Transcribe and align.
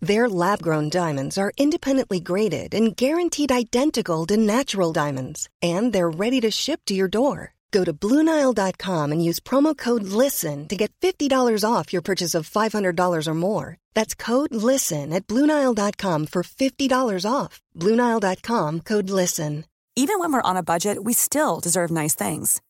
Their 0.00 0.28
lab 0.28 0.62
grown 0.62 0.88
diamonds 0.88 1.38
are 1.38 1.52
independently 1.56 2.20
graded 2.20 2.74
and 2.74 2.96
guaranteed 2.96 3.50
identical 3.50 4.26
to 4.26 4.36
natural 4.36 4.92
diamonds, 4.92 5.48
and 5.62 5.92
they're 5.92 6.10
ready 6.10 6.40
to 6.40 6.50
ship 6.50 6.80
to 6.86 6.94
your 6.94 7.08
door. 7.08 7.54
Go 7.72 7.82
to 7.84 7.92
BlueNile.com 7.92 9.10
and 9.10 9.24
use 9.24 9.40
promo 9.40 9.76
code 9.76 10.04
LISTEN 10.04 10.68
to 10.68 10.76
get 10.76 10.92
$50 11.00 11.28
off 11.68 11.92
your 11.92 12.02
purchase 12.02 12.34
of 12.34 12.48
$500 12.48 13.26
or 13.26 13.34
more. 13.34 13.78
That's 13.94 14.14
code 14.14 14.54
LISTEN 14.54 15.12
at 15.12 15.26
BlueNile.com 15.26 16.26
for 16.26 16.42
$50 16.44 17.30
off. 17.30 17.60
BlueNile.com 17.76 18.80
code 18.80 19.10
LISTEN. 19.10 19.64
Even 19.96 20.18
when 20.18 20.32
we're 20.32 20.50
on 20.50 20.56
a 20.56 20.62
budget, 20.62 21.04
we 21.04 21.12
still 21.12 21.60
deserve 21.60 21.90
nice 21.90 22.14
things. 22.14 22.60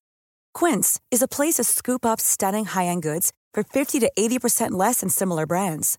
Quince 0.55 1.01
is 1.11 1.23
a 1.23 1.29
place 1.29 1.55
to 1.55 1.65
scoop 1.65 2.07
up 2.07 2.21
stunning 2.21 2.65
high 2.65 2.87
end 2.87 3.03
goods 3.03 3.33
for 3.53 3.63
50 3.63 4.01
to 4.01 4.11
80% 4.19 4.73
less 4.73 5.01
than 5.01 5.09
similar 5.11 5.47
brands. 5.47 5.99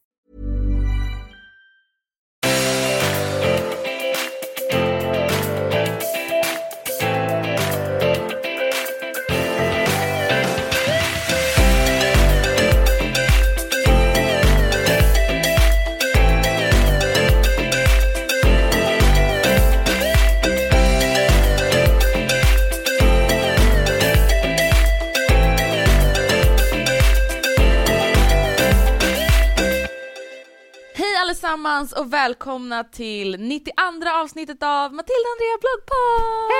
Allesammans 31.65 31.93
och 31.93 32.13
välkomna 32.13 32.83
till 32.83 33.39
92 33.39 33.73
avsnittet 34.13 34.63
av 34.63 34.93
Matilda 34.93 35.27
Andrea 35.33 35.57
bloggpodd! 35.61 36.51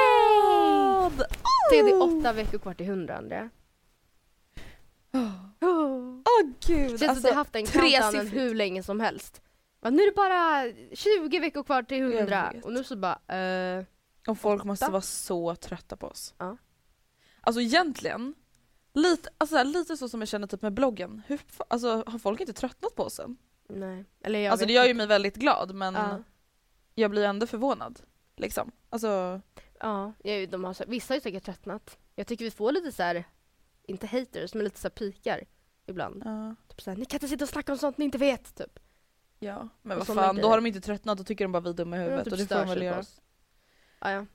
Hej! 1.71 1.83
Det 1.83 1.89
är 1.89 2.01
åtta 2.01 2.33
veckor 2.33 2.57
kvar 2.59 2.73
till 2.73 2.85
hundra 2.85 3.17
Andrea. 3.17 3.49
Åh 5.61 6.51
gud! 6.67 6.99
Känns 6.99 7.01
som 7.01 7.09
att 7.09 7.23
har 7.23 7.33
haft 7.33 7.55
Alltså, 7.55 7.79
tresiffrigt. 8.11 8.33
hur 8.33 8.55
länge 8.55 8.83
som 8.83 8.99
helst. 8.99 9.41
Ja, 9.81 9.89
nu 9.89 10.01
är 10.03 10.05
det 10.05 10.15
bara 10.15 10.63
20 10.95 11.39
veckor 11.39 11.63
kvar 11.63 11.83
till 11.83 11.97
Jag 11.97 12.17
hundra 12.19 12.51
vet. 12.53 12.65
och 12.65 12.73
nu 12.73 12.83
så 12.83 12.95
bara 12.95 13.19
eh, 13.37 13.83
Och 14.27 14.37
folk 14.39 14.63
måste 14.63 14.91
vara 14.91 15.01
så 15.01 15.55
trötta 15.55 15.95
på 15.97 16.07
oss. 16.07 16.33
Ja. 16.37 16.57
Alltså 17.41 17.61
egentligen, 17.61 18.33
lite, 18.93 19.29
alltså, 19.37 19.53
så 19.53 19.57
här, 19.57 19.65
lite 19.65 19.97
så 19.97 20.09
som 20.09 20.21
jag 20.21 20.27
känner 20.27 20.47
typ 20.47 20.61
med 20.61 20.73
bloggen. 20.73 21.21
Hur, 21.27 21.39
alltså, 21.67 22.03
har 22.07 22.19
folk 22.19 22.39
inte 22.39 22.53
tröttnat 22.53 22.95
på 22.95 23.03
oss 23.03 23.19
än? 23.19 23.37
Nej. 23.75 24.05
Eller 24.23 24.39
jag 24.39 24.51
alltså 24.51 24.65
det 24.65 24.73
gör 24.73 24.85
ju 24.85 24.93
mig 24.93 25.07
väldigt 25.07 25.35
glad 25.35 25.75
men 25.75 25.93
Ja. 25.93 26.23
jag 26.95 27.11
blir 27.11 27.23
ändå 27.23 27.47
förvånad. 27.47 28.01
Liksom. 28.37 28.71
Alltså, 28.89 29.41
Ja, 29.79 30.13
de 30.49 30.63
har, 30.63 30.85
vissa 30.87 31.11
har 31.13 31.15
ju 31.17 31.21
säkert 31.21 31.43
tröttnat. 31.45 31.97
Jag 32.15 32.27
tycker 32.27 32.45
vi 32.45 32.51
får 32.51 32.71
lite 32.71 32.91
så 32.91 33.03
här, 33.03 33.23
inte 33.87 34.07
haters, 34.07 34.53
men 34.53 34.63
lite 34.63 34.79
så 34.79 34.85
här 34.85 34.89
pikar 34.89 35.43
ibland. 35.85 36.21
ja. 36.25 36.55
Typ 36.67 36.81
så 36.81 36.89
här, 36.91 36.97
ni 36.97 37.05
kan 37.05 37.15
inte 37.15 37.27
sitta 37.27 37.43
och 37.45 37.49
snacka 37.49 37.71
om 37.71 37.77
sånt 37.77 37.97
ni 37.97 38.05
inte 38.05 38.17
vet, 38.17 38.55
typ. 38.55 38.79
ja. 39.39 39.69
Men 39.81 39.97
vad 39.97 40.07
fan, 40.07 40.35
då 40.35 40.47
har 40.47 40.57
de 40.57 40.65
inte 40.65 40.81
tröttnat, 40.81 41.17
då 41.17 41.23
tycker 41.23 41.45
de 41.45 41.51
bara 41.51 41.59
vi 41.59 41.69
är 41.69 41.73
dumma 41.73 41.95
i 41.95 41.99
De 41.99 42.03
huvudet 42.05 42.23
typ 42.25 42.33
och 42.33 42.39
det 42.39 42.47
får 42.47 42.55
de 42.55 42.69
väl 42.69 42.81
göra. 42.81 43.03
Ja, 43.99 44.11
ja. 44.11 44.25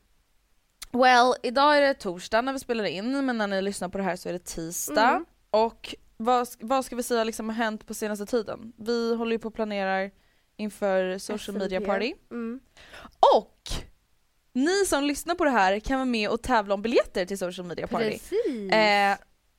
Well, 0.93 1.35
idag 1.43 1.77
är 1.77 1.81
det 1.81 1.95
torsdag 1.95 2.41
när 2.43 2.53
vi 2.53 2.59
spelar 2.59 2.85
in 2.85 3.27
men 3.27 3.39
när 3.39 3.47
ni 3.47 3.63
lyssnar 3.63 3.89
på 3.89 3.99
det 3.99 4.05
här 4.05 4.17
så 4.17 4.29
är 4.29 4.33
det 4.33 4.45
tisdag. 4.45 5.09
Mm. 5.11 5.25
Och 5.51 5.95
vad, 6.17 6.49
vad 6.61 6.85
ska 6.85 6.97
vi 6.97 7.03
säga 7.03 7.25
liksom 7.25 7.49
har 7.49 7.57
hänt 7.57 7.87
på 7.87 7.95
senaste 7.95 8.27
tiden? 8.27 8.73
Vi 8.77 9.15
håller 9.17 9.33
ju 9.33 9.39
på 9.39 9.49
och 9.49 9.55
planerar 9.55 10.11
inför 10.57 11.19
social 11.19 11.59
media 11.59 11.81
party. 11.81 12.15
Mm. 12.31 12.61
Och 13.37 13.61
ni 14.53 14.87
som 14.87 15.05
lyssnar 15.05 15.35
på 15.35 15.45
det 15.45 15.51
här 15.51 15.81
kan 15.81 15.97
vara 15.99 16.05
med 16.05 16.29
och 16.31 16.43
tävla 16.43 16.75
om 16.75 16.83
biljetter 16.83 17.27
till 17.27 17.39
social 17.39 17.67
media 17.67 17.87
party. 17.87 18.11
Precis. 18.11 18.73
Eh, 18.73 19.17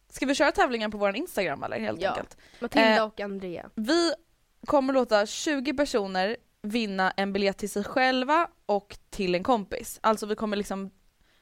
ska 0.10 0.26
vi 0.26 0.36
köra 0.36 0.52
tävlingen 0.52 0.92
på 0.92 0.98
vår 0.98 1.16
Instagram 1.16 1.64
eller 1.64 1.80
helt 1.80 2.02
Ja. 2.02 2.10
enkelt? 2.10 2.38
Matilda 2.60 2.96
eh, 2.98 3.04
och 3.04 3.20
Andrea. 3.20 3.70
Vi 3.76 4.12
kommer 4.66 4.94
låta 4.94 5.26
20 5.26 5.74
personer 5.74 6.38
vinna 6.62 7.12
en 7.12 7.34
biljett 7.34 7.58
till 7.58 7.70
sig 7.70 7.84
själva 7.84 8.48
och 8.66 8.98
till 9.10 9.36
en 9.36 9.44
kompis. 9.44 10.00
Alltså 10.04 10.26
vi 10.26 10.36
kommer 10.36 10.58
liksom 10.58 10.90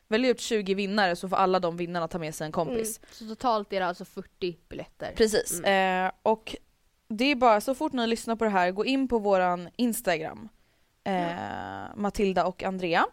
välja 0.07 0.29
ut 0.29 0.39
20 0.39 0.73
vinnare 0.73 1.16
så 1.16 1.29
får 1.29 1.38
alla 1.38 1.59
de 1.59 1.77
vinnarna 1.77 2.07
ta 2.07 2.19
med 2.19 2.35
sig 2.35 2.45
en 2.45 2.51
kompis. 2.51 2.99
Mm. 2.99 3.09
Så 3.11 3.27
totalt 3.27 3.73
är 3.73 3.79
det 3.79 3.85
alltså 3.85 4.05
40 4.05 4.57
biljetter. 4.69 5.13
Precis. 5.16 5.59
Eh, 5.59 6.11
och 6.23 6.55
det 7.07 7.25
är 7.25 7.35
bara 7.35 7.61
så 7.61 7.75
fort 7.75 7.93
ni 7.93 8.07
lyssnar 8.07 8.35
på 8.35 8.43
det 8.43 8.49
här, 8.49 8.71
gå 8.71 8.85
in 8.85 9.07
på 9.07 9.19
våran 9.19 9.69
Instagram. 9.75 10.49
Eh, 11.03 11.95
Matilda 11.95 12.45
och 12.45 12.63
Andrea. 12.63 13.05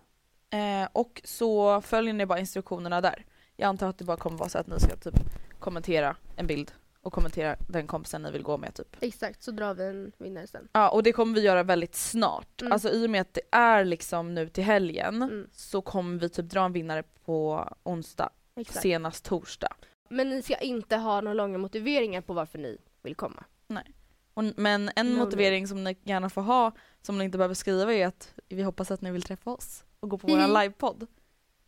Eh, 0.51 0.89
och 0.93 1.21
så 1.25 1.81
följer 1.81 2.15
ni 2.15 2.27
bara 2.27 2.39
instruktionerna 2.39 3.01
där. 3.01 3.25
Jag 3.57 3.69
antar 3.69 3.89
att 3.89 3.99
det 3.99 4.05
bara 4.05 4.17
kommer 4.17 4.39
vara 4.39 4.49
så 4.49 4.59
att 4.59 4.67
ni 4.67 4.81
ska 4.81 4.97
typ 4.97 5.15
kommentera 5.59 6.17
en 6.37 6.47
bild 6.47 6.73
och 7.03 7.13
kommentera 7.13 7.57
den 7.69 7.87
kompisen 7.87 8.23
ni 8.23 8.31
vill 8.31 8.43
gå 8.43 8.57
med 8.57 8.75
typ. 8.75 8.97
Exakt, 9.01 9.43
så 9.43 9.51
drar 9.51 9.75
vi 9.75 9.85
en 9.85 10.13
vinnare 10.19 10.47
sen. 10.47 10.69
Ja 10.73 10.89
och 10.91 11.03
det 11.03 11.13
kommer 11.13 11.35
vi 11.35 11.41
göra 11.41 11.63
väldigt 11.63 11.95
snart. 11.95 12.61
Mm. 12.61 12.73
Alltså 12.73 12.91
i 12.91 13.07
och 13.07 13.11
med 13.11 13.21
att 13.21 13.35
det 13.35 13.41
är 13.51 13.85
liksom 13.85 14.35
nu 14.35 14.49
till 14.49 14.65
helgen 14.65 15.23
Mm. 15.23 15.49
så 15.53 15.83
kommer 15.83 16.19
vi 16.21 16.29
typ 16.29 16.47
dra 16.51 16.65
en 16.65 16.73
vinnare 16.73 17.03
på 17.25 17.69
onsdag, 17.83 18.31
Exakt. 18.57 18.83
senast 18.83 19.25
torsdag. 19.25 19.73
Men 20.09 20.31
ni 20.31 20.43
ska 20.43 20.57
inte 20.57 20.97
ha 20.97 21.21
några 21.21 21.35
långa 21.35 21.59
motiveringar 21.59 22.21
på 22.21 22.33
varför 22.33 22.59
ni 22.59 22.79
vill 23.03 23.15
komma. 23.15 23.45
Och, 24.35 24.45
men 24.57 24.91
en 24.97 25.15
No, 25.15 25.19
motivering 25.19 25.69
som 25.69 25.85
ni 25.85 25.97
gärna 26.03 26.31
får 26.31 26.43
ha, 26.43 26.73
som 27.03 27.19
ni 27.19 27.25
inte 27.25 27.39
behöver 27.39 27.55
skriva 27.55 27.95
är 27.95 28.07
att 28.07 28.35
vi 28.49 28.63
hoppas 28.63 28.91
att 28.91 29.01
ni 29.01 29.11
vill 29.11 29.23
träffa 29.23 29.51
oss 29.51 29.85
och 30.01 30.09
gå 30.09 30.19
på 30.19 30.27
våran 30.27 30.53
livepodd. 30.61 31.07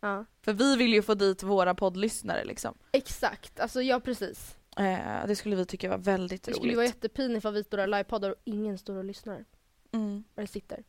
Ja. 0.01 0.25
För 0.43 0.53
vi 0.53 0.77
vill 0.77 0.95
ju 0.95 1.03
få 1.03 1.15
dit 1.15 1.43
våra 1.43 1.75
poddlyssnare 1.75 2.45
liksom. 2.45 2.75
Exakt, 2.93 3.61
alltså 3.61 3.83
ja 3.83 4.01
precis. 4.01 4.57
Eh, 4.77 5.27
det 5.27 5.37
skulle 5.37 5.57
vi 5.57 5.67
tycka 5.67 5.89
var 5.89 5.99
väldigt 5.99 6.43
Det 6.43 6.51
roligt. 6.51 6.57
skulle 6.57 6.73
ju 6.73 6.77
vara 6.77 6.87
jättepinigt 6.87 7.45
om 7.47 7.55
vi 7.55 7.65
står 7.65 7.77
där 7.79 7.87
livepoddar 7.87 8.31
och 8.31 8.37
ingen 8.45 8.79
står 8.79 8.97
och 8.97 9.05
lyssnar. 9.05 9.45
mm. 9.93 10.25
Eller 10.37 10.47
sitter. 10.47 10.85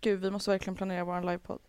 Gud 0.00 0.20
vi 0.20 0.30
måste 0.30 0.50
verkligen 0.50 0.76
planera 0.76 1.04
våran 1.04 1.26
livepodd. 1.26 1.60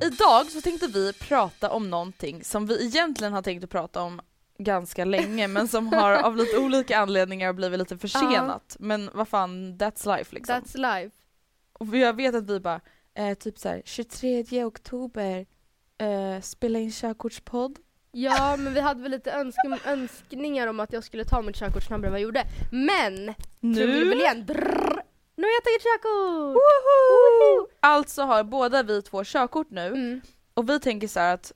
Idag 0.00 0.46
så 0.50 0.60
tänkte 0.60 0.86
vi 0.86 1.12
prata 1.12 1.70
om 1.70 1.90
någonting 1.90 2.44
som 2.44 2.66
vi 2.66 2.86
egentligen 2.86 3.32
har 3.32 3.42
tänkt 3.42 3.64
att 3.64 3.70
prata 3.70 4.02
om 4.02 4.20
ganska 4.58 5.04
länge 5.04 5.48
men 5.48 5.68
som 5.68 5.86
har 5.92 6.12
av 6.24 6.36
lite 6.36 6.58
olika 6.58 6.98
anledningar 6.98 7.52
blivit 7.52 7.78
lite 7.78 7.98
försenat. 7.98 8.76
Men 8.80 9.10
vad 9.14 9.28
fan, 9.28 9.78
that's 9.78 10.16
life 10.18 10.34
liksom. 10.34 10.54
That's 10.54 10.76
live. 10.76 11.10
Och 11.78 11.96
jag 11.96 12.16
vet 12.16 12.34
att 12.34 12.50
vi 12.50 12.60
bara, 12.60 12.80
eh, 13.14 13.34
typ 13.34 13.58
såhär 13.58 13.82
23 13.84 14.64
oktober, 14.64 15.46
eh, 15.98 16.40
spela 16.42 16.78
in 16.78 16.90
körkortspodd. 16.90 17.78
Ja, 18.12 18.56
men 18.58 18.74
vi 18.74 18.80
hade 18.80 19.02
väl 19.02 19.10
lite 19.10 19.32
önsk- 19.32 19.86
önskningar 19.86 20.66
om 20.66 20.80
att 20.80 20.92
jag 20.92 21.04
skulle 21.04 21.24
ta 21.24 21.42
mitt 21.42 21.56
körkort 21.56 21.82
snabbare 21.82 22.06
än 22.06 22.12
vad 22.12 22.20
jag 22.20 22.24
gjorde. 22.24 22.44
Men! 22.70 23.34
Trumvirvel 23.60 24.46
Drrrr. 24.46 25.02
Nu 25.36 25.42
har 25.44 25.50
jag 25.50 25.64
tagit 25.64 25.82
körkort! 25.82 26.56
Woho! 26.56 27.68
Alltså 27.80 28.22
har 28.22 28.44
båda 28.44 28.82
vi 28.82 29.02
två 29.02 29.24
körkort 29.24 29.70
nu 29.70 29.86
Mm. 29.86 30.20
och 30.54 30.68
vi 30.68 30.80
tänker 30.80 31.08
så 31.08 31.20
här 31.20 31.34
att 31.34 31.52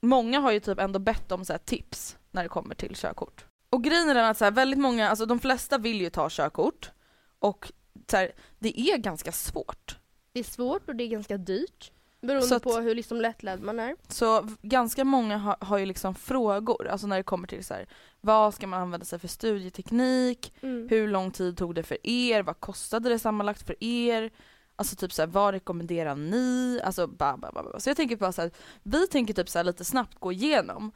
många 0.00 0.40
har 0.40 0.52
ju 0.52 0.60
typ 0.60 0.78
ändå 0.78 0.98
bett 0.98 1.32
om 1.32 1.44
så 1.44 1.52
här 1.52 1.58
tips 1.58 2.16
när 2.30 2.42
det 2.42 2.48
kommer 2.48 2.74
till 2.74 2.94
körkort. 2.96 3.44
Och 3.70 3.84
grejen 3.84 4.08
är 4.10 4.14
den 4.14 4.24
att 4.24 4.38
så 4.38 4.44
här, 4.44 4.52
väldigt 4.52 4.78
många, 4.80 5.08
alltså 5.10 5.26
de 5.26 5.38
flesta 5.38 5.78
vill 5.78 6.00
ju 6.00 6.10
ta 6.10 6.28
körkort 6.30 6.90
och 7.38 7.72
så 8.10 8.16
här, 8.16 8.32
det 8.58 8.80
är 8.80 8.96
ganska 8.98 9.32
svårt. 9.32 9.98
Det 10.32 10.40
är 10.40 10.44
svårt 10.44 10.88
och 10.88 10.96
det 10.96 11.04
är 11.04 11.08
ganska 11.08 11.36
dyrt. 11.36 11.90
Beroende 12.20 12.56
att- 12.56 12.62
på 12.62 12.76
hur 12.76 12.94
liksom 12.94 13.20
lättlärd 13.20 13.60
man 13.60 13.80
är. 13.80 13.96
Så 14.08 14.48
ganska 14.62 15.04
många 15.04 15.36
har, 15.38 15.56
har 15.60 15.78
ju 15.78 15.86
liksom 15.86 16.14
frågor, 16.14 16.86
alltså 16.88 17.06
när 17.06 17.16
det 17.16 17.22
kommer 17.22 17.48
till 17.48 17.64
så 17.64 17.74
här, 17.74 17.86
vad 18.20 18.54
ska 18.54 18.66
man 18.66 18.80
använda 18.82 19.06
sig 19.06 19.18
för 19.18 19.28
studieteknik, 19.28 20.54
Mm. 20.62 20.88
hur 20.88 21.08
lång 21.08 21.30
tid 21.30 21.56
tog 21.58 21.74
det 21.74 21.82
för 21.82 22.06
er, 22.06 22.42
vad 22.42 22.60
kostade 22.60 23.08
det 23.08 23.18
sammanlagt 23.18 23.66
för 23.66 23.84
er, 23.84 24.30
alltså 24.76 24.96
typ 24.96 25.12
så 25.12 25.22
här, 25.22 25.26
vad 25.26 25.54
rekommenderar 25.54 26.14
ni, 26.16 26.80
alltså 26.84 27.06
ba, 27.06 27.36
ba, 27.36 27.52
ba, 27.52 27.62
ba. 27.62 27.80
Så 27.80 27.90
jag 27.90 27.96
tänker 27.96 28.16
bara 28.16 28.32
så 28.32 28.42
här, 28.42 28.50
vi 28.82 29.06
tänker 29.06 29.34
typ 29.34 29.48
så 29.48 29.62
lite 29.62 29.84
snabbt 29.84 30.18
gå 30.20 30.32
igenom 30.32 30.92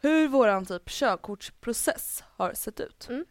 hur 0.00 0.28
våran 0.28 0.66
typ 0.66 0.88
körkortsprocess 0.88 2.24
har 2.36 2.52
sett 2.54 2.80
ut. 2.80 3.06
Mm. 3.08 3.24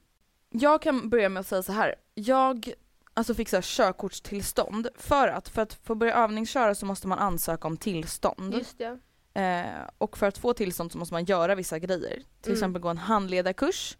Jag 0.49 0.81
kan 0.81 1.09
börja 1.09 1.29
med 1.29 1.39
att 1.41 1.47
säga 1.47 1.63
så 1.63 1.71
här. 1.71 1.95
Jag 2.15 2.73
alltså 3.13 3.33
fick 3.33 3.49
så 3.49 3.55
här 3.57 3.61
körkortstillstånd 3.61 4.87
för 4.95 5.27
att, 5.27 5.49
för 5.49 5.61
att 5.61 5.73
få 5.73 5.95
börja 5.95 6.15
övningsköra 6.15 6.75
så 6.75 6.85
måste 6.85 7.07
man 7.07 7.19
ansöka 7.19 7.67
om 7.67 7.77
tillstånd. 7.77 8.53
Just 8.53 8.77
det. 8.77 8.99
Eh, 9.41 9.89
och 9.97 10.17
för 10.17 10.27
att 10.27 10.37
få 10.37 10.53
tillstånd 10.53 10.91
så 10.91 10.97
måste 10.97 11.13
man 11.13 11.25
göra 11.25 11.55
vissa 11.55 11.79
grejer. 11.79 12.15
Till 12.41 12.51
Mm. 12.51 12.53
exempel 12.53 12.81
gå 12.81 12.89
en 12.89 12.97
handledarkurs, 12.97 13.97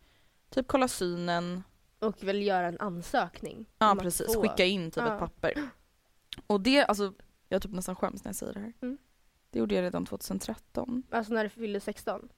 typ 0.50 0.68
kolla 0.68 0.88
synen, 0.88 1.64
Och 2.00 2.24
väl 2.24 2.42
göra 2.42 2.68
en 2.68 2.80
ansökning. 2.80 3.66
ja 3.78 3.96
precis, 4.02 4.36
skicka 4.36 4.66
in 4.66 4.92
typ 4.92 5.04
Ja. 5.08 5.14
ett 5.14 5.20
papper. 5.20 5.70
Och 6.48 6.62
det, 6.62 6.84
alltså 6.86 7.14
jag 7.50 7.62
typ 7.62 7.72
nästan 7.72 7.96
skäms 7.96 8.24
när 8.24 8.30
jag 8.30 8.36
säger 8.36 8.54
det 8.54 8.60
här. 8.60 8.74
Mm. 8.82 8.98
Det 9.50 9.60
gjorde 9.60 9.76
jag 9.76 9.82
redan 9.82 10.06
2013. 10.06 11.04
Alltså 11.12 11.34
när 11.34 11.44
du 11.44 11.50
fyllde 11.50 11.80
16. 11.80 12.30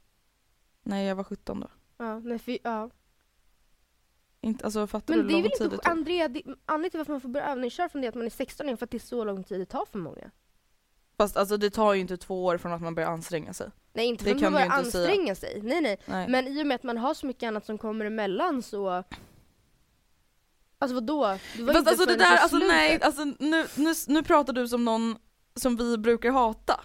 Nej 0.84 1.06
jag 1.08 1.16
var 1.16 1.24
17 1.24 1.60
då. 1.60 1.68
Ja, 1.98 2.22
fy, 2.40 2.58
ja. 2.64 2.90
Inte, 4.48 4.66
alltså 4.66 4.88
fattar 4.88 5.16
Men 5.16 5.28
du 5.28 5.34
det 5.34 5.40
är 5.40 5.60
väl 5.60 5.72
inte? 5.74 5.90
Andrea, 5.90 6.28
det, 6.28 6.44
anledningen 6.66 6.92
till 6.92 6.98
varför 6.98 7.12
man 7.12 7.22
får 7.22 7.30
börja 7.30 7.52
övningsköra 7.52 7.90
från 7.90 8.02
det 8.02 8.08
att 8.08 8.16
man 8.16 8.26
är 8.26 8.30
16 8.30 8.70
är 8.70 8.76
för 8.76 8.86
att 8.86 8.92
det 8.92 8.98
är 8.98 9.00
så 9.00 9.24
lång 9.24 9.44
tid 9.44 9.60
det 9.60 9.66
tar 9.66 9.86
för 9.86 10.00
många. 10.00 10.32
Fast 11.18 11.38
alltså 11.38 11.58
det 11.58 11.70
tar 11.70 11.94
ju 11.94 12.02
inte 12.02 12.18
två 12.18 12.46
år 12.46 12.58
från 12.58 12.72
att 12.74 12.82
man 12.82 12.96
börjar 12.96 13.10
anstränga 13.10 13.54
sig. 13.54 13.70
Nej 13.94 14.06
inte 14.06 14.24
för 14.24 14.32
att 14.32 14.42
man 14.42 14.54
börjar 14.54 14.78
inte 14.78 14.92
säga. 14.92 15.04
anstränga 15.04 15.36
sig, 15.36 15.62
nej 15.64 15.82
nej. 15.82 16.00
Nej. 16.06 16.28
Men 16.28 16.48
i 16.48 16.64
och 16.64 16.68
med 16.68 16.76
att 16.76 16.84
man 16.84 16.98
har 16.98 17.14
så 17.14 17.26
mycket 17.26 17.48
annat 17.48 17.66
som 17.66 17.78
kommer 17.78 18.06
emellan 18.06 18.62
så... 18.62 19.04
Alltså 20.80 20.96
vadå? 20.96 21.38
Det 21.58 21.64
var 21.64 21.74
Fast 21.74 21.80
inte 21.80 21.90
alltså 21.90 22.06
det 22.06 22.16
där, 22.16 22.38
alltså 22.38 22.58
nej, 22.58 23.00
alltså 23.02 23.24
nu, 23.24 23.66
nu, 23.76 23.94
nu 24.08 24.24
pratar 24.24 24.54
du 24.54 24.68
som 24.68 24.86
någon 24.86 25.16
som 25.56 25.76
vi 25.76 25.98
brukar 25.98 26.32
hata. 26.32 26.80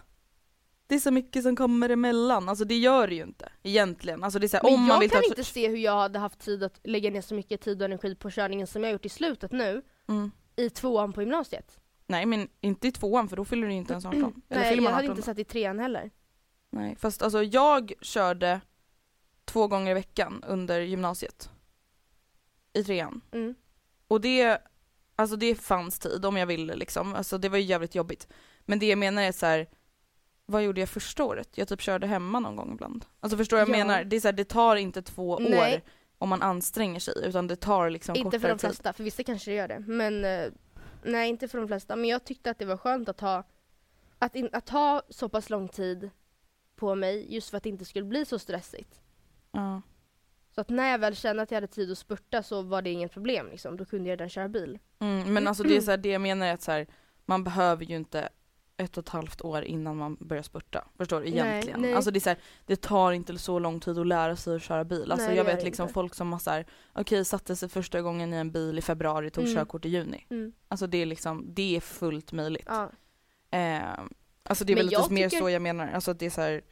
Det 0.86 0.94
är 0.94 0.98
så 0.98 1.10
mycket 1.10 1.42
som 1.42 1.56
kommer 1.56 1.88
emellan, 1.88 2.48
alltså 2.48 2.64
det 2.64 2.76
gör 2.78 3.08
det 3.08 3.14
ju 3.14 3.22
inte 3.22 3.52
egentligen. 3.62 4.24
Alltså 4.24 4.38
det 4.38 4.46
är 4.46 4.48
så 4.48 4.56
här, 4.56 4.64
Men 4.64 4.74
om 4.74 4.80
jag 4.80 4.88
man 4.88 5.00
vill 5.00 5.10
kan 5.10 5.22
ta 5.22 5.28
inte 5.28 5.44
se 5.44 5.68
hur 5.68 5.76
jag 5.76 5.96
hade 5.96 6.18
haft 6.18 6.38
tid 6.38 6.62
att 6.64 6.80
lägga 6.84 7.10
ner 7.10 7.20
så 7.22 7.34
mycket 7.34 7.60
tid 7.60 7.82
och 7.82 7.86
energi 7.86 8.14
på 8.14 8.30
körningen 8.30 8.66
som 8.66 8.84
jag 8.84 8.92
gjort 8.92 9.06
i 9.06 9.08
slutet 9.08 9.52
nu, 9.52 9.82
Mm. 10.08 10.30
i 10.56 10.70
tvåan 10.70 11.12
på 11.12 11.22
gymnasiet. 11.22 11.78
Nej 12.06 12.26
men 12.26 12.48
inte 12.60 12.88
i 12.88 12.92
tvåan 12.92 13.28
för 13.28 13.36
då 13.36 13.44
fyller 13.44 13.66
du 13.66 13.72
ju 13.72 13.78
inte 13.78 13.92
ens 13.92 14.04
18. 14.06 14.42
Eller 14.48 14.60
Nej, 14.62 14.74
jag 14.74 14.82
man 14.82 14.92
hade 14.92 15.04
18 15.06 15.16
inte 15.16 15.26
satt 15.26 15.38
i 15.38 15.44
trean 15.44 15.78
heller. 15.78 16.10
Nej 16.70 16.96
fast 16.96 17.22
alltså 17.22 17.42
jag 17.42 17.92
körde 18.00 18.60
två 19.44 19.66
gånger 19.68 19.90
i 19.90 19.94
veckan 19.94 20.44
under 20.46 20.80
gymnasiet. 20.80 21.50
I 22.72 22.84
trean. 22.84 23.20
Mm. 23.32 23.54
Och 24.08 24.20
det, 24.20 24.58
alltså 25.16 25.36
det 25.36 25.54
fanns 25.54 25.98
tid 25.98 26.24
om 26.24 26.36
jag 26.36 26.46
ville 26.46 26.74
liksom. 26.74 27.14
Alltså 27.14 27.38
det 27.38 27.48
var 27.48 27.58
ju 27.58 27.64
jävligt 27.64 27.94
jobbigt. 27.94 28.28
Men 28.60 28.78
det 28.78 28.86
jag 28.86 28.98
menar 28.98 29.22
är 29.22 29.32
så 29.32 29.46
här. 29.46 29.66
Vad 30.52 30.62
gjorde 30.62 30.80
jag 30.80 30.88
första 30.88 31.24
året? 31.24 31.48
Jag 31.54 31.68
typ 31.68 31.80
körde 31.80 32.06
hemma 32.06 32.40
någon 32.40 32.56
gång 32.56 32.72
ibland. 32.72 33.04
Alltså 33.20 33.36
förstår 33.36 33.58
jag 33.58 33.68
Ja. 33.68 33.72
menar? 33.72 34.04
Det, 34.04 34.16
är 34.16 34.20
så 34.20 34.28
här, 34.28 34.32
det 34.32 34.44
tar 34.44 34.76
inte 34.76 35.02
två 35.02 35.38
Nej. 35.38 35.74
år 35.74 35.80
om 36.18 36.28
man 36.28 36.42
anstränger 36.42 37.00
sig 37.00 37.14
utan 37.24 37.46
det 37.46 37.56
tar 37.56 37.90
liksom 37.90 38.16
Inte 38.16 38.40
för 38.40 38.48
de 38.48 38.54
tid. 38.58 38.60
flesta, 38.60 38.92
för 38.92 39.04
vissa 39.04 39.22
kanske 39.24 39.50
det 39.50 39.54
gör 39.54 39.68
det. 39.68 39.78
Men 39.78 40.24
eh, 40.24 40.50
nej, 41.02 41.28
inte 41.28 41.48
för 41.48 41.58
de 41.58 41.68
flesta. 41.68 41.96
Men 41.96 42.10
jag 42.10 42.24
tyckte 42.24 42.50
att 42.50 42.58
det 42.58 42.64
var 42.64 42.76
skönt 42.76 43.08
att 43.08 43.20
ha, 43.20 43.44
att, 44.18 44.36
in, 44.36 44.48
att 44.52 44.68
ha 44.68 45.02
så 45.08 45.28
pass 45.28 45.50
lång 45.50 45.68
tid 45.68 46.10
på 46.76 46.94
mig 46.94 47.34
just 47.34 47.50
för 47.50 47.56
att 47.56 47.62
det 47.62 47.68
inte 47.68 47.84
skulle 47.84 48.04
bli 48.04 48.24
så 48.24 48.38
stressigt. 48.38 49.00
Ja. 49.52 49.82
Så 50.54 50.60
att 50.60 50.68
när 50.68 50.90
jag 50.90 50.98
väl 50.98 51.16
kände 51.16 51.42
att 51.42 51.50
jag 51.50 51.56
hade 51.56 51.66
tid 51.66 51.92
att 51.92 51.98
spurta 51.98 52.42
så 52.42 52.62
var 52.62 52.82
det 52.82 52.90
inget 52.90 53.12
problem 53.12 53.48
liksom. 53.50 53.76
Då 53.76 53.84
kunde 53.84 54.08
jag 54.08 54.12
redan 54.12 54.28
köra 54.28 54.48
bil. 54.48 54.78
Mm, 54.98 55.34
men 55.34 55.48
alltså 55.48 55.62
det 55.62 55.76
är 55.76 55.80
så 55.80 55.90
här, 55.90 55.98
det 55.98 56.08
jag 56.08 56.20
menar 56.20 56.46
är 56.46 56.54
att 56.54 56.62
så 56.62 56.72
här, 56.72 56.86
man 57.26 57.44
behöver 57.44 57.84
ju 57.84 57.96
inte 57.96 58.28
ett 58.84 58.96
och 58.98 59.02
ett 59.04 59.08
halvt 59.08 59.42
år 59.42 59.62
innan 59.62 59.96
man 59.96 60.16
börjar 60.20 60.42
spurta. 60.42 60.84
Förstår 60.96 61.20
du? 61.20 61.30
Nej, 61.30 61.38
Egentligen. 61.38 61.80
nej. 61.80 61.94
Alltså 61.94 62.10
det 62.10 62.18
är 62.18 62.20
så 62.20 62.28
här, 62.28 62.38
det 62.66 62.76
tar 62.80 63.12
inte 63.12 63.38
så 63.38 63.58
lång 63.58 63.80
tid 63.80 63.98
att 63.98 64.06
lära 64.06 64.36
sig 64.36 64.56
att 64.56 64.62
köra 64.62 64.84
bil. 64.84 65.12
Alltså 65.12 65.26
Nej, 65.26 65.36
jag 65.36 65.44
vet 65.44 65.64
liksom 65.64 65.82
inte. 65.84 65.94
folk 65.94 66.14
som 66.14 66.32
har 66.32 66.38
så 66.38 66.50
här, 66.50 66.66
okej 66.92 67.24
satte 67.24 67.56
sig 67.56 67.68
första 67.68 68.00
gången 68.02 68.34
i 68.34 68.36
en 68.36 68.50
bil 68.52 68.78
i 68.78 68.82
februari, 68.82 69.30
tog 69.30 69.44
Mm. 69.44 69.56
körkort 69.56 69.84
i 69.84 69.88
juni. 69.88 70.26
Mm. 70.30 70.52
Alltså 70.68 70.86
det 70.86 70.98
är 70.98 71.06
liksom, 71.06 71.44
det 71.54 71.76
är 71.76 71.80
fullt 71.80 72.32
möjligt. 72.32 72.66
Ja. 72.66 72.90
Eh, 73.58 73.82
alltså 74.42 74.64
det 74.64 74.72
är 74.72 74.76
Men 74.76 74.86
väl 74.88 74.98
lite 75.00 75.12
mer 75.12 75.28
tycker- 75.28 75.40
så 75.44 75.50
jag 75.50 75.62
menar. 75.62 75.92
Alltså 75.92 76.14
det 76.14 76.26
är 76.26 76.30
så 76.30 76.40
här, 76.40 76.62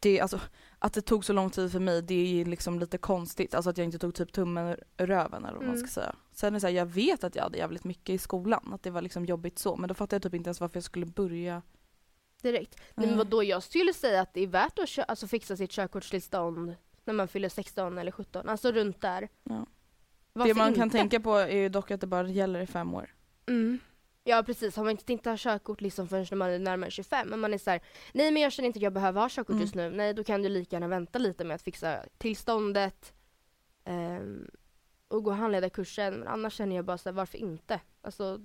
det, 0.00 0.20
alltså, 0.20 0.40
att 0.82 0.92
det 0.92 1.02
tog 1.02 1.24
så 1.24 1.32
lång 1.32 1.50
tid 1.50 1.72
för 1.72 1.80
mig 1.80 2.02
det 2.02 2.14
är 2.14 2.26
ju 2.26 2.44
liksom 2.44 2.78
lite 2.78 2.98
konstigt. 2.98 3.54
Alltså 3.54 3.70
att 3.70 3.78
jag 3.78 3.84
inte 3.84 3.98
tog 3.98 4.14
typ 4.14 4.32
tummen 4.32 4.76
ur 4.98 5.06
röven 5.06 5.44
eller 5.44 5.56
vad 5.58 5.66
man 5.66 5.74
Mm. 5.76 5.86
ska 5.88 6.00
säga. 6.00 6.14
Sen 6.32 6.48
är 6.48 6.50
det 6.50 6.60
så 6.60 6.66
här, 6.66 6.74
jag 6.74 6.86
vet 6.86 7.24
att 7.24 7.34
jag 7.34 7.42
hade 7.42 7.58
jävligt 7.58 7.84
mycket 7.84 8.10
i 8.14 8.18
skolan. 8.18 8.70
Att 8.74 8.82
det 8.82 8.90
var 8.90 9.02
liksom 9.02 9.24
jobbigt 9.24 9.58
så. 9.58 9.76
Men 9.76 9.88
då 9.88 9.94
fattar 9.94 10.14
jag 10.14 10.22
typ 10.22 10.34
inte 10.34 10.48
ens 10.48 10.60
varför 10.60 10.76
jag 10.76 10.84
skulle 10.84 11.06
börja. 11.06 11.62
Direkt. 12.42 12.80
Nej, 12.94 13.06
men 13.08 13.18
vadå, 13.18 13.42
jag 13.44 13.62
skulle 13.62 13.92
säga 13.92 14.20
att 14.20 14.34
det 14.34 14.40
är 14.40 14.46
värt 14.46 14.78
att 14.78 14.88
kö- 14.88 15.02
alltså, 15.08 15.26
fixa 15.26 15.56
sitt 15.56 15.70
körkortstillstånd 15.70 16.74
när 17.04 17.14
man 17.14 17.28
fyller 17.28 17.48
16 17.48 17.98
eller 17.98 18.12
17. 18.12 18.48
Alltså 18.48 18.72
runt 18.72 19.00
där. 19.00 19.28
Ja. 19.44 19.66
Det 20.32 20.54
man 20.54 20.68
inte? 20.68 20.80
kan 20.80 20.90
tänka 20.90 21.20
på 21.20 21.34
är 21.36 21.56
ju 21.56 21.68
dock 21.68 21.90
att 21.90 22.00
det 22.00 22.06
bara 22.06 22.28
gäller 22.28 22.60
i 22.60 22.66
fem 22.66 22.94
år. 22.94 23.14
Mm. 23.46 23.78
Ja 24.24 24.42
precis, 24.42 24.76
har 24.76 24.84
man 24.84 24.90
inte 24.90 25.04
tänkt 25.04 25.24
ha 25.24 25.36
körkort 25.38 25.80
liksom 25.80 26.08
förrän 26.08 26.26
när 26.30 26.36
man 26.36 26.50
är 26.50 26.58
närmare 26.58 26.90
25 26.90 27.28
men 27.28 27.40
man 27.40 27.54
är 27.54 27.58
så 27.58 27.70
här, 27.70 27.80
nej 28.14 28.30
men 28.30 28.42
jag 28.42 28.52
känner 28.52 28.66
inte 28.66 28.78
att 28.78 28.82
jag 28.82 28.92
behöver 28.92 29.20
ha 29.20 29.28
körkort 29.28 29.50
Mm. 29.50 29.60
just 29.62 29.74
nu. 29.74 29.90
Nej 29.90 30.14
då 30.14 30.24
kan 30.24 30.42
du 30.42 30.48
lika 30.48 30.76
gärna 30.76 30.88
vänta 30.88 31.18
lite 31.18 31.44
med 31.44 31.54
att 31.54 31.62
fixa 31.62 32.04
tillståndet 32.18 33.12
ehm, 33.84 34.50
och 35.08 35.24
gå 35.24 35.30
handledarkursen. 35.30 36.14
Men 36.14 36.28
annars 36.28 36.54
känner 36.54 36.76
jag 36.76 36.84
bara 36.84 36.98
så 36.98 37.08
här, 37.08 37.14
varför 37.14 37.38
inte? 37.38 37.80
Alltså 38.02 38.40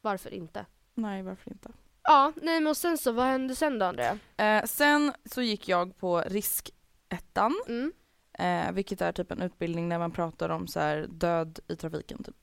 varför 0.00 0.34
inte? 0.34 0.66
Nej 0.94 1.22
varför 1.22 1.50
inte. 1.50 1.68
Ja, 2.02 2.32
nej 2.36 2.60
men 2.60 2.66
och 2.70 2.76
sen 2.76 2.98
så, 2.98 3.12
vad 3.12 3.26
hände 3.26 3.54
sen 3.54 3.78
då 3.78 3.86
Andrea? 3.86 4.18
Eh, 4.36 4.64
sen 4.64 5.12
så 5.24 5.42
gick 5.42 5.68
jag 5.68 5.96
på 5.96 6.20
riskettan. 6.20 7.54
Mm. 7.68 7.92
Eh, 8.38 8.72
vilket 8.72 9.00
är 9.00 9.12
typ 9.12 9.30
en 9.32 9.42
utbildning 9.42 9.88
när 9.88 9.98
man 9.98 10.10
pratar 10.10 10.48
om 10.48 10.66
så 10.66 10.80
här 10.80 11.06
död 11.10 11.58
i 11.68 11.76
trafiken 11.76 12.22
typ. 12.24 12.36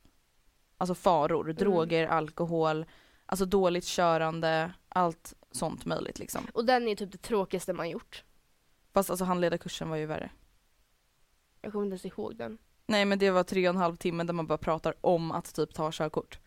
Alltså 0.82 0.96
faror, 0.96 1.44
Mm. 1.46 1.56
droger, 1.56 2.08
alkohol, 2.08 2.86
alltså 3.26 3.46
dåligt 3.46 3.86
körande, 3.86 4.72
allt 4.90 5.34
sånt 5.52 5.86
möjligt 5.86 6.20
liksom. 6.20 6.48
Och 6.54 6.66
den 6.66 6.88
är 6.88 6.96
typ 6.96 7.12
det 7.12 7.18
tråkigaste 7.18 7.74
man 7.74 7.90
gjort. 7.90 8.24
Fast 8.94 9.10
alltså 9.10 9.26
handledarkursen 9.26 9.90
var 9.90 9.98
ju 9.98 10.06
värre. 10.06 10.30
Jag 11.62 11.72
kommer 11.72 11.86
inte 11.86 11.94
ens 11.94 12.06
ihåg 12.06 12.36
den. 12.36 12.58
Nej 12.86 13.06
men 13.06 13.20
det 13.20 13.32
var 13.32 13.44
tre 13.44 13.68
och 13.70 13.76
en 13.76 13.82
halv 13.82 13.96
timme 13.96 14.24
där 14.24 14.34
man 14.34 14.48
bara 14.48 14.58
pratar 14.58 14.94
om 15.02 15.32
att 15.32 15.56
typ 15.56 15.74
ta 15.74 15.90
körkort. 15.92 16.40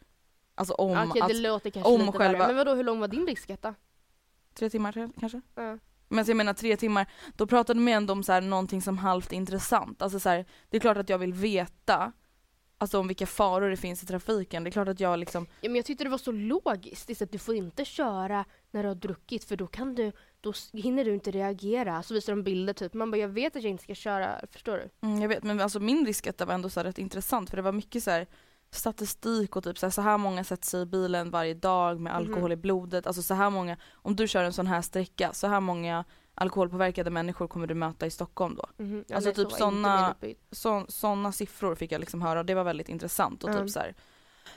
Alltså 0.54 0.75
om 0.75 1.09
Okej 1.11 1.23
att, 1.23 1.28
det 1.28 1.35
låter 1.35 1.70
kanske 1.70 1.92
om 1.92 2.00
lite 2.00 2.18
själva- 2.18 2.38
värre. 2.38 2.47
Men 2.47 2.56
vadå 2.56 2.75
hur 2.75 2.85
lång 2.85 3.00
var 3.00 3.09
din 3.09 3.26
risketta? 3.26 3.75
tre 4.54 4.70
timmar 4.70 5.11
kanske? 5.20 5.40
Ja. 5.54 5.78
Men 6.09 6.25
så 6.25 6.30
jag 6.30 6.37
menar 6.37 6.54
tre 6.54 6.76
timmar, 6.76 7.06
då 7.37 7.47
pratade 7.47 7.80
man 7.80 7.92
ändå 7.94 8.12
om 8.12 8.23
så 8.23 8.32
här, 8.32 8.40
någonting 8.40 8.82
som 8.82 8.99
halvt 8.99 9.32
intressant. 9.32 10.02
Alltså 10.02 10.20
så 10.20 10.28
här, 10.28 10.44
det 10.68 10.76
är 10.76 10.80
klart 10.80 10.97
att 10.97 11.09
jag 11.09 11.18
vill 11.18 11.32
veta 11.32 12.12
Alltså 12.85 12.99
om 12.99 13.09
vilka 13.09 13.26
faror 13.26 13.71
det 13.71 13.76
finns 13.76 14.03
i 14.03 14.07
trafiken. 14.07 14.64
Det 14.64 14.71
är 14.71 14.73
klart 14.73 14.88
att 14.88 15.00
jag 15.00 15.19
liksom 15.19 15.47
Ja, 15.61 15.69
men 15.69 15.76
jag 15.76 15.85
tyckte 15.85 16.05
det 16.05 16.11
var 16.11 16.19
så 16.19 16.33
logiskt. 16.33 17.23
Att 17.23 17.33
du 17.33 17.38
får 17.38 17.55
inte 17.55 17.85
köra 17.85 18.45
när 18.71 18.83
du 18.83 18.88
har 18.88 18.95
druckit 18.95 19.45
för 19.45 19.57
då 19.57 19.67
kan 19.67 19.95
du, 19.95 20.12
då 20.41 20.53
hinner 20.73 21.05
du 21.05 21.14
inte 21.14 21.31
reagera. 21.31 22.03
Så 22.03 22.14
visar 22.14 22.33
de 22.33 22.43
bilder 22.43 22.73
typ. 22.73 22.95
Man 22.95 23.11
bara, 23.11 23.17
jag 23.17 23.29
vet 23.29 23.57
att 23.57 23.62
jag 23.62 23.71
inte 23.71 23.83
ska 23.83 23.95
köra. 23.95 24.41
Förstår 24.50 24.76
du? 24.76 25.09
Mm, 25.09 25.23
jag 25.23 25.29
vet, 25.29 25.43
men 25.43 25.61
alltså 25.61 25.81
min 25.81 26.07
risketta 26.07 26.45
var 26.45 26.55
ändå 26.55 26.71
så 26.71 26.81
här 26.81 26.85
rätt 26.85 26.99
intressant 26.99 27.50
för 27.50 27.57
det 27.57 27.62
var 27.62 27.73
mycket 27.73 28.03
så 28.03 28.11
här 28.11 28.26
statistik 28.71 29.57
och 29.57 29.64
typ 29.64 29.79
så 29.79 29.87
här, 29.87 29.91
så 29.91 30.03
här 30.03 30.19
många 30.19 30.45
sätter 30.45 30.67
sig 30.67 30.83
i 30.83 30.87
bilen 30.87 31.31
varje 31.31 31.55
dag 31.55 32.00
med 32.00 32.14
alkohol 32.14 32.53
i 32.53 32.57
blodet. 32.57 33.07
Alltså 33.07 33.23
så 33.23 33.35
här 33.35 33.50
många, 33.50 33.76
om 33.93 34.17
du 34.17 34.29
kör 34.29 34.45
en 34.45 34.53
sån 34.53 34.67
här 34.67 34.83
sträcka, 34.83 35.33
så 35.33 35.47
här 35.47 35.61
många 35.61 36.05
alkoholpåverkade 36.35 37.11
människor 37.11 37.49
kommer 37.49 37.67
du 37.67 37.75
möta 37.75 38.07
i 38.07 38.11
Stockholm 38.11 38.55
då. 38.57 38.67
Mhm. 38.85 39.05
Alltså 39.14 39.29
nej, 39.31 39.35
typ 39.35 39.35
så 39.35 39.43
var 39.43 39.49
inte 39.50 39.57
såna- 39.59 40.00
min 40.03 40.11
uppbyggt. 40.11 40.41
Så, 40.50 40.85
såna 40.88 41.33
siffror 41.33 41.75
fick 41.75 41.93
jag 41.93 42.00
liksom 42.00 42.23
höra 42.23 42.38
och 42.41 42.47
det 42.47 42.55
var 42.55 42.64
väldigt 42.64 42.88
intressant 42.88 43.45
och 43.45 43.50
Mm. 43.50 43.62
typ 43.62 43.71
så 43.73 43.81
här, 43.81 43.95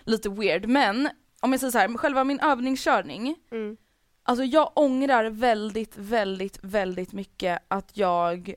lite 0.04 0.30
weird. 0.30 0.66
Men 0.68 1.10
om 1.42 1.52
jag 1.52 1.60
säger 1.60 1.72
så 1.72 1.78
här, 1.78 1.98
själva 1.98 2.24
min 2.24 2.40
övningskörning, 2.40 3.36
Mm. 3.52 3.78
alltså 4.24 4.44
jag 4.44 4.72
ångrar 4.76 5.26
väldigt, 5.30 5.98
väldigt, 5.98 6.60
väldigt 6.62 7.14
mycket 7.14 7.60
att 7.68 7.98
jag 7.98 8.54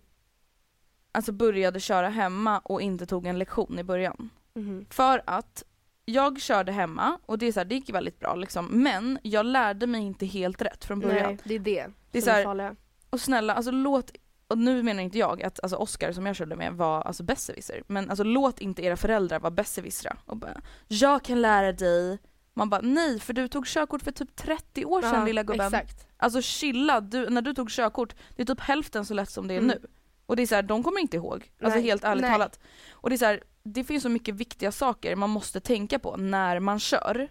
alltså 1.12 1.32
började 1.32 1.80
köra 1.80 2.08
hemma 2.08 2.58
och 2.58 2.82
inte 2.82 3.06
tog 3.06 3.26
en 3.26 3.38
lektion 3.38 3.78
i 3.78 3.84
början. 3.84 4.30
Mhm. 4.54 4.86
För 4.90 5.22
att 5.26 5.64
jag 6.04 6.40
körde 6.40 6.72
hemma 6.72 7.18
och 7.26 7.38
det, 7.38 7.46
är 7.46 7.52
så 7.52 7.60
här, 7.60 7.64
det 7.64 7.74
gick 7.74 7.90
väldigt 7.90 8.18
bra 8.20 8.34
liksom, 8.34 8.66
men 8.66 9.18
jag 9.22 9.46
lärde 9.46 9.86
mig 9.86 10.00
inte 10.00 10.26
helt 10.26 10.62
rätt 10.62 10.84
från 10.84 11.00
början. 11.00 11.26
Nej, 11.26 11.38
det 11.44 11.54
är 11.54 11.58
det. 11.58 11.86
Det 12.10 12.18
är 12.18 12.22
som 12.22 12.26
så 12.26 12.30
här- 12.36 12.44
farliga. 12.44 12.76
Och 13.10 13.20
snälla, 13.20 13.54
alltså 13.54 13.70
låt, 13.70 14.10
och 14.48 14.58
nu 14.58 14.82
menar 14.82 15.02
inte 15.02 15.18
jag 15.18 15.42
att 15.42 15.60
alltså 15.62 15.76
Oscar 15.76 16.12
som 16.12 16.26
jag 16.26 16.36
körde 16.36 16.56
med 16.56 16.72
var 16.74 17.02
alltså 17.02 17.22
besserwisser, 17.22 17.82
men 17.86 18.10
alltså 18.10 18.24
låt 18.24 18.60
inte 18.60 18.82
era 18.82 18.96
föräldrar 18.96 19.40
vara 19.40 19.50
besserwissra 19.50 20.16
och 20.26 20.36
bara 20.36 20.60
jag 20.88 21.24
kan 21.24 21.42
lära 21.42 21.72
dig 21.72 22.18
Man 22.54 22.70
bara 22.70 22.80
nej 22.80 23.20
för 23.20 23.32
du 23.32 23.48
tog 23.48 23.66
körkort 23.66 24.02
för 24.02 24.12
typ 24.12 24.36
30 24.36 24.84
år 24.84 25.02
sedan 25.02 25.14
Ja, 25.14 25.24
lilla 25.24 25.42
gubben. 25.42 25.66
Exakt. 25.66 26.06
Alltså 26.16 26.42
chilla, 26.42 27.00
du, 27.00 27.30
när 27.30 27.42
du 27.42 27.54
tog 27.54 27.70
körkort, 27.70 28.14
det 28.36 28.42
är 28.42 28.46
typ 28.46 28.60
hälften 28.60 29.04
så 29.04 29.14
lätt 29.14 29.30
som 29.30 29.48
det 29.48 29.54
är 29.54 29.58
Mm. 29.58 29.68
nu. 29.68 29.86
Och 30.26 30.36
det 30.36 30.42
är 30.42 30.46
så 30.46 30.54
här, 30.54 30.62
de 30.62 30.82
kommer 30.82 31.00
inte 31.00 31.16
ihåg. 31.16 31.50
Alltså 31.62 31.78
Nej. 31.78 31.88
helt 31.88 32.04
ärligt 32.04 32.22
Nej. 32.22 32.30
talat. 32.32 32.58
Och 32.90 33.10
det 33.10 33.16
är 33.16 33.18
så 33.18 33.24
här, 33.24 33.42
det 33.62 33.84
finns 33.84 34.02
så 34.02 34.08
mycket 34.08 34.34
viktiga 34.34 34.72
saker 34.72 35.16
man 35.16 35.30
måste 35.30 35.60
tänka 35.60 35.98
på 35.98 36.16
när 36.16 36.60
man 36.60 36.80
kör. 36.80 37.28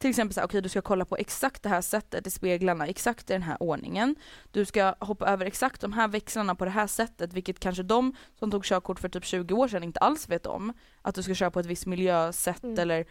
Till 0.00 0.10
exempel 0.10 0.34
så 0.34 0.40
här, 0.40 0.46
okej 0.46 0.62
du 0.62 0.68
ska 0.68 0.82
kolla 0.82 1.04
på 1.04 1.16
exakt 1.16 1.62
det 1.62 1.68
här 1.68 1.80
sättet 1.80 2.26
i 2.26 2.30
speglarna, 2.30 2.86
exakt 2.86 3.30
i 3.30 3.32
den 3.32 3.42
här 3.42 3.62
ordningen. 3.62 4.16
Du 4.50 4.64
ska 4.64 4.94
hoppa 5.00 5.26
över 5.28 5.46
exakt 5.46 5.80
de 5.80 5.92
här 5.92 6.08
växlarna 6.08 6.54
på 6.54 6.64
det 6.64 6.70
här 6.70 6.86
sättet, 6.86 7.32
vilket 7.32 7.60
kanske 7.60 7.82
de 7.82 8.14
som 8.38 8.50
tog 8.50 8.64
körkort 8.64 9.00
för 9.00 9.08
typ 9.08 9.24
20 9.24 9.54
år 9.54 9.68
sedan 9.68 9.82
inte 9.82 10.00
alls 10.00 10.28
vet 10.28 10.46
om. 10.46 10.72
Att 11.02 11.14
du 11.14 11.22
ska 11.22 11.34
köra 11.34 11.50
på 11.50 11.60
ett 11.60 11.66
visst 11.66 11.86
miljösätt 11.86 12.64
Mm. 12.64 12.78
eller 12.78 13.04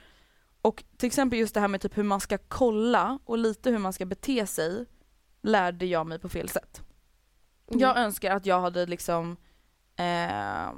och 0.61 0.83
till 0.97 1.07
exempel 1.07 1.39
just 1.39 1.53
det 1.53 1.59
här 1.59 1.67
med 1.67 1.81
typ 1.81 1.97
hur 1.97 2.03
man 2.03 2.19
ska 2.19 2.37
kolla 2.47 3.19
och 3.25 3.37
lite 3.37 3.69
hur 3.71 3.77
man 3.77 3.93
ska 3.93 4.05
bete 4.05 4.47
sig 4.47 4.85
lärde 5.41 5.85
jag 5.85 6.07
mig 6.07 6.19
på 6.19 6.29
fel 6.29 6.49
sätt. 6.49 6.81
Mm. 7.67 7.79
Jag 7.79 7.97
önskar 7.97 8.35
att 8.35 8.45
jag 8.45 8.61
hade 8.61 8.85
liksom 8.85 9.37
eh, 9.95 10.71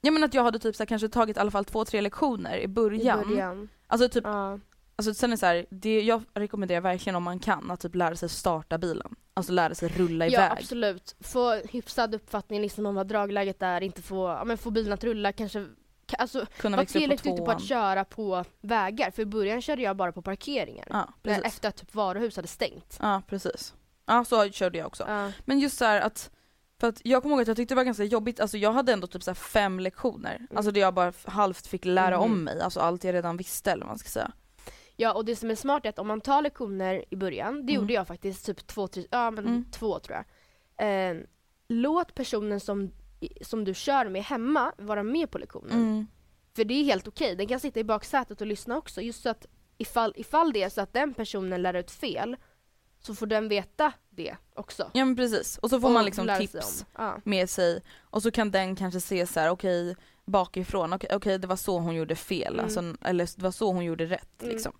Ja 0.00 0.10
men 0.10 0.24
att 0.24 0.34
jag 0.34 0.42
hade 0.42 0.58
typ 0.58 0.76
så 0.76 0.82
här, 0.82 0.86
kanske 0.86 1.08
tagit 1.08 1.36
i 1.36 1.40
alla 1.40 1.50
fall 1.50 1.64
två, 1.64 1.84
tre 1.84 2.00
lektioner 2.00 2.58
i 2.58 2.68
början. 2.68 3.22
I 3.22 3.26
början. 3.26 3.68
Alltså 3.86 4.08
typ, 4.08 4.24
Ja. 4.24 4.58
Alltså 4.96 5.14
sen 5.14 5.30
är 5.30 5.34
det 5.34 5.38
så 5.38 5.46
här, 5.46 5.66
det, 5.70 6.00
jag 6.02 6.22
rekommenderar 6.34 6.80
verkligen 6.80 7.16
om 7.16 7.22
man 7.22 7.38
kan 7.38 7.70
att 7.70 7.80
typ 7.80 7.94
lära 7.94 8.16
sig 8.16 8.28
starta 8.28 8.78
bilen. 8.78 9.14
Alltså 9.34 9.52
lära 9.52 9.74
sig 9.74 9.88
rulla 9.88 10.26
ja 10.26 10.32
iväg. 10.32 10.50
absolut. 10.58 11.16
Få 11.20 11.54
hyfsad 11.54 12.14
uppfattning 12.14 12.60
liksom 12.60 12.86
om 12.86 12.94
vad 12.94 13.06
dragläget 13.06 13.62
är, 13.62 13.80
inte 13.80 14.02
få, 14.02 14.28
ja, 14.28 14.44
men 14.44 14.58
få 14.58 14.70
bilen 14.70 14.92
att 14.92 15.04
rulla 15.04 15.32
kanske 15.32 15.58
ka- 16.06 16.14
Alltså 16.18 16.46
Kunna 16.58 16.76
på 16.76 16.84
tillräckligt 16.84 17.24
duktig 17.24 17.44
på 17.44 17.50
att 17.50 17.64
köra 17.64 18.04
på 18.04 18.44
vägar. 18.60 19.10
För 19.10 19.22
i 19.22 19.26
början 19.26 19.62
körde 19.62 19.82
jag 19.82 19.96
bara 19.96 20.12
på 20.12 20.22
parkeringar. 20.22 20.86
Ja, 20.90 20.96
när, 21.22 21.34
precis. 21.34 21.44
efter 21.52 21.68
att 21.68 21.76
typ 21.76 21.94
varuhus 21.94 22.36
hade 22.36 22.48
stängt. 22.48 22.98
Ja 23.02 23.22
precis. 23.28 23.74
Ja 24.06 24.24
så 24.24 24.50
körde 24.50 24.78
jag 24.78 24.86
också. 24.86 25.04
Ja. 25.08 25.32
Men 25.44 25.58
just 25.58 25.78
så 25.78 25.84
att, 25.84 26.30
för 26.80 26.88
att 26.88 27.00
jag 27.04 27.22
kommer 27.22 27.34
ihåg 27.34 27.42
att 27.42 27.48
jag 27.48 27.56
tyckte 27.56 27.74
det 27.74 27.76
var 27.76 27.84
ganska 27.84 28.04
jobbigt, 28.04 28.40
alltså 28.40 28.56
jag 28.56 28.72
hade 28.72 28.92
ändå 28.92 29.06
typ 29.06 29.22
så 29.22 29.34
fem 29.34 29.80
lektioner, 29.80 30.46
alltså 30.54 30.70
där 30.72 30.80
jag 30.80 30.94
bara 30.94 31.12
halvt 31.24 31.66
fick 31.66 31.84
lära 31.84 32.18
om 32.18 32.30
Mhm. 32.32 32.44
mig, 32.44 32.60
alltså 32.60 32.80
allt 32.80 33.04
jag 33.04 33.14
redan 33.14 33.36
visste 33.36 33.72
eller 33.72 33.82
vad 33.84 33.88
man 33.90 33.98
ska 33.98 34.08
säga. 34.08 34.32
Ja 34.96 35.12
och 35.12 35.24
det 35.24 35.36
som 35.36 35.50
är 35.50 35.54
smart 35.54 35.84
är 35.84 35.88
att 35.88 35.98
om 35.98 36.06
man 36.06 36.20
tar 36.20 36.42
lektioner 36.42 37.04
i 37.10 37.16
början, 37.16 37.54
det 37.66 37.72
Mm. 37.72 37.82
gjorde 37.82 37.92
jag 37.92 38.06
faktiskt 38.06 38.46
typ 38.46 38.66
två, 38.66 38.88
tre, 38.88 39.06
ja 39.10 39.30
men 39.30 39.46
Mm. 39.46 39.64
två 39.70 39.98
tror 39.98 40.16
jag. 40.76 41.10
Eh, 41.10 41.16
låt 41.68 42.14
personen 42.14 42.60
som, 42.60 42.92
som 43.42 43.64
du 43.64 43.74
kör 43.74 44.08
med 44.08 44.22
hemma 44.24 44.72
vara 44.78 45.02
med 45.02 45.30
på 45.30 45.38
lektionen. 45.38 45.72
Mm. 45.72 46.06
För 46.56 46.64
det 46.64 46.74
är 46.74 46.84
helt 46.84 47.08
okej, 47.08 47.36
den 47.36 47.46
kan 47.46 47.60
sitta 47.60 47.80
i 47.80 47.84
baksätet 47.84 48.40
och 48.40 48.46
lyssna 48.46 48.76
också. 48.76 49.00
Just 49.02 49.22
så 49.22 49.28
att 49.28 49.46
ifall, 49.78 50.12
ifall 50.16 50.52
det 50.52 50.62
är 50.62 50.68
så 50.68 50.80
att 50.80 50.92
den 50.92 51.14
personen 51.14 51.62
lär 51.62 51.74
ut 51.74 51.90
fel 51.90 52.36
så 52.98 53.14
får 53.14 53.26
den 53.26 53.48
veta 53.48 53.92
det 54.10 54.36
också. 54.54 54.90
Ja 54.94 55.04
men 55.04 55.16
precis, 55.16 55.58
och 55.58 55.70
så 55.70 55.80
får 55.80 55.88
Och 55.88 55.94
man 55.94 56.04
liksom 56.04 56.26
sig 56.26 56.38
tips 56.46 56.84
om. 56.94 57.04
Ja. 57.04 57.20
med 57.24 57.50
sig 57.50 57.82
och 58.00 58.22
så 58.22 58.30
kan 58.30 58.50
den 58.50 58.76
kanske 58.76 59.00
se 59.00 59.26
så 59.26 59.40
här: 59.40 59.50
okej 59.50 59.96
bakifrån, 60.26 60.92
okej 60.92 61.10
okej, 61.16 61.38
det 61.38 61.46
var 61.46 61.56
så 61.56 61.78
hon 61.78 61.94
gjorde 61.94 62.16
fel, 62.16 62.52
Mm. 62.52 62.64
alltså, 62.64 62.94
eller 63.04 63.24
det 63.36 63.42
var 63.42 63.50
så 63.50 63.72
hon 63.72 63.84
gjorde 63.84 64.04
rätt 64.06 64.42
Mm. 64.42 64.52
liksom. 64.54 64.72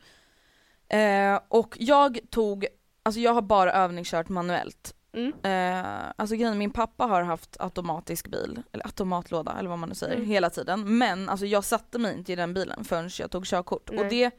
Eh, 0.88 1.41
och 1.49 1.76
jag 1.81 2.19
tog, 2.31 2.67
alltså 3.03 3.21
jag 3.21 3.35
har 3.35 3.43
bara 3.43 3.73
övningskört 3.73 4.29
manuellt. 4.29 4.93
Mm. 5.12 5.33
Eh, 5.43 6.12
alltså 6.17 6.37
grejen, 6.37 6.59
min 6.59 6.71
pappa 6.71 7.05
har 7.05 7.23
haft 7.23 7.57
automatisk 7.61 8.29
bil, 8.29 8.62
eller 8.73 8.85
automatlåda 8.87 9.57
eller 9.59 9.69
vad 9.69 9.79
man 9.79 9.88
nu 9.88 9.95
säger, 9.95 10.15
Mm. 10.17 10.26
hela 10.26 10.50
tiden. 10.50 10.99
Men 10.99 11.29
alltså 11.29 11.47
jag 11.47 11.65
satte 11.65 11.99
mig 11.99 12.19
inte 12.19 12.33
i 12.33 12.37
den 12.37 12.55
bilen 12.55 12.85
förrän 12.85 13.11
jag 13.19 13.31
tog 13.31 13.47
körkort. 13.47 13.91
Nej. 13.93 14.00
Och 14.05 14.11
det, 14.11 14.31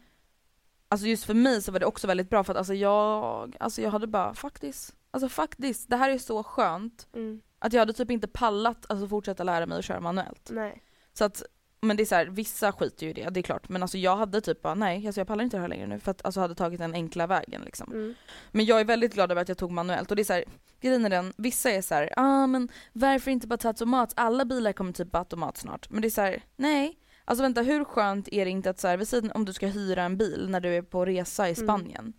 alltså 0.90 1.08
just 1.08 1.24
för 1.24 1.34
mig 1.34 1.62
så 1.62 1.72
var 1.72 1.80
det 1.80 1.86
också 1.86 2.08
väldigt 2.08 2.30
bra 2.30 2.44
för 2.44 2.54
att 2.54 2.58
alltså 2.58 2.74
jag, 2.74 3.56
alltså 3.60 3.82
jag 3.82 3.92
hade 3.92 4.08
bara 4.08 4.34
faktiskt, 4.34 4.96
alltså 5.12 5.30
faktiskt, 5.30 5.90
det 5.90 5.96
här 5.98 6.10
är 6.10 6.18
så 6.18 6.44
skönt. 6.44 7.08
Mm. 7.16 7.42
Att 7.60 7.74
jag 7.74 7.80
hade 7.82 7.94
typ 7.94 8.12
inte 8.12 8.28
pallat 8.28 8.86
alltså 8.90 9.08
fortsätta 9.08 9.44
lära 9.44 9.66
mig 9.66 9.78
att 9.80 9.86
köra 9.86 10.00
manuellt. 10.00 10.50
Nej. 10.52 10.84
Så 11.18 11.24
att, 11.26 11.44
men 11.82 11.98
det 11.98 12.04
är 12.04 12.06
så 12.06 12.16
här, 12.16 12.26
vissa 12.26 12.72
skiter 12.72 13.06
ju 13.06 13.10
i 13.10 13.14
det, 13.14 13.30
det 13.30 13.40
är 13.40 13.42
klart. 13.42 13.70
Men 13.70 13.82
alltså 13.82 13.98
jag 13.98 14.16
hade 14.18 14.42
typ 14.42 14.62
bara 14.62 14.76
nej, 14.76 15.08
alltså 15.08 15.20
jag 15.20 15.28
pallar 15.28 15.44
inte 15.44 15.58
det 15.58 15.62
här 15.62 15.68
längre 15.68 15.88
nu 15.88 16.00
för 16.00 16.12
att 16.12 16.26
alltså 16.26 16.40
hade 16.40 16.56
tagit 16.56 16.80
den 16.80 16.94
enkla 16.94 17.28
vägen 17.28 17.62
liksom. 17.62 17.92
Mm. 17.94 18.16
Men 18.52 18.66
jag 18.66 18.80
är 18.80 18.86
väldigt 18.86 19.14
glad 19.14 19.32
över 19.32 19.42
att 19.42 19.50
jag 19.50 19.58
tog 19.58 19.72
manuellt 19.72 20.10
och 20.10 20.16
det 20.16 20.22
är 20.22 20.24
så 20.24 20.34
här, 20.34 20.44
grejen 20.82 21.06
är 21.06 21.10
den, 21.10 21.34
vissa 21.38 21.72
är 21.72 21.82
så 21.82 21.96
här, 21.96 22.14
ah 22.18 22.48
men 22.48 22.70
varför 22.94 23.32
inte 23.32 23.48
bara 23.48 23.58
ta 23.58 23.68
automat? 23.68 24.14
Alla 24.16 24.46
bilar 24.46 24.74
kommer 24.74 24.92
typ 24.92 25.12
på 25.12 25.18
automat 25.18 25.58
snart. 25.58 25.90
Men 25.90 26.02
det 26.02 26.08
är 26.08 26.10
så 26.10 26.22
här, 26.22 26.44
nej. 26.56 27.00
Alltså 27.26 27.44
vänta 27.44 27.62
hur 27.62 27.84
skönt 27.84 28.28
är 28.32 28.46
det 28.46 28.52
inte 28.52 28.70
att 28.70 28.80
så 28.80 28.88
här, 28.88 28.98
vid 28.98 29.08
sidan 29.08 29.32
om 29.32 29.46
du 29.46 29.54
ska 29.54 29.68
hyra 29.68 30.04
en 30.04 30.18
bil 30.18 30.48
när 30.50 30.60
du 30.60 30.70
är 30.76 30.82
på 30.82 31.06
resa 31.06 31.50
i 31.50 31.54
Mm. 31.54 31.66
Spanien. 31.68 32.14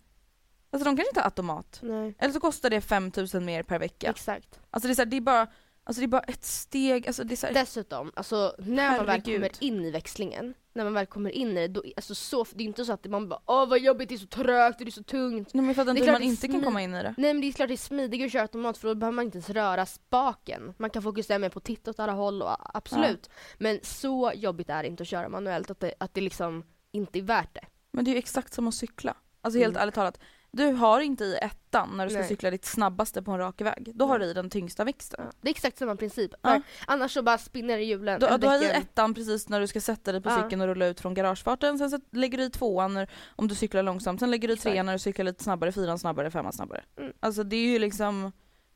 Alltså 0.71 0.85
de 0.85 0.97
kanske 0.97 1.09
inte 1.09 1.19
har 1.19 1.25
automat. 1.25 1.79
Nej. 1.83 2.15
Eller 2.19 2.33
så 2.33 2.39
kostar 2.39 2.69
det 2.69 2.81
5000 2.81 3.45
mer 3.45 3.63
per 3.63 3.79
vecka. 3.79 4.09
Exakt. 4.09 4.59
Alltså 4.69 4.87
det 4.87 4.93
är 4.93 4.95
så 4.95 5.01
här, 5.01 5.05
det 5.05 5.17
är 5.17 5.21
bara, 5.21 5.47
alltså 5.89 6.01
det 6.01 6.05
är 6.05 6.07
bara 6.07 6.21
ett 6.21 6.43
steg, 6.43 7.07
alltså 7.07 7.23
det 7.23 7.33
är 7.33 7.35
så 7.35 7.47
här, 7.47 7.53
Dessutom, 7.53 8.11
alltså 8.15 8.55
när 8.57 8.89
man 8.97 9.05
väl 9.05 9.07
Herregud. 9.07 9.35
kommer 9.35 9.63
in 9.63 9.85
i 9.85 9.91
växlingen, 9.91 10.53
när 10.73 10.83
man 10.83 10.93
väl 10.93 11.05
kommer 11.05 11.29
in 11.29 11.57
i 11.57 11.67
det, 11.67 11.67
då, 11.67 11.83
alltså 11.95 12.15
så, 12.15 12.45
det 12.53 12.63
är 12.63 12.67
inte 12.67 12.85
så 12.85 12.93
att 12.93 13.05
man 13.05 13.29
bara 13.29 13.39
åh 13.45 13.69
vad 13.69 13.79
jobbigt, 13.79 14.09
det 14.09 14.15
är 14.15 14.19
så 14.19 14.27
trögt, 14.27 14.79
det 14.79 14.85
är 14.85 14.91
så 14.91 15.03
tungt. 15.03 15.53
Nej 15.53 15.61
men 15.61 15.67
jag 15.67 15.75
fattar 15.75 15.93
Det 15.93 15.99
är 15.99 16.03
klart 16.03 16.13
man 16.13 16.21
inte 16.21 16.47
kan 16.47 16.61
komma 16.63 16.81
in 16.81 16.93
i 16.93 17.03
det. 17.03 17.15
Nej 17.17 17.33
men 17.33 17.41
det 17.41 17.47
är 17.47 17.51
klart 17.51 17.67
det 17.67 17.75
är 17.75 17.77
smidigare 17.77 18.25
att 18.25 18.31
köra 18.31 18.41
automat 18.41 18.77
för 18.77 18.87
då 18.87 18.95
behöver 18.95 19.15
man 19.15 19.25
inte 19.25 19.35
ens 19.37 19.49
röra 19.49 19.85
spaken. 19.85 20.73
Man 20.77 20.89
kan 20.89 21.01
fokusera 21.03 21.39
mer 21.39 21.49
på 21.49 21.57
att 21.59 21.63
titta 21.65 21.91
åt 21.91 21.99
alla 21.99 22.13
håll 22.13 22.41
och 22.41 22.77
absolut. 22.77 23.29
Men 23.57 23.79
så 23.83 24.31
jobbigt 24.35 24.69
är 24.69 24.83
det 24.83 24.89
inte 24.89 25.03
att 25.03 25.07
köra 25.09 25.29
manuellt 25.29 25.71
att 25.71 25.79
det, 25.79 25.93
att 25.99 26.13
det 26.13 26.21
liksom 26.21 26.63
inte 26.91 27.19
är 27.19 27.23
värt 27.23 27.53
det. 27.53 27.65
Men 27.91 28.05
det 28.05 28.11
är 28.11 28.13
ju 28.13 28.19
exakt 28.19 28.53
som 28.53 28.67
att 28.67 28.75
cykla. 28.75 29.15
Alltså 29.41 29.59
helt 29.59 29.75
Mm. 29.75 29.81
ärligt 29.81 29.95
talat, 29.95 30.19
du 30.51 30.65
har 30.65 30.99
inte 31.01 31.23
i 31.23 31.37
ettan 31.41 31.89
när 31.97 32.05
du 32.05 32.09
ska 32.09 32.19
Nej. 32.19 32.27
cykla 32.29 32.51
ditt 32.51 32.65
snabbaste 32.65 33.23
på 33.23 33.31
en 33.31 33.37
rak 33.37 33.61
väg. 33.61 33.91
Då 33.95 34.05
har 34.05 34.19
du 34.19 34.25
i 34.25 34.33
den 34.33 34.49
tyngsta 34.49 34.83
växten. 34.83 35.19
Ja. 35.25 35.31
Det 35.41 35.47
är 35.47 35.51
exakt 35.51 35.77
samma 35.77 35.95
princip. 35.95 36.31
Ja. 36.41 36.61
Annars 36.87 37.11
så 37.13 37.21
bara 37.21 37.37
spinner 37.37 37.77
hjulen. 37.77 38.19
Du, 38.19 38.37
du 38.37 38.47
har 38.47 38.63
i 38.63 38.69
ettan 38.69 39.13
precis 39.13 39.49
när 39.49 39.59
du 39.59 39.67
ska 39.67 39.81
sätta 39.81 40.11
dig 40.11 40.21
på 40.21 40.29
Ja. 40.29 40.43
cykeln 40.43 40.61
och 40.61 40.67
rulla 40.67 40.85
ut 40.87 40.99
från 40.99 41.13
garagefarten, 41.13 41.77
sen 41.77 41.89
så 41.89 41.99
lägger 42.11 42.37
du 42.37 42.43
i 42.43 42.49
tvåan 42.49 42.93
när, 42.93 43.09
om 43.35 43.47
du 43.47 43.55
cyklar 43.55 43.83
långsamt, 43.83 44.19
sen 44.19 44.31
lägger 44.31 44.47
du 44.47 44.53
i 44.53 44.57
trean 44.57 44.85
när 44.85 44.93
du 44.93 44.99
cyklar 44.99 45.25
lite 45.25 45.43
snabbare, 45.43 45.71
fyran 45.71 45.99
snabbare, 45.99 46.31
femman 46.31 46.53
snabbare. 46.53 46.83
Mm. 46.97 47.13
Alltså 47.19 47.43
det 47.43 47.55
är 47.55 47.67
ju 47.67 47.79
liksom 47.79 48.31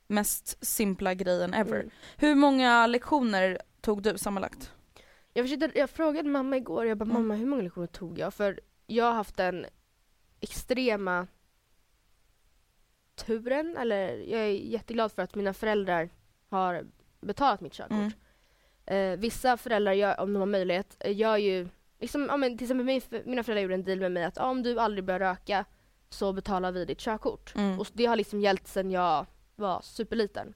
mest 0.06 0.64
simpla 0.66 1.14
grejen 1.14 1.54
ever. 1.54 1.76
Mm. 1.76 1.90
Hur 2.16 2.34
många 2.34 2.86
lektioner 2.86 3.58
tog 3.80 4.02
du 4.02 4.18
sammanlagt? 4.18 4.70
Jag, 5.32 5.44
försökte, 5.44 5.78
jag 5.78 5.90
frågade 5.90 6.28
mamma 6.28 6.56
igår, 6.56 6.86
jag 6.86 6.98
bara 6.98 7.04
Mm. 7.10 7.22
mamma 7.22 7.34
hur 7.34 7.46
många 7.46 7.62
lektioner 7.62 7.86
tog 7.86 8.18
jag? 8.18 8.34
För 8.34 8.60
jag 8.86 9.04
har 9.04 9.12
haft 9.12 9.36
den 9.36 9.66
extrema 10.40 11.26
turen, 13.14 13.76
eller 13.76 14.16
jag 14.16 14.40
är 14.40 14.50
jätteglad 14.50 15.12
för 15.12 15.22
att 15.22 15.34
mina 15.34 15.54
föräldrar 15.54 16.08
har 16.48 16.86
betalat 17.20 17.60
mitt 17.60 17.72
körkort. 17.72 17.92
Mm. 17.92 18.12
Eh, 19.12 19.18
vissa 19.18 19.56
föräldrar, 19.56 19.92
gör, 19.92 20.20
om 20.20 20.32
de 20.32 20.38
har 20.38 20.46
möjlighet, 20.46 20.96
eh, 21.00 21.16
gör 21.16 21.36
ju, 21.36 21.68
liksom, 21.98 22.26
ja, 22.30 22.36
men 22.36 22.58
till 22.58 22.64
exempel 22.64 22.86
min, 22.86 23.00
mina 23.24 23.42
föräldrar 23.42 23.62
gjorde 23.62 23.74
en 23.74 23.84
deal 23.84 24.00
med 24.00 24.12
mig 24.12 24.24
att 24.24 24.36
ja, 24.36 24.44
om 24.44 24.62
du 24.62 24.78
aldrig 24.80 25.04
börjar 25.04 25.20
röka 25.20 25.64
så 26.08 26.32
betalar 26.32 26.72
vi 26.72 26.84
ditt 26.84 26.98
körkort. 27.00 27.54
Mm. 27.56 27.80
Och 27.80 27.86
det 27.92 28.06
har 28.06 28.16
liksom 28.16 28.40
gällt 28.40 28.68
sedan 28.68 28.90
jag 28.90 29.26
var 29.56 29.80
superliten. 29.82 30.54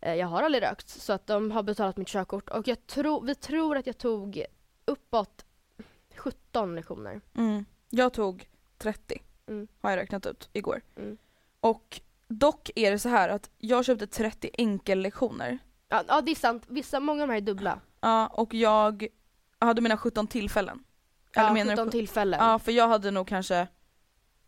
Eh, 0.00 0.14
jag 0.14 0.26
har 0.26 0.42
aldrig 0.42 0.62
rökt 0.62 0.88
så 0.88 1.12
att 1.12 1.26
de 1.26 1.50
har 1.50 1.62
betalat 1.62 1.96
mitt 1.96 2.08
körkort 2.08 2.48
och 2.50 2.68
jag 2.68 2.86
tror, 2.86 3.24
vi 3.26 3.34
tror 3.34 3.76
att 3.76 3.86
jag 3.86 3.98
tog 3.98 4.44
uppåt 4.84 5.44
17 6.16 6.74
lektioner. 6.74 7.20
Mm. 7.36 7.64
Jag 7.90 8.12
tog 8.12 8.48
30, 8.78 9.22
Mm. 9.46 9.68
har 9.80 9.90
jag 9.90 9.96
räknat 9.96 10.26
ut 10.26 10.48
igår. 10.52 10.80
Mm. 10.96 11.18
Och 11.60 12.00
dock 12.28 12.70
är 12.74 12.90
det 12.90 12.98
så 12.98 13.08
här 13.08 13.28
att 13.28 13.50
jag 13.58 13.84
köpte 13.84 14.06
30 14.06 14.50
enkellektioner. 14.58 15.58
Ja, 15.88 16.04
ja 16.08 16.20
det 16.20 16.30
är 16.30 16.34
sant, 16.34 16.64
vissa, 16.68 17.00
många 17.00 17.22
av 17.22 17.28
de 17.28 17.32
här 17.34 17.40
är 17.40 17.46
dubbla. 17.46 17.80
Ja, 18.00 18.26
och 18.26 18.54
jag 18.54 19.06
hade 19.58 19.80
mina 19.80 19.96
17 19.96 20.26
tillfällen. 20.26 20.84
Eller 21.36 21.46
Ja, 21.48 21.52
menar 21.52 21.70
du 21.70 21.76
17 21.76 21.86
sjut- 21.86 21.92
tillfällen. 21.92 22.40
Ja, 22.40 22.58
för 22.58 22.72
jag 22.72 22.88
hade 22.88 23.10
nog 23.10 23.28
kanske 23.28 23.66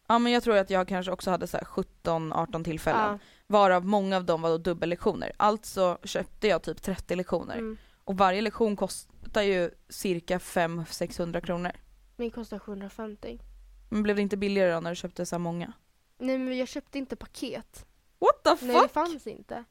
Ja 0.07 0.19
men 0.19 0.33
jag 0.33 0.43
tror 0.43 0.57
att 0.57 0.71
jag 0.71 0.89
kanske 0.89 1.13
också 1.13 1.31
hade 1.31 1.47
så 1.47 1.57
här 1.57 1.65
17-18 1.65 2.65
tillfällen. 2.65 3.01
Ja. 3.01 3.19
Varav 3.47 3.85
många 3.85 4.17
av 4.17 4.25
dem 4.25 4.43
var 4.43 4.51
då 4.51 4.59
dubbellektioner. 4.59 5.33
Alltså 5.37 5.99
köpte 6.05 6.49
jag 6.49 6.63
typ 6.63 6.83
30 6.83 7.17
lektioner. 7.17 7.55
Mm. 7.57 7.77
Och 8.05 8.17
varje 8.19 8.41
lektion 8.41 8.77
kostar 8.77 9.43
ju 9.43 9.71
cirka 9.89 10.39
500-600 10.39 11.41
kronor. 11.41 11.73
Min 12.17 12.31
kostar 12.31 12.59
750. 12.59 13.39
Men 13.89 14.03
blev 14.03 14.17
det 14.17 14.23
inte 14.23 14.37
billigare 14.37 14.73
då 14.73 14.81
när 14.81 14.91
du 14.91 14.97
köpte 14.97 15.27
så 15.27 15.39
många? 15.39 15.73
Nej 16.23 16.39
men 16.39 16.59
jag 16.59 16.69
köpte 16.69 16.99
inte 16.99 17.17
paket. 17.17 17.87
What 18.19 18.43
the 18.45 18.51
fuck? 18.57 18.63
Nej 18.69 18.83
det 18.83 18.89
fanns 18.89 19.27
inte. 19.27 19.65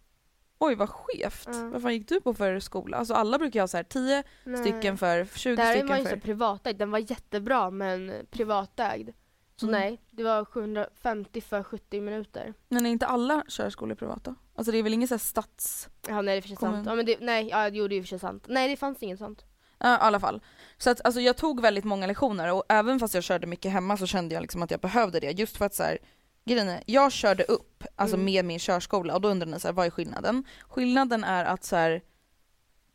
Oj 0.60 0.76
vad 0.76 0.90
skevt. 0.90 1.48
Ja. 1.52 1.70
Vad 1.70 1.82
fan 1.82 1.94
gick 1.94 2.10
du 2.10 2.22
på 2.22 2.34
för 2.34 2.60
skola? 2.60 2.98
Alltså 2.98 3.14
alla 3.14 3.38
brukar 3.38 3.60
ha 3.60 3.68
så 3.68 3.78
här 3.78 3.84
10 3.84 4.24
Nej. 4.44 4.58
stycken 4.62 4.98
för, 4.98 5.26
20 5.36 5.56
Det 5.56 5.62
här 5.62 5.72
stycken 5.72 5.88
var 5.88 5.98
ju 5.98 6.04
för. 6.04 6.10
så 6.10 6.20
privatägd, 6.20 6.78
den 6.80 6.92
var 6.92 7.00
jättebra 7.00 7.70
men 7.70 8.14
privatägd. 8.32 9.10
Så 9.56 9.68
Mm. 9.68 9.80
nej, 9.80 10.02
det 10.10 10.24
var 10.24 10.46
750 10.46 11.42
för 11.42 11.64
70 11.64 12.02
minuter. 12.02 12.54
Men 12.70 12.86
är 12.86 12.90
inte 12.90 13.06
alla 13.08 13.44
körskolor 13.48 13.96
privata? 13.96 14.36
Alltså 14.56 14.72
det 14.72 14.78
är 14.78 14.84
väl 14.84 14.94
ingen 14.94 15.08
så 15.08 15.14
här 15.14 15.20
stats... 15.20 15.90
Ja 16.08 16.22
nej 16.22 16.36
det 16.36 16.40
är 16.40 16.42
för 16.42 16.48
sig 16.48 16.58
sant. 16.58 16.86
Ja, 16.88 16.96
men 16.96 17.06
det, 17.06 17.18
nej, 17.20 17.48
ja, 17.50 17.68
jo 17.70 17.88
det 17.88 17.96
är 17.96 18.02
för 18.02 18.08
sig 18.08 18.20
sant. 18.20 18.46
Nej 18.50 18.70
det 18.70 18.78
fanns 18.78 19.04
inget 19.04 19.20
sånt. 19.20 19.46
Ja, 19.78 19.94
i 19.96 19.98
alla 20.00 20.20
fall. 20.20 20.42
Så 20.78 20.90
att 20.90 21.06
alltså, 21.06 21.22
jag 21.22 21.38
tog 21.38 21.62
väldigt 21.62 21.84
många 21.84 22.08
lektioner 22.08 22.54
och 22.54 22.64
även 22.70 23.00
fast 23.00 23.14
jag 23.14 23.24
körde 23.24 23.48
mycket 23.48 23.72
hemma 23.72 23.98
så 23.98 24.06
kände 24.06 24.36
jag 24.36 24.42
liksom 24.42 24.64
att 24.64 24.72
jag 24.72 24.80
behövde 24.80 25.20
det 25.20 25.32
just 25.32 25.58
för 25.58 25.66
att 25.66 25.74
så 25.76 25.84
här, 25.84 25.98
grejen 26.46 26.70
är, 26.70 26.84
jag 26.86 27.12
körde 27.12 27.44
upp 27.44 27.84
alltså 27.96 28.16
Mm. 28.16 28.26
med 28.26 28.46
min 28.46 28.60
körskola 28.60 29.16
och 29.16 29.22
då 29.22 29.30
undrar 29.30 29.48
ni 29.48 29.60
så 29.60 29.68
här, 29.68 29.74
vad 29.74 29.86
är 29.86 29.90
skillnaden? 29.90 30.44
Skillnaden 30.68 31.24
är 31.24 31.46
att 31.46 31.64
så 31.64 31.76
här, 31.76 32.02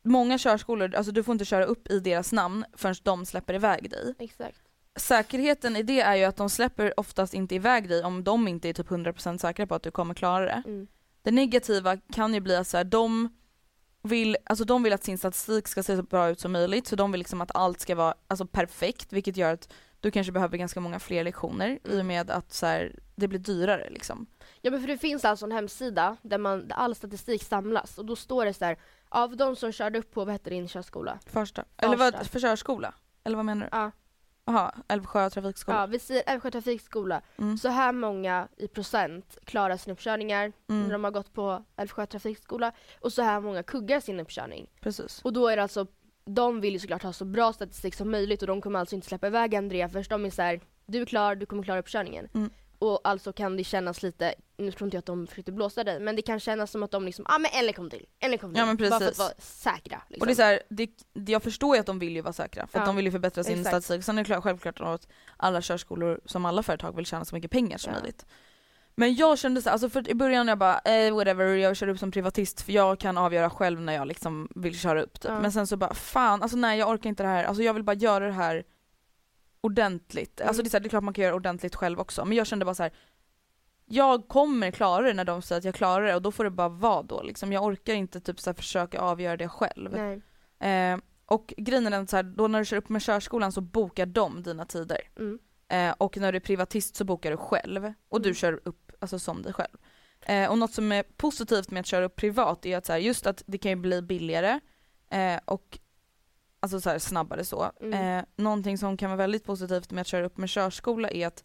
många 0.03 0.39
körskolor, 0.39 0.95
alltså 0.95 1.13
du 1.13 1.23
får 1.23 1.33
inte 1.33 1.45
köra 1.45 1.65
upp 1.65 1.91
i 1.91 2.01
deras 2.01 2.33
namn 2.33 2.65
förrän 2.77 2.95
de 3.03 3.27
släpper 3.27 3.55
iväg 3.55 3.91
dig. 3.91 4.15
Exakt. 4.19 4.59
Säkerheten 4.97 5.77
i 5.77 5.83
det 5.83 6.01
är 6.01 6.15
ju 6.17 6.25
att 6.25 6.37
de 6.37 6.51
släpper 6.51 7.01
oftast 7.01 7.35
inte 7.35 7.55
iväg 7.55 7.89
dig 7.89 8.05
om 8.05 8.25
de 8.25 8.49
inte 8.49 8.69
är 8.69 8.73
typ 8.73 8.89
100% 8.89 9.39
säkra 9.39 9.67
på 9.67 9.75
att 9.75 9.83
du 9.83 9.91
kommer 9.91 10.15
klara 10.15 10.45
det. 10.45 10.63
Mm. 10.67 10.87
Det 11.23 11.31
negativa 11.31 11.97
kan 11.97 12.35
ju 12.35 12.41
bli 12.41 12.57
att 12.57 12.67
så 12.69 12.77
här, 12.77 12.85
de 12.85 13.29
vill, 14.03 14.37
alltså 14.45 14.65
de 14.65 14.83
vill 14.83 14.93
att 14.93 15.05
sin 15.05 15.19
statistik 15.19 15.69
ska 15.69 15.83
se 15.83 15.97
så 15.97 16.03
bra 16.03 16.29
ut 16.29 16.41
som 16.41 16.53
möjligt 16.53 16.87
så 16.87 16.97
de 16.97 17.13
vill 17.13 17.19
liksom 17.19 17.41
att 17.41 17.57
allt 17.57 17.81
ska 17.81 17.95
vara 17.95 18.15
alltså, 18.29 18.47
perfekt 18.47 19.13
vilket 19.13 19.37
gör 19.37 19.53
att 19.53 19.69
du 20.07 20.11
kanske 20.11 20.33
behöver 20.33 20.57
ganska 20.59 20.81
många 20.81 20.99
fler 20.99 21.25
lektioner 21.25 21.69
i 21.69 21.79
och 21.85 21.91
Mm. 21.93 22.07
med 22.07 22.31
att 22.31 22.53
så 22.53 22.67
här, 22.67 22.99
det 23.15 23.29
blir 23.29 23.39
dyrare 23.39 23.91
liksom. 23.91 24.27
Ja 24.61 24.71
men 24.71 24.81
för 24.81 24.89
det 24.89 24.99
finns 24.99 25.25
alltså 25.25 25.47
en 25.47 25.53
hemsida 25.53 26.17
där, 26.23 26.39
man, 26.39 26.69
där 26.69 26.77
all 26.77 26.95
statistik 26.95 27.43
samlas 27.43 27.99
och 27.99 28.05
då 28.07 28.17
står 28.17 28.45
det 28.45 28.55
så 28.55 28.65
här 28.65 28.77
av 29.09 29.37
de 29.37 29.57
som 29.57 29.73
körde 29.73 29.99
upp 29.99 30.11
på, 30.11 30.25
vad 30.25 30.35
heter 30.35 30.51
din 30.51 30.69
körskola? 30.69 31.19
Första. 31.27 31.65
Eller 31.77 31.97
vad, 31.97 32.15
Första. 32.15 32.29
för 32.33 32.41
körskola? 32.41 32.95
Eller 33.25 33.37
vad 33.37 33.45
menar 33.45 33.63
du? 33.73 33.77
Ja. 33.77 33.91
Jaha, 34.49 34.75
Älvsjö 34.89 35.31
trafikskola. 35.31 35.79
Ja, 35.81 35.87
vi 35.87 35.99
säger 35.99 36.23
Älvsjö 36.27 36.51
trafikskola. 36.51 37.23
Mm. 37.39 37.59
Så 37.59 37.69
här 37.69 37.93
många 37.93 38.49
i 38.57 38.69
procent 38.69 39.39
klarar 39.45 39.77
sina 39.77 39.93
uppkörningar 39.93 40.53
när 40.67 40.77
Mm, 40.77 40.89
de 40.91 41.05
har 41.05 41.11
gått 41.11 41.33
på 41.33 41.65
Älvsjö 41.77 42.07
trafikskola 42.07 42.73
och 43.01 43.13
så 43.13 43.23
här 43.23 43.41
många 43.41 43.63
kuggar 43.63 44.01
sin 44.01 44.21
uppkörning. 44.21 44.67
precis. 44.81 45.21
Och 45.25 45.33
då 45.33 45.49
är 45.49 45.57
det 45.57 45.63
alltså, 45.63 45.87
de 46.27 46.61
vill 46.61 46.73
ju 46.73 46.79
såklart 46.79 47.03
ha 47.03 47.13
så 47.13 47.25
bra 47.25 47.53
statistik 47.53 47.95
som 47.95 48.11
möjligt 48.11 48.43
och 48.43 48.49
de 48.49 48.61
kommer 48.61 48.79
alltså 48.79 48.95
inte 48.95 49.07
släppa 49.07 49.27
iväg 49.27 49.55
Andrea 49.55 49.89
först 49.89 50.11
de 50.11 50.25
är 50.25 50.31
så 50.31 50.43
här, 50.43 50.61
du 50.87 51.01
är 51.03 51.07
klar, 51.07 51.35
du 51.35 51.47
kommer 51.47 51.63
klara 51.63 51.79
uppkörningen. 51.79 52.29
Mm. 52.35 52.51
Och 52.79 53.01
alltså 53.05 53.33
kan 53.33 53.57
det 53.57 53.65
kännas 53.65 54.03
lite, 54.03 54.35
nu 54.57 54.73
tror 54.73 54.87
inte 54.87 54.97
jag 54.97 54.99
att 55.01 55.07
de 55.07 55.27
försökte 55.27 55.53
blåsa 55.53 55.85
dig, 55.85 56.01
men 56.01 56.17
det 56.17 56.23
kan 56.23 56.41
kännas 56.41 56.71
som 56.71 56.83
att 56.83 56.91
de 56.91 57.05
liksom, 57.05 57.25
ah 57.29 57.39
men 57.39 57.51
en 57.55 57.67
lektion 57.67 57.91
till, 57.91 58.07
en 58.19 58.31
lektion 58.31 58.51
till. 58.55 58.59
Ja, 58.61 58.67
men 58.67 58.77
Bara 58.77 58.89
för 58.89 58.95
att 58.97 59.01
precis. 59.01 59.19
vara 59.19 59.33
säkra. 59.39 60.03
Liksom. 60.09 60.21
Och 60.21 60.27
det 60.27 60.33
är 60.33 60.35
så 60.35 60.43
här, 60.43 60.63
det, 60.69 60.91
jag 61.33 61.43
förstår 61.43 61.77
ju 61.77 61.81
att 61.81 61.87
de 61.87 61.99
vill 61.99 62.17
ju 62.17 62.21
vara 62.23 62.33
säkra 62.33 62.67
för 62.67 62.79
att 62.79 62.83
Ja, 62.83 62.87
de 62.87 62.97
vill 62.97 63.05
ju 63.05 63.11
förbättra 63.13 63.45
sin 63.45 63.59
exakt. 63.59 63.69
statistik. 63.69 64.05
Sen 64.05 64.19
är 64.19 64.23
det 64.23 64.27
klart, 64.27 64.43
självklart 64.43 64.81
att 64.81 65.09
alla 65.37 65.61
körskolor 65.63 66.21
som 66.25 66.45
alla 66.45 66.63
företag 66.63 66.97
vill 66.97 67.07
tjäna 67.07 67.25
så 67.25 67.35
mycket 67.35 67.51
pengar 67.51 67.79
som 67.79 67.93
Ja. 67.93 67.99
möjligt. 67.99 68.27
Men 68.99 69.15
jag 69.15 69.39
kände 69.39 69.63
så 69.63 69.71
alltså 69.71 69.89
för 69.89 70.09
i 70.11 70.15
början 70.15 70.49
jag 70.49 70.59
bara 70.59 70.79
eh, 70.79 71.15
whatever, 71.15 71.45
jag 71.47 71.77
kör 71.77 71.89
upp 71.89 71.99
som 71.99 72.11
privatist 72.11 72.63
för 72.63 72.73
jag 72.73 73.01
kan 73.01 73.19
avgöra 73.19 73.51
själv 73.51 73.81
när 73.81 73.93
jag 73.93 74.09
liksom 74.09 74.49
vill 74.55 74.79
köra 74.79 75.03
upp 75.03 75.21
typ. 75.21 75.31
Ja. 75.31 75.41
Men 75.41 75.53
sen 75.53 75.67
så 75.67 75.77
bara 75.77 75.95
fan, 75.95 76.43
alltså 76.43 76.57
nej 76.57 76.79
jag 76.79 76.89
orkar 76.91 77.09
inte 77.11 77.23
det 77.23 77.29
här, 77.29 77.45
alltså 77.45 77.63
jag 77.63 77.75
vill 77.75 77.83
bara 77.83 77.97
göra 77.97 78.27
det 78.27 78.33
här 78.33 78.65
ordentligt. 79.61 80.41
Mm. 80.41 80.49
Alltså 80.49 80.63
det 80.63 80.69
är, 80.69 80.71
så 80.71 80.77
här, 80.77 80.81
det 80.83 80.87
är 80.87 80.91
klart 80.91 81.05
man 81.05 81.15
kan 81.15 81.25
göra 81.25 81.35
ordentligt 81.35 81.75
själv 81.77 82.01
också 82.01 82.25
men 82.25 82.37
jag 82.37 82.47
kände 82.47 82.65
bara 82.65 82.75
så 82.75 82.83
här. 82.83 82.93
Jag 83.89 84.29
kommer 84.29 84.71
klara 84.71 85.07
det 85.07 85.13
när 85.15 85.25
de 85.25 85.43
säger 85.43 85.59
att 85.59 85.65
jag 85.65 85.75
klarar 85.75 86.07
det 86.07 86.15
och 86.15 86.23
då 86.23 86.33
får 86.33 86.45
det 86.45 86.51
bara 86.51 86.69
vara 86.69 87.03
då 87.03 87.23
liksom. 87.23 87.53
Jag 87.53 87.65
orkar 87.65 87.95
inte 87.95 88.21
typ 88.21 88.41
så 88.41 88.51
här, 88.51 88.55
försöka 88.55 89.01
avgöra 89.01 89.37
det 89.37 89.49
själv. 89.49 89.95
Eh, 90.61 90.99
och 91.27 91.55
grejen 91.57 91.87
är 91.87 91.91
den 91.91 92.07
så 92.07 92.17
här, 92.17 92.23
då 92.23 92.49
när 92.49 92.59
du 92.59 92.65
kör 92.65 92.77
upp 92.77 92.89
med 92.89 93.03
körskolan 93.03 93.53
så 93.53 93.61
bokar 93.61 94.07
de 94.07 94.43
dina 94.43 94.65
tider. 94.65 95.01
Mm. 95.19 95.39
Eh, 95.69 95.95
och 95.99 96.17
när 96.17 96.33
du 96.33 96.37
är 96.37 96.41
privatist 96.41 96.97
så 96.97 97.05
bokar 97.05 97.31
du 97.31 97.37
själv. 97.37 97.93
Och 98.09 98.21
du 98.21 98.29
Mm. 98.29 98.35
kör 98.35 98.61
upp 98.65 98.86
alltså, 98.99 99.19
som 99.19 99.43
dig 99.43 99.53
själv. 99.53 99.77
Eh, 100.21 100.51
och 100.51 100.59
något 100.59 100.73
som 100.73 100.93
är 100.93 101.03
positivt 101.03 101.71
med 101.71 101.81
att 101.81 101.87
köra 101.87 102.05
upp 102.05 102.17
privat 102.17 102.67
är 102.67 102.77
att 102.77 102.87
så 102.87 102.93
här, 102.93 103.01
just 103.01 103.27
att 103.27 103.43
det 103.47 103.59
kan 103.59 103.71
ju 103.71 103.77
bli 103.77 104.03
billigare 104.03 104.61
eh, 105.11 105.41
och 105.45 105.79
alltså 106.61 106.81
så 106.81 106.91
här, 106.91 106.99
snabbare 106.99 107.45
så. 107.45 107.73
Mm. 107.81 108.19
Eh, 108.19 108.25
någonting 108.37 108.79
som 108.79 108.97
kan 108.97 109.11
vara 109.11 109.17
väldigt 109.17 109.45
positivt 109.45 109.91
med 109.91 110.01
att 110.01 110.07
köra 110.07 110.27
upp 110.27 110.37
med 110.37 110.49
körskola 110.49 111.11
är 111.11 111.27
att 111.27 111.45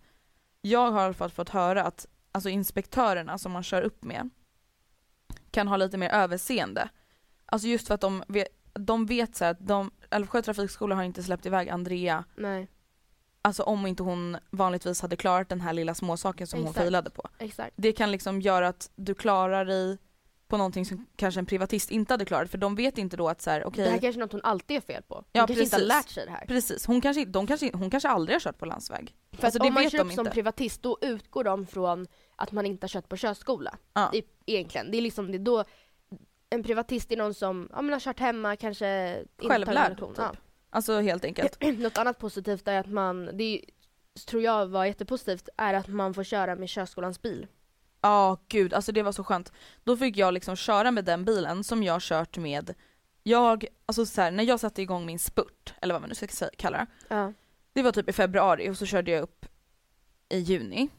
jag 0.62 0.92
har 0.92 1.02
i 1.02 1.06
alla 1.06 1.14
fall 1.14 1.32
fått 1.32 1.50
höra 1.50 1.84
att 1.84 2.08
alltså 2.32 2.50
inspektörerna 2.50 3.38
som 3.38 3.52
man 3.52 3.64
kör 3.64 3.82
upp 3.82 4.04
med 4.04 4.30
kan 5.52 5.68
ha 5.68 5.78
lite 5.78 5.98
mer 5.98 6.10
överseende. 6.10 6.90
Alltså 7.46 7.68
just 7.68 7.88
för 7.88 7.96
att 7.96 8.02
de 8.02 8.24
vet, 8.28 8.48
de 8.74 9.06
vet 9.06 9.36
så 9.36 9.44
här 9.44 9.52
att 9.52 9.68
de, 9.68 9.92
Älvsjö 10.10 10.42
trafikskola 10.42 10.96
har 10.96 11.04
inte 11.04 11.24
släppt 11.24 11.46
iväg 11.46 11.70
Andrea 11.70 12.24
Nej, 12.36 12.68
Alltså 13.42 13.64
om 13.64 13.88
inte 13.88 14.04
hon 14.04 14.38
vanligtvis 14.50 15.02
hade 15.02 15.16
klarat 15.16 15.50
den 15.50 15.62
här 15.62 15.74
lilla 15.74 15.96
småsaken 15.96 16.48
som 16.48 16.60
hon 16.60 16.68
Exakt. 16.68 16.84
failade 16.84 17.10
på. 17.10 17.24
exakt. 17.40 17.74
Det 17.76 17.92
kan 17.94 18.12
liksom 18.12 18.42
göra 18.42 18.68
att 18.68 18.90
du 18.96 19.14
klarar 19.14 19.66
dig 19.66 19.98
på 20.48 20.58
någonting 20.58 20.86
som 20.86 21.06
kanske 21.16 21.40
en 21.40 21.46
privatist 21.46 21.92
inte 21.92 22.14
hade 22.14 22.26
klarat 22.26 22.52
för 22.52 22.58
de 22.58 22.76
vet 22.76 22.98
inte 22.98 23.18
då 23.18 23.30
att 23.30 23.42
så 23.42 23.50
här, 23.50 23.66
okej 23.66 23.84
Det 23.84 23.90
här 23.92 23.98
kanske 24.00 24.20
är 24.20 24.24
något 24.24 24.32
hon 24.32 24.42
alltid 24.44 24.78
är 24.78 24.82
fel 24.82 25.04
på. 25.04 25.16
Hon 25.16 25.24
Ja, 25.32 25.48
kanske 25.48 25.64
inte 25.64 25.76
har 25.76 25.80
precis. 25.80 25.88
lärt 25.96 26.10
sig 26.10 26.26
det 26.26 26.32
här. 26.32 26.46
precis, 26.46 26.86
hon 26.86 27.02
kanske, 27.02 27.26
de 27.26 27.48
kanske, 27.48 27.72
hon 27.74 27.90
kanske 27.90 28.10
aldrig 28.10 28.36
har 28.36 28.40
kört 28.40 28.58
på 28.58 28.66
landsväg. 28.66 29.16
För 29.32 29.46
Alltså, 29.46 29.60
om 29.64 29.74
man 29.74 29.84
vet 29.84 29.92
kör 29.92 29.98
de 29.98 30.04
upp 30.08 30.14
som 30.14 30.26
inte. 30.26 30.32
privatist 30.34 30.82
då 30.84 30.98
utgår 31.02 31.44
de 31.44 31.66
från 31.66 32.08
att 32.36 32.52
man 32.52 32.66
inte 32.66 32.84
har 32.84 32.90
kört 32.90 33.10
på 33.10 33.18
körskola. 33.18 33.78
Ja. 33.94 34.12
I, 34.14 34.24
egentligen. 34.46 34.92
Det 34.92 34.98
är 34.98 35.02
liksom 35.02 35.32
det 35.32 35.38
är 35.38 35.40
då 35.40 35.64
en 36.50 36.64
privatist 36.64 37.12
är 37.12 37.18
någon 37.18 37.34
som 37.34 37.70
ja, 37.72 37.82
men 37.82 37.94
har 37.94 38.00
kört 38.00 38.20
hemma, 38.20 38.56
kanske 38.56 39.10
inte 39.20 39.28
tagit 39.38 39.52
Självlärd, 39.52 39.90
lektion. 39.90 40.14
typ. 40.16 40.42
Alltså 40.74 41.00
helt 41.00 41.26
enkelt. 41.26 41.58
Något 41.80 41.98
annat 41.98 42.20
positivt 42.20 42.68
är 42.68 42.80
att 42.80 42.90
man, 42.90 43.30
det 43.38 43.44
är, 43.44 43.62
tror 44.26 44.42
jag 44.44 44.68
var 44.68 44.86
jättepositivt, 44.86 45.50
är 45.58 45.74
att 45.74 45.88
man 45.88 46.14
får 46.14 46.24
köra 46.24 46.56
med 46.56 46.70
körskolans 46.70 47.22
bil. 47.22 47.48
Ja 48.02 48.38
gud, 48.48 48.74
alltså 48.74 48.92
det 48.92 49.04
var 49.04 49.12
så 49.12 49.24
skönt. 49.24 49.52
Då 49.84 49.98
fick 49.98 50.18
jag 50.18 50.34
liksom 50.34 50.56
köra 50.56 50.92
med 50.92 51.06
den 51.06 51.26
bilen 51.26 51.64
som 51.64 51.84
jag 51.84 52.02
kört 52.02 52.38
med, 52.38 52.74
jag, 53.24 53.66
alltså 53.86 54.06
så 54.06 54.22
här, 54.22 54.32
när 54.32 54.44
jag 54.44 54.60
satte 54.60 54.82
igång 54.82 55.06
min 55.06 55.20
spurt, 55.20 55.74
eller 55.82 55.94
vad 55.94 56.02
man 56.02 56.10
nu 56.10 56.16
ska 56.28 56.50
kalla 56.58 56.78
det. 56.78 56.88
Ja. 57.16 57.34
Det 57.74 57.82
var 57.84 57.92
typ 57.92 58.10
i 58.10 58.14
februari 58.14 58.70
och 58.70 58.78
så 58.78 58.86
körde 58.86 59.12
jag 59.12 59.22
upp 59.24 59.46
i 60.30 60.38
juni. 60.38 60.90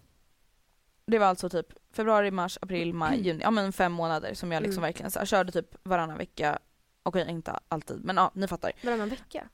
Det 1.07 1.19
var 1.19 1.27
alltså 1.27 1.49
typ 1.49 1.67
februari, 1.93 2.31
mars, 2.31 2.59
april, 2.63 2.95
maj, 2.95 3.21
juni. 3.27 3.43
Ja 3.43 3.51
men 3.51 3.73
fem 3.73 3.93
månader 3.93 4.35
som 4.35 4.53
jag 4.53 4.63
liksom 4.63 4.79
Mm. 4.83 4.89
verkligen 4.89 5.11
så 5.11 5.19
här, 5.19 5.27
körde 5.27 5.53
typ 5.53 5.77
varannan 5.83 6.19
vecka. 6.19 6.59
Okej 7.03 7.31
inte 7.31 7.59
alltid 7.69 8.05
men 8.05 8.17
ja 8.17 8.31
ni 8.35 8.49
fattar. 8.49 8.73
Varannan 8.85 9.09
vecka. 9.09 9.49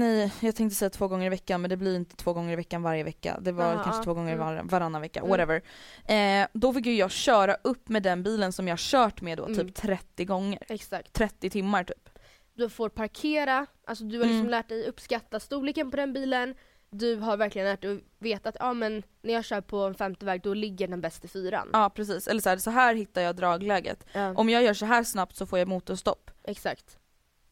Nej 0.00 0.32
jag 0.40 0.54
tänkte 0.56 0.74
säga 0.76 0.90
två 0.90 1.08
gånger 1.08 1.26
i 1.26 1.28
veckan 1.28 1.60
men 1.60 1.70
det 1.70 1.76
blir 1.76 1.96
inte 1.96 2.16
två 2.16 2.32
gånger 2.32 2.52
i 2.52 2.56
veckan 2.56 2.82
varje 2.82 3.04
vecka. 3.04 3.38
Det 3.40 3.52
var 3.52 3.64
Aha, 3.74 3.84
kanske 3.84 4.04
två 4.04 4.14
gånger 4.14 4.32
Mm. 4.34 4.46
var, 4.46 4.62
varannan 4.62 5.00
vecka, 5.02 5.20
Mm. 5.20 5.30
whatever. 5.30 5.62
Eh, 6.04 6.48
då 6.52 6.72
fick 6.72 6.86
ju 6.86 6.94
jag 6.96 7.10
köra 7.10 7.54
upp 7.62 7.88
med 7.88 8.02
den 8.02 8.22
bilen 8.22 8.52
som 8.52 8.68
jag 8.68 8.78
kört 8.78 9.20
med 9.20 9.38
då 9.38 9.44
Mm. 9.46 9.56
typ 9.58 9.74
30 9.74 10.24
gånger. 10.24 10.62
Exakt. 10.68 11.12
30 11.12 11.50
timmar 11.50 11.84
typ. 11.84 12.08
Du 12.54 12.68
får 12.68 12.88
parkera, 12.88 13.66
alltså 13.86 14.04
du 14.04 14.18
har 14.18 14.24
liksom 14.24 14.38
Mm. 14.40 14.50
lärt 14.50 14.68
dig 14.68 14.86
uppskatta 14.88 15.40
storleken 15.40 15.90
på 15.90 15.96
den 15.96 16.12
bilen. 16.12 16.54
Du 16.92 17.16
har 17.16 17.36
verkligen 17.36 17.68
lärt 17.68 17.82
dig 17.82 17.92
att 17.96 18.00
veta 18.18 18.48
att 18.48 18.56
ja, 18.60 18.72
men 18.72 19.02
när 19.22 19.34
jag 19.34 19.44
kör 19.44 19.60
på 19.60 19.76
en 19.78 19.94
femte 19.94 20.26
väg 20.26 20.42
då 20.42 20.54
ligger 20.54 20.88
den 20.88 21.00
bäst 21.00 21.24
i 21.24 21.28
fyran. 21.28 21.70
Ja 21.72 21.90
precis, 21.94 22.28
eller 22.28 22.40
så 22.40 22.48
här, 22.48 22.56
så 22.56 22.70
här 22.70 22.94
hittar 22.94 23.22
jag 23.22 23.36
dragläget. 23.36 24.06
Ja, 24.12 24.34
Om 24.36 24.48
jag 24.48 24.62
gör 24.62 24.74
så 24.74 24.86
här 24.86 25.04
snabbt 25.04 25.36
så 25.36 25.46
får 25.46 25.58
jag 25.58 25.68
motorstopp. 25.68 26.30
Exakt. 26.44 26.96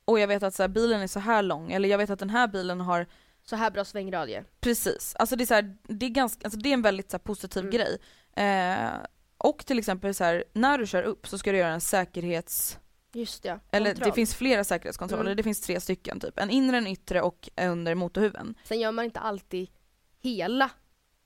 Och 0.08 0.20
jag 0.20 0.28
vet 0.28 0.42
att 0.42 0.54
så 0.54 0.62
här, 0.62 0.68
bilen 0.68 1.00
är 1.00 1.06
så 1.06 1.20
här 1.20 1.42
lång, 1.42 1.72
eller 1.72 1.88
jag 1.88 1.98
vet 1.98 2.10
att 2.10 2.18
den 2.18 2.30
här 2.30 2.48
bilen 2.48 2.80
har 2.80 3.06
Så 3.44 3.56
här 3.56 3.70
bra 3.70 3.84
svängradie. 3.84 4.44
precis, 4.60 5.14
alltså 5.18 5.36
det 5.36 5.44
är, 5.44 5.46
så 5.46 5.54
här, 5.54 5.76
det 5.82 6.06
är, 6.06 6.10
ganska, 6.10 6.40
alltså 6.46 6.58
det 6.60 6.68
är 6.68 6.72
en 6.74 6.82
väldigt 6.82 7.10
så 7.10 7.16
här, 7.16 7.22
positiv 7.22 7.62
Mm. 7.64 7.70
grej. 7.76 7.98
Eh, 8.36 8.90
och 9.38 9.66
till 9.66 9.78
exempel 9.78 10.14
så 10.14 10.24
här, 10.24 10.44
när 10.52 10.78
du 10.78 10.86
kör 10.86 11.02
upp 11.02 11.28
så 11.28 11.38
ska 11.38 11.52
du 11.52 11.58
göra 11.58 11.72
en 11.72 11.80
säkerhets... 11.80 12.78
Just 13.12 13.42
det. 13.42 13.60
Eller 13.70 13.90
kontroll. 13.90 14.08
det 14.10 14.14
finns 14.14 14.34
flera 14.34 14.64
säkerhetskontroller, 14.64 15.24
Mm. 15.24 15.36
det 15.36 15.42
finns 15.42 15.60
tre 15.60 15.80
stycken 15.80 16.20
typ. 16.20 16.38
En 16.38 16.50
inre, 16.50 16.76
en 16.76 16.86
yttre 16.86 17.22
och 17.22 17.48
under 17.60 17.94
motorhuven. 17.94 18.54
Sen 18.64 18.80
gör 18.80 18.92
man 18.92 19.04
inte 19.04 19.20
alltid 19.20 19.68
hela 20.22 20.70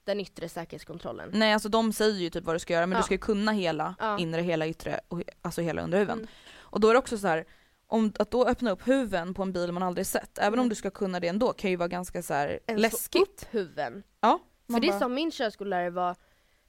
den 0.05 0.21
yttre 0.21 0.49
säkerhetskontrollen. 0.49 1.31
Nej 1.33 1.53
alltså 1.53 1.69
de 1.69 1.93
säger 1.93 2.19
ju 2.21 2.31
typ 2.31 2.45
vad 2.45 2.55
du 2.55 2.59
ska 2.61 2.73
göra 2.73 2.87
men 2.87 2.97
Ja. 2.97 3.03
du 3.03 3.05
ska 3.07 3.19
kunna 3.19 3.53
hela 3.53 3.95
Ja. 3.99 4.19
inre, 4.19 4.43
hela 4.43 4.67
yttre 4.67 5.01
och 5.09 5.23
alltså 5.43 5.61
hela 5.61 5.83
underhuven. 5.83 6.19
Mm. 6.19 6.29
Och 6.61 6.81
då 6.81 6.89
är 6.89 6.93
det 6.93 6.99
också 6.99 7.19
så 7.19 7.27
här 7.27 7.45
om, 7.93 8.13
att 8.19 8.31
då 8.31 8.47
öppna 8.47 8.71
upp 8.71 8.89
huven 8.89 9.35
på 9.35 9.43
en 9.43 9.53
bil 9.53 9.73
man 9.73 9.83
aldrig 9.83 10.07
sett, 10.07 10.39
även 10.39 10.53
om 10.59 10.63
Mm. 10.65 10.69
du 10.69 10.75
ska 10.75 10.91
kunna 10.91 11.21
det 11.21 11.29
ändå, 11.29 11.53
kan 11.53 11.71
ju 11.71 11.77
vara 11.77 11.89
ganska 11.89 12.23
så 12.23 12.35
här 12.35 12.61
Ens 12.67 12.83
läskigt. 12.83 13.23
upp 13.23 13.41
huven. 13.51 14.03
Ja, 14.21 14.39
För 14.73 14.81
det 14.81 14.89
bara- 14.89 14.99
som 14.99 15.15
min 15.15 15.31
körskollärare 15.31 15.91
var, 15.91 16.17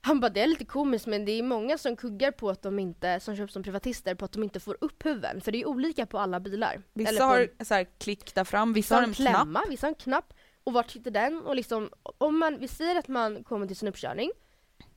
han 0.01 0.19
bara 0.19 0.29
det 0.29 0.41
är 0.41 0.47
lite 0.47 0.65
komiskt 0.65 1.07
men 1.07 1.25
det 1.25 1.31
är 1.31 1.43
många 1.43 1.77
som 1.77 1.95
kuggar 1.95 2.31
på 2.31 2.49
att 2.49 2.61
de 2.61 2.79
inte, 2.79 3.19
som 3.19 3.35
köps 3.35 3.53
som 3.53 3.63
privatister, 3.63 4.15
på 4.15 4.25
att 4.25 4.31
de 4.31 4.43
inte 4.43 4.59
får 4.59 4.77
upp 4.81 5.05
huven. 5.05 5.41
För 5.41 5.51
det 5.51 5.61
är 5.61 5.67
olika 5.67 6.05
på 6.05 6.19
alla 6.19 6.39
bilar. 6.39 6.81
Vissa 6.93 7.09
Eller 7.09 7.19
på 7.19 7.25
har 7.25 7.63
så 7.65 7.73
här 7.73 7.87
klick 7.99 8.35
där 8.35 8.43
fram, 8.43 8.73
vissa 8.73 8.75
Vissa 8.75 8.95
har 8.95 9.03
en 9.03 9.09
en 9.09 9.13
knapp. 9.13 9.33
klämma, 9.35 9.63
vissa 9.69 9.85
har 9.87 9.89
en 9.91 9.95
knapp. 9.95 10.33
Och 10.63 10.73
vart 10.73 10.91
sitter 10.91 11.11
den? 11.11 11.41
Och 11.41 11.55
liksom, 11.55 11.89
om 12.17 12.39
man, 12.39 12.59
vi 12.59 12.67
säger 12.67 12.95
att 12.99 13.07
man 13.07 13.43
kommer 13.43 13.67
till 13.67 13.75
sin 13.75 13.87
uppkörning. 13.87 14.31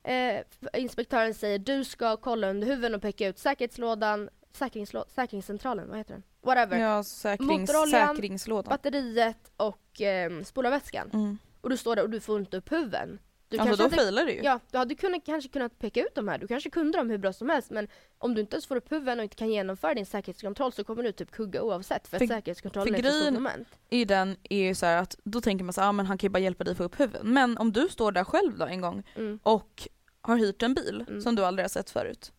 Eh, 0.03 0.41
inspektören 0.81 1.33
säger 1.33 1.59
du 1.59 1.83
ska 1.83 2.17
kolla 2.17 2.49
under 2.49 2.67
huven 2.67 2.95
och 2.95 3.01
peka 3.01 3.27
ut 3.27 3.39
säkerhetslådan, 3.39 4.29
säkringslå, 4.57 5.05
säkringscentralen, 5.15 5.89
vad 5.89 5.97
heter 5.97 6.13
den? 6.13 6.23
Whatever. 6.41 6.79
Ja, 6.79 7.03
säkrings, 7.03 7.71
säkringslådan. 7.91 8.69
Batteriet 8.69 9.51
och 9.57 10.01
eh, 10.01 10.43
spolarvätskan. 10.43 11.09
Mm. 11.13 11.37
Och 11.61 11.69
du 11.69 11.77
står 11.77 11.95
där 11.95 12.03
och 12.03 12.09
du 12.09 12.19
får 12.19 12.39
inte 12.39 12.57
upp 12.57 12.71
huven. 12.71 13.19
Du 13.49 13.57
alltså 13.57 13.83
då 13.83 13.89
failar 13.89 14.25
du 14.25 14.31
ju. 14.31 14.41
ja, 14.43 14.59
du 14.71 14.77
hade 14.77 14.95
kunnat, 14.95 15.25
kanske 15.25 15.49
kunnat 15.49 15.79
peka 15.79 16.01
ut 16.01 16.15
de 16.15 16.27
här, 16.27 16.37
du 16.37 16.47
kanske 16.47 16.69
kunde 16.69 16.97
dem 16.97 17.09
hur 17.09 17.17
bra 17.17 17.33
som 17.33 17.49
helst 17.49 17.71
men 17.71 17.87
om 18.17 18.33
du 18.33 18.41
inte 18.41 18.55
ens 18.55 18.65
får 18.65 18.75
upp 18.75 18.91
huven 18.91 19.19
och 19.19 19.23
inte 19.23 19.35
kan 19.35 19.49
genomföra 19.49 19.93
din 19.93 20.05
säkerhetskontroll 20.05 20.71
så 20.73 20.83
kommer 20.83 21.03
du 21.03 21.11
typ 21.11 21.31
kugga 21.31 21.61
oavsett 21.63 22.07
för, 22.07 22.17
För- 22.17 22.25
att 22.25 22.29
säkerhetskontrollen 22.29 22.95
för 22.95 23.03
är 23.03 23.07
ett 23.07 23.13
så 23.13 23.21
stort 23.21 23.33
moment. 23.33 23.67
i 23.89 24.05
den 24.05 24.35
är 24.43 24.57
ju 24.67 24.75
så 24.75 24.85
att 24.85 25.15
då 25.23 25.41
tänker 25.41 25.65
man 25.65 25.73
så 25.73 25.81
här, 25.81 25.87
ah, 25.87 25.91
men 25.91 26.05
han 26.05 26.17
kan 26.17 26.27
ju 26.27 26.31
bara 26.31 26.39
hjälpa 26.39 26.63
dig 26.63 26.75
få 26.75 26.83
upp 26.83 26.99
huvudet. 26.99 27.21
Men 27.23 27.57
om 27.57 27.71
du 27.71 27.89
står 27.89 28.11
där 28.11 28.23
själv 28.23 28.57
då 28.57 28.65
en 28.65 28.81
gång 28.81 29.03
Mm. 29.15 29.39
och 29.43 29.87
har 30.21 30.37
hyrt 30.37 30.63
en 30.63 30.73
bil 30.73 31.05
Mm. 31.07 31.21
som 31.21 31.35
du 31.35 31.45
aldrig 31.45 31.63
har 31.63 31.69
sett 31.69 31.89
förut. 31.89 32.31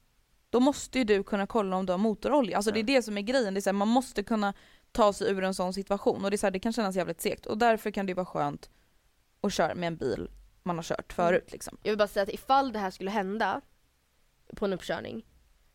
Då 0.51 0.61
måste 0.61 0.99
ju 0.99 1.05
du 1.05 1.23
kunna 1.23 1.47
kolla 1.47 1.77
om 1.77 1.87
du 1.87 1.93
har 1.93 1.99
motorolja. 1.99 2.57
Alltså 2.57 2.71
det 2.73 2.81
är 2.81 2.85
det 2.85 3.03
som 3.03 3.19
är 3.19 3.23
grejen. 3.23 3.55
Det 3.55 3.59
är 3.59 3.63
så 3.63 3.69
här, 3.71 3.75
man 3.75 3.89
måste 3.89 4.23
kunna 4.23 4.55
ta 4.93 5.13
sig 5.13 5.31
ur 5.31 5.45
en 5.45 5.55
sån 5.55 5.73
situation 5.73 6.25
och 6.25 6.31
det, 6.31 6.35
är 6.35 6.39
så 6.39 6.47
här, 6.47 6.51
det 6.51 6.59
kan 6.61 6.73
kännas 6.73 6.97
jävligt 6.97 7.21
segt 7.21 7.47
och 7.47 7.59
därför 7.59 7.91
kan 7.91 8.07
det 8.07 8.15
vara 8.15 8.27
skönt 8.27 8.71
att 9.41 9.53
köra 9.53 9.75
med 9.75 9.87
en 9.87 9.97
bil 9.97 10.31
man 10.63 10.77
har 10.77 10.83
kört 10.83 11.13
förut 11.13 11.53
liksom. 11.53 11.79
Jag 11.83 11.91
vill 11.91 11.99
bara 11.99 12.09
säga 12.09 12.23
att 12.23 12.29
ifall 12.29 12.73
det 12.73 12.79
här 12.79 12.91
skulle 12.91 13.11
hända 13.11 13.61
på 14.57 14.65
en 14.65 14.73
uppkörning 14.73 15.27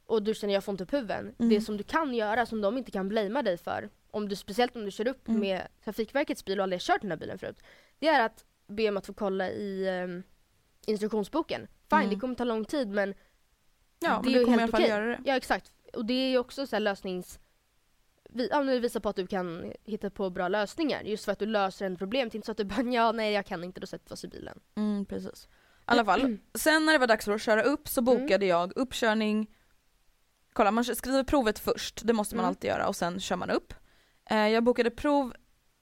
och 0.05 0.23
du 0.23 0.33
känner 0.33 0.53
jag 0.53 0.63
får 0.63 0.71
inte 0.71 0.83
upp 0.83 0.93
huven. 0.93 1.35
Mm. 1.39 1.49
Det 1.49 1.61
som 1.61 1.77
du 1.77 1.83
kan 1.83 2.13
göra 2.13 2.45
som 2.45 2.61
de 2.61 2.77
inte 2.77 2.91
kan 2.91 3.09
blamea 3.09 3.41
dig 3.43 3.57
för, 3.57 3.89
om 4.11 4.29
du, 4.29 4.35
speciellt 4.35 4.75
om 4.75 4.85
du 4.85 4.91
kör 4.91 5.07
upp 5.07 5.27
Mm. 5.27 5.39
med 5.41 5.67
Trafikverkets 5.83 6.45
bil 6.45 6.59
och 6.59 6.63
aldrig 6.63 6.75
har 6.81 6.83
kört 6.93 7.01
den 7.01 7.11
här 7.11 7.17
bilen 7.17 7.39
förut. 7.39 7.59
Det 7.99 8.07
är 8.07 8.25
att 8.25 8.45
be 8.67 8.89
om 8.89 8.97
att 8.97 9.05
få 9.05 9.13
kolla 9.13 9.49
i 9.49 9.87
ehm, 9.89 10.23
instruktionsboken. 10.87 11.67
Fine, 11.89 11.99
Mm. 11.99 12.09
det 12.09 12.15
kommer 12.19 12.35
ta 12.35 12.43
lång 12.43 12.65
tid 12.65 12.87
men 12.87 13.13
Ja, 14.03 14.21
Det 14.23 14.29
men 14.29 14.33
du 14.33 14.45
kommer 14.45 14.57
i 14.59 14.61
alla 14.61 14.71
fall 14.71 14.81
okej. 14.81 14.89
göra 14.89 15.05
det. 15.05 15.19
Ja 15.25 15.35
exakt. 15.35 15.71
Och 15.93 16.05
det 16.05 16.13
är 16.13 16.29
ju 16.29 16.37
också 16.37 16.67
så 16.67 16.75
här 16.75 16.81
lösnings... 16.81 17.39
Vi, 18.29 18.47
ja, 18.51 18.57
men 18.57 18.67
det 18.67 18.79
visar 18.79 18.99
på 18.99 19.09
att 19.09 19.15
du 19.15 19.27
kan 19.27 19.73
hitta 19.83 20.09
på 20.09 20.29
bra 20.29 20.47
lösningar 20.47 21.01
just 21.03 21.25
för 21.25 21.31
att 21.31 21.39
du 21.39 21.45
löser 21.45 21.85
en 21.85 21.95
problem. 21.97 22.29
Det 22.29 22.35
är 22.35 22.37
inte 22.37 22.45
så 22.45 22.51
att 22.51 22.57
du 22.57 22.63
bara 22.65 22.81
ja 22.81 23.11
nej 23.11 23.33
jag 23.33 23.45
kan 23.45 23.63
inte, 23.63 23.79
då 23.79 23.87
sätter 23.87 24.09
vi 24.09 24.13
oss 24.13 24.23
i 24.23 24.27
bilen. 24.27 24.59
Mm, 24.75 25.05
precis. 25.05 25.45
I 25.45 25.49
alla 25.85 26.05
fall, 26.05 26.37
sen 26.55 26.85
när 26.85 26.93
det 26.93 26.99
var 26.99 27.07
dags 27.07 27.25
för 27.25 27.31
att 27.31 27.41
köra 27.41 27.63
upp 27.63 27.87
så 27.87 28.01
Mm. 28.01 28.05
bokade 28.21 28.45
jag 28.45 28.73
uppkörning 28.77 29.55
Kolla 30.53 30.71
man 30.71 30.83
skriver 30.85 31.23
provet 31.23 31.59
först, 31.59 32.01
det 32.03 32.13
måste 32.13 32.35
man 32.35 32.43
Mm. 32.45 32.49
alltid 32.49 32.67
göra 32.69 32.87
och 32.87 32.95
sen 32.95 33.19
kör 33.19 33.35
man 33.35 33.49
upp. 33.49 33.73
Eh, 34.29 34.37
jag 34.47 34.63
bokade 34.63 34.89
prov 34.91 35.33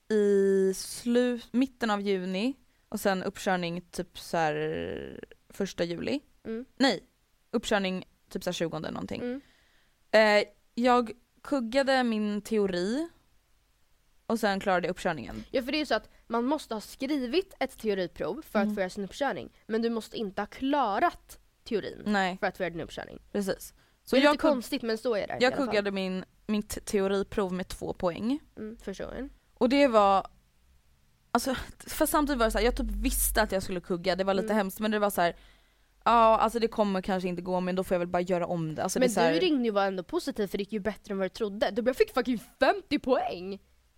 i 0.10 0.72
slu- 0.76 1.42
mitten 1.52 1.90
av 1.90 2.02
juni 2.02 2.54
och 2.90 3.00
sen 3.00 3.24
uppkörning 3.24 3.82
typ 3.82 4.20
så 4.20 4.38
här 4.38 5.20
första 5.50 5.84
juli. 5.84 6.20
Mm. 6.46 6.66
Nej, 6.78 7.04
uppkörning 7.52 8.04
typ 8.32 8.44
så 8.44 8.48
här 8.50 8.54
20 8.54 8.80
någonting. 8.80 9.22
Mm. 9.22 9.42
Eh, 10.12 10.44
jag 10.76 11.12
kuggade 11.44 12.04
min 12.04 12.42
teori 12.42 13.10
och 14.26 14.40
sen 14.40 14.60
klarade 14.60 14.88
jag 14.88 14.92
uppkörningen. 14.92 15.44
Ja 15.52 15.62
för 15.62 15.72
det 15.72 15.78
är 15.78 15.80
ju 15.80 15.86
så 15.86 15.96
att 15.96 16.10
man 16.28 16.46
måste 16.46 16.74
ha 16.74 16.82
skrivit 16.82 17.54
ett 17.60 17.78
teoriprov 17.80 18.42
för 18.42 18.60
Mm. 18.60 18.70
att 18.70 18.76
få 18.76 18.82
göra 18.82 18.90
sin 18.90 19.04
uppkörning. 19.04 19.50
Men 19.68 19.82
du 19.82 19.90
måste 19.90 20.18
inte 20.18 20.42
ha 20.42 20.46
klarat 20.46 21.40
teorin 21.64 22.02
Nej, 22.06 22.38
för 22.38 22.48
att 22.48 22.58
få 22.58 22.64
göra 22.64 22.70
din 22.74 22.82
uppkörning. 22.82 23.20
precis. 23.32 23.74
Så 24.04 24.16
det 24.16 24.22
är 24.22 24.24
jag, 24.26 24.32
lite 24.32 24.42
konstigt 24.42 24.82
men 24.82 24.98
så 24.98 25.16
är 25.16 25.28
det 25.28 25.38
jag 25.40 25.56
kuggade 25.56 25.92
min, 25.92 26.26
mitt 26.48 26.86
teoriprov 26.86 27.54
med 27.54 27.68
två 27.68 27.94
poäng. 27.94 28.40
Mm, 28.58 28.78
första 28.78 29.06
gången. 29.06 29.30
Och 29.54 29.70
det 29.70 29.88
var, 29.88 30.28
alltså 31.32 31.56
för 31.88 32.06
samtidigt 32.06 32.40
var 32.40 32.46
det 32.46 32.52
så 32.52 32.58
här, 32.58 32.66
jag 32.66 32.76
typ 32.78 32.92
visste 32.92 33.42
att 33.42 33.52
jag 33.52 33.64
skulle 33.64 33.82
kugga, 33.82 34.16
det 34.16 34.24
var 34.24 34.34
lite 34.34 34.46
Mm. 34.46 34.58
hemskt 34.58 34.80
men 34.80 34.92
det 34.92 35.00
var 35.00 35.10
så 35.10 35.22
här. 35.22 35.36
Ja 36.06 36.38
alltså 36.38 36.60
det 36.60 36.68
kommer 36.68 37.02
kanske 37.02 37.30
inte 37.30 37.42
gå 37.42 37.60
men 37.60 37.76
då 37.76 37.84
får 37.84 37.96
jag 37.96 38.00
väl 38.00 38.08
bara 38.08 38.22
göra 38.22 38.46
om 38.48 38.76
det. 38.76 38.84
Alltså, 38.84 39.00
men 39.00 39.10
det 39.14 39.18
är 39.22 39.26
här, 39.26 39.34
du 39.34 39.40
ringde 39.40 39.64
ju 39.64 39.72
var 39.72 39.86
ändå 39.86 40.04
positiv 40.04 40.48
för 40.48 40.58
det 40.58 40.62
gick 40.62 40.74
ju 40.74 40.80
bättre 40.80 41.12
än 41.12 41.18
vad 41.18 41.26
du 41.26 41.30
trodde. 41.30 41.72
Du 41.72 41.82
bara, 41.82 41.90
jag 41.90 41.96
fick 41.98 42.14
fucking 42.14 42.40
50 42.60 43.00
poäng! 43.00 43.50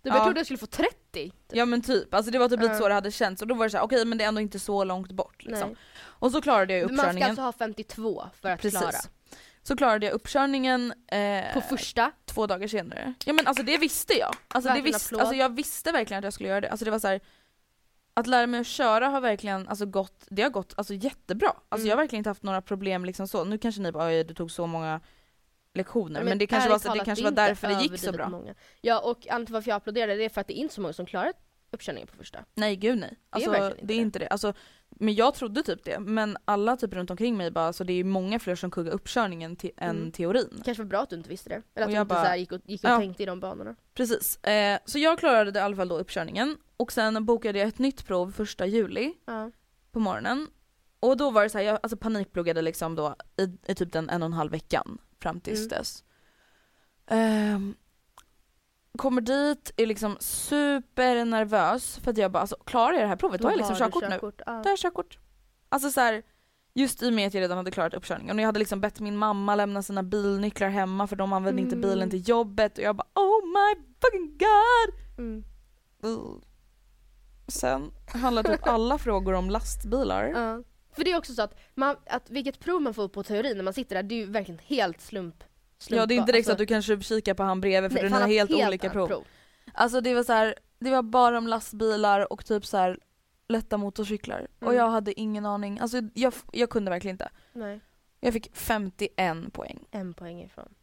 Du 0.02 0.10
bara, 0.10 0.14
Ja. 0.14 0.16
jag 0.16 0.24
trodde 0.24 0.40
jag 0.40 0.46
skulle 0.46 0.58
få 0.58 0.66
30. 0.66 1.32
Ja 1.52 1.64
men 1.66 1.82
typ, 1.82 2.14
alltså 2.14 2.30
det 2.30 2.38
var 2.38 2.48
typ 2.48 2.60
lite 2.60 2.72
Ja. 2.72 2.78
så 2.78 2.88
det 2.88 2.94
hade 2.94 3.10
känts 3.10 3.42
och 3.42 3.48
då 3.48 3.54
var 3.54 3.64
det 3.66 3.70
så 3.70 3.76
här, 3.76 3.84
okej 3.84 4.04
men 4.04 4.18
det 4.18 4.24
är 4.24 4.28
ändå 4.28 4.40
inte 4.40 4.58
så 4.58 4.84
långt 4.84 5.12
bort 5.12 5.44
liksom. 5.44 5.68
Nej. 5.68 5.78
Och 6.02 6.30
så 6.32 6.40
klarade 6.40 6.72
jag 6.72 6.80
ju 6.80 6.86
Man 6.86 6.96
ska 6.96 7.02
uppkörningen. 7.02 7.28
alltså 7.28 7.42
ha 7.42 7.52
52 7.52 8.24
för 8.40 8.48
att 8.50 8.60
Precis. 8.60 8.78
klara. 8.80 8.92
Så 9.62 9.76
klarade 9.76 10.06
jag 10.06 10.12
uppkörningen 10.12 10.92
eh, 11.06 11.54
På 11.54 11.60
första. 11.60 12.10
två 12.26 12.46
dagar 12.46 12.68
senare. 12.68 13.14
Ja 13.24 13.32
men 13.32 13.46
alltså 13.46 13.62
det 13.62 13.78
visste 13.78 14.14
jag. 14.18 14.34
Alltså, 14.48 14.70
det 14.74 14.94
applåd. 14.94 15.20
alltså 15.20 15.34
jag 15.34 15.54
visste 15.56 15.92
verkligen 15.92 16.18
att 16.18 16.24
jag 16.24 16.32
skulle 16.32 16.48
göra 16.48 16.60
det. 16.60 16.70
Alltså 16.70 16.84
det 16.84 16.90
var 16.90 16.98
så 16.98 17.08
här, 17.08 17.20
Att 18.14 18.26
lära 18.26 18.46
mig 18.46 18.60
att 18.60 18.66
köra 18.66 19.08
har 19.08 19.20
verkligen 19.20 19.68
alltså, 19.68 19.86
gått, 19.86 20.26
det 20.28 20.42
har 20.42 20.50
gått 20.50 20.74
alltså, 20.76 20.94
jättebra. 20.94 21.48
Alltså 21.48 21.84
Mm. 21.84 21.86
jag 21.86 21.96
har 21.96 22.02
verkligen 22.02 22.20
inte 22.20 22.30
haft 22.30 22.42
några 22.42 22.62
problem 22.62 23.04
liksom 23.04 23.28
så. 23.28 23.44
Nu 23.44 23.58
kanske 23.58 23.80
ni 23.82 23.92
bara 23.92 24.06
oj 24.06 24.24
du 24.24 24.34
tog 24.34 24.50
så 24.50 24.66
många 24.66 25.00
lektioner 25.74 26.24
men, 26.24 26.38
det 26.38 26.46
kanske, 26.46 26.70
var, 26.70 26.78
så, 26.78 26.94
det 26.94 27.04
kanske 27.04 27.22
är 27.22 27.30
var 27.30 27.36
därför 27.36 27.68
det 27.68 27.82
gick 27.82 27.98
så 27.98 28.12
bra. 28.12 28.28
Många. 28.28 28.54
Ja 28.80 29.00
och 29.00 29.16
anledningen 29.16 29.46
till 29.46 29.52
varför 29.52 29.70
jag 29.70 29.76
applåderade 29.76 30.16
det 30.16 30.24
är 30.24 30.28
för 30.28 30.40
att 30.40 30.46
det 30.46 30.58
är 30.58 30.60
inte 30.60 30.74
så 30.74 30.80
många 30.80 30.92
som 30.92 31.06
klarar 31.06 31.32
uppkörningen 31.70 32.06
på 32.08 32.16
första. 32.16 32.44
Nej 32.54 32.76
gud 32.76 32.98
nej. 32.98 33.18
Alltså, 33.30 33.50
det 33.50 33.58
är, 33.58 33.74
det. 33.82 33.94
inte 33.94 34.18
det. 34.18 34.28
Alltså, 34.28 34.54
men 34.94 35.14
jag 35.14 35.34
trodde 35.34 35.62
typ 35.62 35.84
det. 35.84 35.98
Men 36.00 36.36
alla 36.44 36.76
typ 36.76 36.92
runt 36.94 37.10
omkring 37.10 37.36
mig 37.36 37.50
bara, 37.50 37.66
alltså, 37.66 37.84
det 37.84 37.92
är 37.92 38.04
många 38.04 38.38
fler 38.38 38.54
som 38.54 38.70
kuggar 38.70 38.92
uppkörningen 38.92 39.56
te- 39.56 39.70
än 39.76 39.96
Mm. 39.96 40.12
teorin. 40.12 40.62
kanske 40.64 40.82
var 40.82 40.88
bra 40.88 41.00
att 41.02 41.10
du 41.10 41.16
inte 41.16 41.28
visste 41.28 41.48
det. 41.48 41.62
Eller 41.74 41.86
att 41.86 41.92
du 41.92 41.96
inte 42.00 42.04
bara- 42.04 42.22
så 42.22 42.26
här 42.28 42.36
gick 42.36 42.52
och, 42.52 42.60
gick 42.64 42.84
och 42.84 42.90
Ja. 42.90 42.98
tänkte 42.98 43.22
i 43.22 43.26
de 43.26 43.40
banorna. 43.40 43.76
Precis. 43.94 44.44
Eh, 44.44 44.78
så 44.84 44.98
jag 44.98 45.18
klarade 45.18 45.50
det 45.50 45.58
i 45.58 45.62
alla 45.62 45.76
fall 45.76 45.88
då 45.88 45.98
uppkörningen. 45.98 46.56
Och 46.76 46.92
sen 46.92 47.24
bokade 47.24 47.58
jag 47.58 47.68
ett 47.68 47.78
nytt 47.78 48.06
prov 48.06 48.32
första 48.32 48.66
juli 48.66 49.14
Ja. 49.26 49.50
på 49.92 50.00
morgonen. 50.00 50.48
Och 51.00 51.16
då 51.16 51.30
var 51.30 51.42
det 51.42 51.50
så 51.50 51.58
här, 51.58 51.64
jag 51.64 51.78
alltså 51.82 51.96
panikpluggade 51.96 52.62
liksom 52.62 52.94
då 52.94 53.14
i, 53.36 53.70
i 53.72 53.74
typ 53.74 53.92
den 53.92 54.10
en 54.10 54.22
och 54.22 54.26
en 54.26 54.32
halv 54.32 54.52
veckan 54.52 54.98
fram 55.20 55.40
tills 55.40 55.58
Mm. 55.58 55.68
dess. 55.68 56.04
Ehm, 57.06 57.74
kommer 58.98 59.20
dit, 59.20 59.72
är 59.76 59.86
liksom 59.86 60.16
supernervös 60.20 61.98
för 61.98 62.10
att 62.10 62.18
jag 62.18 62.30
bara 62.32 62.40
alltså 62.40 62.56
klarar 62.64 62.92
jag 62.92 63.02
det 63.02 63.06
här 63.08 63.16
provet? 63.16 63.40
Då 63.40 63.46
har 63.48 63.52
jag 63.52 63.58
liksom 63.58 63.74
du 63.74 63.78
körkort 63.78 64.02
nu. 64.02 64.10
körkort. 64.10 64.40
Ja. 64.46 64.52
Då 64.52 64.58
har 64.58 64.70
jag 64.70 64.78
körkort. 64.78 65.18
Alltså 65.68 65.90
så 65.90 66.00
här, 66.00 66.22
just 66.74 67.02
i 67.02 67.08
och 67.08 67.12
med 67.12 67.26
att 67.26 67.34
jag 67.34 67.40
redan 67.40 67.56
hade 67.56 67.70
klarat 67.70 67.94
uppkörningen 67.94 68.36
och 68.36 68.42
jag 68.42 68.46
hade 68.46 68.58
liksom 68.58 68.80
bett 68.80 69.00
min 69.00 69.16
mamma 69.16 69.54
lämna 69.54 69.82
sina 69.82 70.02
bilnycklar 70.02 70.68
hemma 70.68 71.06
för 71.06 71.16
de 71.16 71.32
använde 71.32 71.62
inte 71.62 71.76
Mm. 71.76 71.90
bilen 71.90 72.10
till 72.10 72.28
jobbet 72.28 72.78
och 72.78 72.84
jag 72.84 72.96
bara 72.96 73.08
oh 73.14 73.46
my 73.46 73.82
fucking 74.00 74.38
god! 74.38 75.18
Mm. 75.18 75.44
Sen 77.48 77.90
handlar 78.06 78.42
typ 78.42 78.60
alla 78.66 78.98
frågor 78.98 79.32
om 79.32 79.50
lastbilar. 79.50 80.24
Ja. 80.24 80.62
För 80.92 81.04
det 81.04 81.12
är 81.12 81.18
också 81.18 81.34
så 81.34 81.42
att, 81.42 81.58
man, 81.74 81.96
att 82.06 82.30
vilket 82.30 82.60
prov 82.60 82.82
man 82.82 82.94
får 82.94 83.08
på 83.08 83.22
teorin 83.22 83.56
när 83.56 83.64
man 83.64 83.72
sitter 83.74 83.94
där, 83.96 84.02
det 84.02 84.14
är 84.14 84.16
ju 84.16 84.26
verkligen 84.26 84.60
helt 84.64 85.00
slump. 85.00 85.44
Slump 85.84 85.98
Ja 86.00 86.06
det 86.06 86.14
är 86.14 86.16
inte 86.16 86.32
direkt 86.32 86.46
så 86.46 86.50
alltså, 86.52 86.62
att 86.62 86.68
du 86.68 86.74
kanske 86.74 87.00
kikar 87.00 87.34
på 87.34 87.42
han 87.42 87.60
bredvid 87.60 87.92
för 87.92 88.00
nej, 88.02 88.10
den 88.10 88.22
är 88.22 88.26
helt, 88.26 88.50
helt 88.50 88.66
olika 88.68 88.90
annat 88.90 89.08
prov. 89.08 89.24
Alltså 89.74 90.00
det 90.00 90.14
var 90.14 90.22
så 90.22 90.32
här, 90.32 90.54
det 90.78 90.90
var 90.90 91.02
bara 91.02 91.38
om 91.38 91.46
lastbilar 91.46 92.32
och 92.32 92.44
typ 92.46 92.66
så 92.66 92.76
här 92.76 92.98
lätta 93.48 93.76
motorcyklar. 93.76 94.46
Och 94.58 94.62
Mm. 94.62 94.76
jag 94.76 94.90
hade 94.90 95.20
ingen 95.20 95.46
aning, 95.46 95.78
alltså 95.78 96.00
jag, 96.14 96.34
jag 96.52 96.70
kunde 96.70 96.90
verkligen 96.90 97.14
inte. 97.14 97.28
Nej, 97.52 97.80
Jag 98.20 98.32
fick 98.32 98.56
51 98.56 99.52
poäng. 99.52 99.84
en 99.90 100.14
poäng 100.14 100.42
ifrån. 100.42 100.74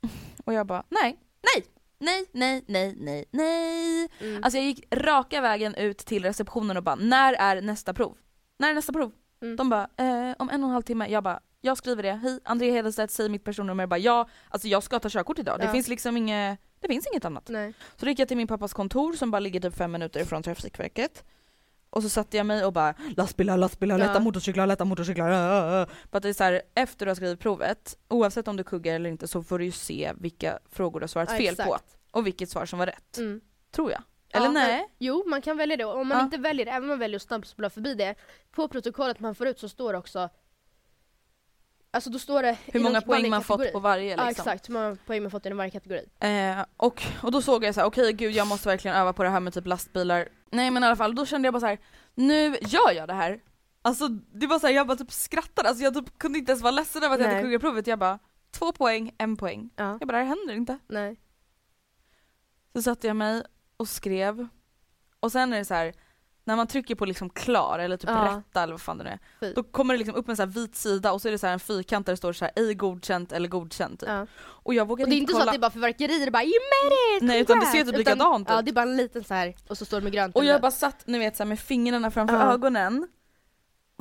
Och 0.44 0.52
jag 0.52 0.66
bara 0.66 0.84
nej, 0.88 1.18
nej, 1.54 1.64
nej, 1.98 2.26
nej, 2.32 2.64
nej, 2.68 2.94
nej, 2.98 3.24
nej. 3.30 4.08
Mm. 4.20 4.44
Alltså 4.44 4.58
jag 4.58 4.66
gick 4.66 4.84
raka 4.94 5.40
vägen 5.40 5.74
ut 5.74 5.98
till 5.98 6.24
receptionen 6.24 6.76
och 6.76 6.82
bara 6.82 6.94
när 6.94 7.32
är 7.34 7.60
nästa 7.60 7.94
prov? 7.94 8.16
När 8.58 8.70
är 8.70 8.74
nästa 8.74 8.92
prov? 8.92 9.12
Mm. 9.42 9.56
De 9.56 9.70
bara 9.70 9.88
eh, 9.96 10.34
om 10.38 10.50
en 10.50 10.62
och 10.64 10.68
en 10.68 10.72
halv 10.72 10.82
timme. 10.82 11.06
Jag 11.08 11.24
bara 11.24 11.40
jag 11.60 11.76
skriver 11.78 12.02
det. 12.02 12.12
Hej 12.12 12.40
André 12.44 12.70
Hedenstedt, 12.70 13.10
säg 13.12 13.28
mitt 13.28 13.44
personnummer. 13.44 13.82
Jag 13.82 13.88
bara 13.88 13.98
ja, 13.98 14.28
alltså 14.48 14.68
jag 14.68 14.82
ska 14.82 14.98
ta 14.98 15.08
körkort 15.10 15.38
idag. 15.38 15.58
Det 15.58 15.64
Ja. 15.64 15.72
finns 15.72 15.88
liksom 15.88 16.16
inget, 16.16 16.60
det 16.80 16.88
finns 16.88 17.06
inget 17.06 17.24
annat. 17.24 17.48
Nej. 17.48 17.72
Så 17.96 18.04
då 18.04 18.10
gick 18.10 18.18
jag 18.18 18.28
till 18.28 18.36
min 18.36 18.46
pappas 18.46 18.72
kontor 18.72 19.12
som 19.12 19.30
bara 19.30 19.40
ligger 19.40 19.60
typ 19.60 19.74
fem 19.76 19.92
minuter 19.92 20.20
ifrån 20.20 20.42
Trafikverket. 20.42 21.24
Och 21.90 22.02
så 22.02 22.08
satte 22.08 22.36
jag 22.36 22.46
mig 22.46 22.64
och 22.64 22.72
bara 22.72 22.94
lastbilar, 23.16 23.56
lastbilar, 23.56 23.98
Ja. 23.98 24.06
lätta 24.06 24.20
motorcyklar, 24.20 24.66
lätta 24.66 24.84
motorcyklar. 24.84 25.30
äh, 25.30 25.82
äh. 25.82 25.88
För 26.10 26.16
att 26.16 26.22
det 26.22 26.28
är 26.28 26.32
så 26.32 26.44
här, 26.44 26.62
efter 26.74 27.06
du 27.06 27.10
har 27.10 27.14
skrivit 27.16 27.40
provet, 27.40 27.98
oavsett 28.08 28.48
om 28.48 28.56
du 28.56 28.64
kuggar 28.64 28.94
eller 28.94 29.10
inte 29.10 29.28
så 29.28 29.42
får 29.42 29.58
du 29.58 29.64
ju 29.64 29.72
se 29.72 30.12
vilka 30.20 30.58
frågor 30.70 31.00
du 31.00 31.04
har 31.04 31.08
svarat 31.08 31.28
Ja, 31.32 31.36
fel 31.38 31.56
på. 31.56 31.62
exakt. 31.62 31.96
Och 32.10 32.26
vilket 32.26 32.50
svar 32.50 32.66
som 32.66 32.78
var 32.78 32.86
rätt. 32.86 33.18
Mm. 33.18 33.40
Tror 33.70 33.90
jag. 33.90 34.02
Eller 34.32 34.46
Ja, 34.46 34.52
nej? 34.52 34.76
men- 34.78 34.88
Jo, 34.98 35.24
man 35.26 35.42
kan 35.42 35.56
välja 35.56 35.76
det. 35.76 35.84
Och 35.84 36.00
Om 36.00 36.08
man 36.08 36.24
inte 36.24 36.36
väljer 36.36 36.64
det, 36.66 36.70
även 36.70 36.82
om 36.82 36.88
man 36.88 36.98
väljer 36.98 37.16
att 37.16 37.22
snabbspola 37.22 37.70
förbi 37.70 37.94
det, 37.94 38.14
på 38.50 38.68
protokollet 38.68 39.20
man 39.20 39.34
får 39.34 39.46
ut 39.46 39.58
så 39.58 39.68
står 39.68 39.92
det 39.92 39.98
också 39.98 40.28
Alltså 41.90 42.10
då 42.10 42.18
står 42.18 42.42
det 42.42 42.58
Hur 42.66 42.80
många 42.80 42.92
någon- 42.92 43.02
poäng 43.02 43.30
man 43.30 43.42
fått 43.44 43.56
kategori. 43.56 43.72
på 43.72 43.78
varje 43.80 44.04
liksom. 44.08 44.24
Ja 44.24 44.30
exakt, 44.30 44.68
hur 44.68 44.74
många 44.74 44.96
poäng 45.06 45.22
man 45.22 45.30
fått 45.30 45.46
inom 45.46 45.58
varje 45.58 45.70
kategori. 45.70 46.04
Eh, 46.20 46.64
och, 46.76 47.02
och 47.22 47.32
då 47.32 47.42
såg 47.42 47.64
jag 47.64 47.74
så 47.74 47.80
här: 47.80 47.86
okej 47.88 48.12
gud 48.12 48.32
jag 48.34 48.46
måste 48.46 48.68
verkligen 48.68 48.96
öva 48.96 49.12
på 49.12 49.22
det 49.22 49.28
här 49.30 49.40
med 49.40 49.54
typ 49.54 49.66
lastbilar. 49.66 50.28
Nej 50.50 50.70
men 50.70 50.82
i 50.82 50.86
alla 50.86 50.96
fall, 50.96 51.14
då 51.14 51.26
kände 51.26 51.46
jag 51.46 51.54
bara 51.54 51.60
så 51.60 51.66
här: 51.66 51.78
nu 52.14 52.56
gör 52.60 52.92
jag 52.92 53.08
det 53.08 53.14
här. 53.14 53.40
Alltså 53.82 54.08
det 54.08 54.46
var 54.46 54.58
så 54.58 54.66
här, 54.66 54.74
jag 54.74 54.86
bara 54.86 54.96
typ 54.96 55.12
skrattade, 55.12 55.68
alltså 55.68 55.84
jag 55.84 55.94
typ 55.94 56.18
kunde 56.18 56.38
inte 56.38 56.52
ens 56.52 56.62
vara 56.62 56.70
ledsen 56.70 57.02
över 57.02 57.14
att 57.14 57.20
jag 57.20 57.26
Nej. 57.26 57.36
hade 57.36 57.46
kuggat 57.46 57.60
provet. 57.60 57.86
Jag 57.86 57.98
bara, 57.98 58.18
två 58.50 58.72
poäng, 58.72 59.14
en 59.18 59.36
poäng. 59.36 59.70
Ja. 59.76 59.96
Jag 60.00 60.08
bara, 60.08 60.18
det 60.18 60.24
här 60.24 60.36
händer 60.36 60.54
inte. 60.54 60.78
Nej. 60.88 61.20
Så 62.72 62.82
satte 62.82 63.06
jag 63.06 63.16
mig 63.16 63.42
och 63.76 63.88
skrev. 63.88 64.48
Och 65.20 65.32
sen 65.32 65.52
är 65.52 65.58
det 65.58 65.64
så 65.64 65.74
här. 65.74 65.94
När 66.48 66.56
man 66.56 66.66
trycker 66.66 66.94
på 66.94 67.04
liksom 67.04 67.30
klar 67.30 67.78
eller 67.78 67.96
typ 67.96 68.10
Ja. 68.10 68.36
rätta 68.48 68.62
eller 68.62 68.72
vad 68.72 68.80
fan 68.80 68.98
det 68.98 69.04
nu 69.04 69.10
är. 69.10 69.18
Fy. 69.40 69.52
Då 69.52 69.62
kommer 69.62 69.94
det 69.94 69.98
liksom 69.98 70.14
upp 70.14 70.28
en 70.28 70.36
så 70.36 70.42
här 70.42 70.46
vit 70.50 70.76
sida 70.76 71.12
och 71.12 71.22
så 71.22 71.28
är 71.28 71.32
det 71.32 71.38
så 71.38 71.46
här 71.46 71.52
en 71.52 71.60
fyrkant 71.60 72.06
där 72.06 72.12
det 72.12 72.16
står 72.16 72.32
så 72.32 72.44
här 72.44 72.52
ej 72.56 72.74
godkänt 72.74 73.32
eller 73.32 73.48
godkänt 73.48 74.00
typ. 74.00 74.08
Ja. 74.08 74.26
Och 74.40 74.74
jag 74.74 74.88
vågade 74.88 75.04
Och 75.04 75.10
det 75.10 75.16
är 75.16 75.18
inte 75.18 75.32
så 75.32 75.38
kolla. 75.38 75.50
att 75.50 75.54
det 75.54 75.58
är 75.58 75.60
bara 75.60 75.70
fyrverkerier, 75.70 76.18
det 76.18 76.24
är 76.26 76.30
bara 76.30 76.42
you 76.44 76.52
made 76.52 77.16
it! 77.16 77.22
Nej, 77.22 77.40
utan 77.40 77.60
det 77.60 77.66
ser 77.66 77.72
congrats!" 77.72 77.90
typ 77.90 78.00
Utan- 78.00 78.14
likadant 78.18 78.48
Ja 78.48 78.58
ut. 78.58 78.64
det 78.64 78.70
är 78.70 78.72
bara 78.72 78.82
en 78.82 78.96
liten 78.96 79.24
så 79.24 79.34
här 79.34 79.54
och 79.68 79.78
så 79.78 79.84
står 79.84 79.96
det 79.96 80.04
med 80.04 80.12
grönt 80.12 80.36
Och 80.36 80.44
jag 80.44 80.60
bara 80.60 80.70
satt 80.70 81.06
ni 81.06 81.18
vet 81.18 81.36
så 81.36 81.44
med 81.44 81.60
fingrarna 81.60 82.10
framför 82.10 82.34
Ja. 82.36 82.52
ögonen 82.52 83.08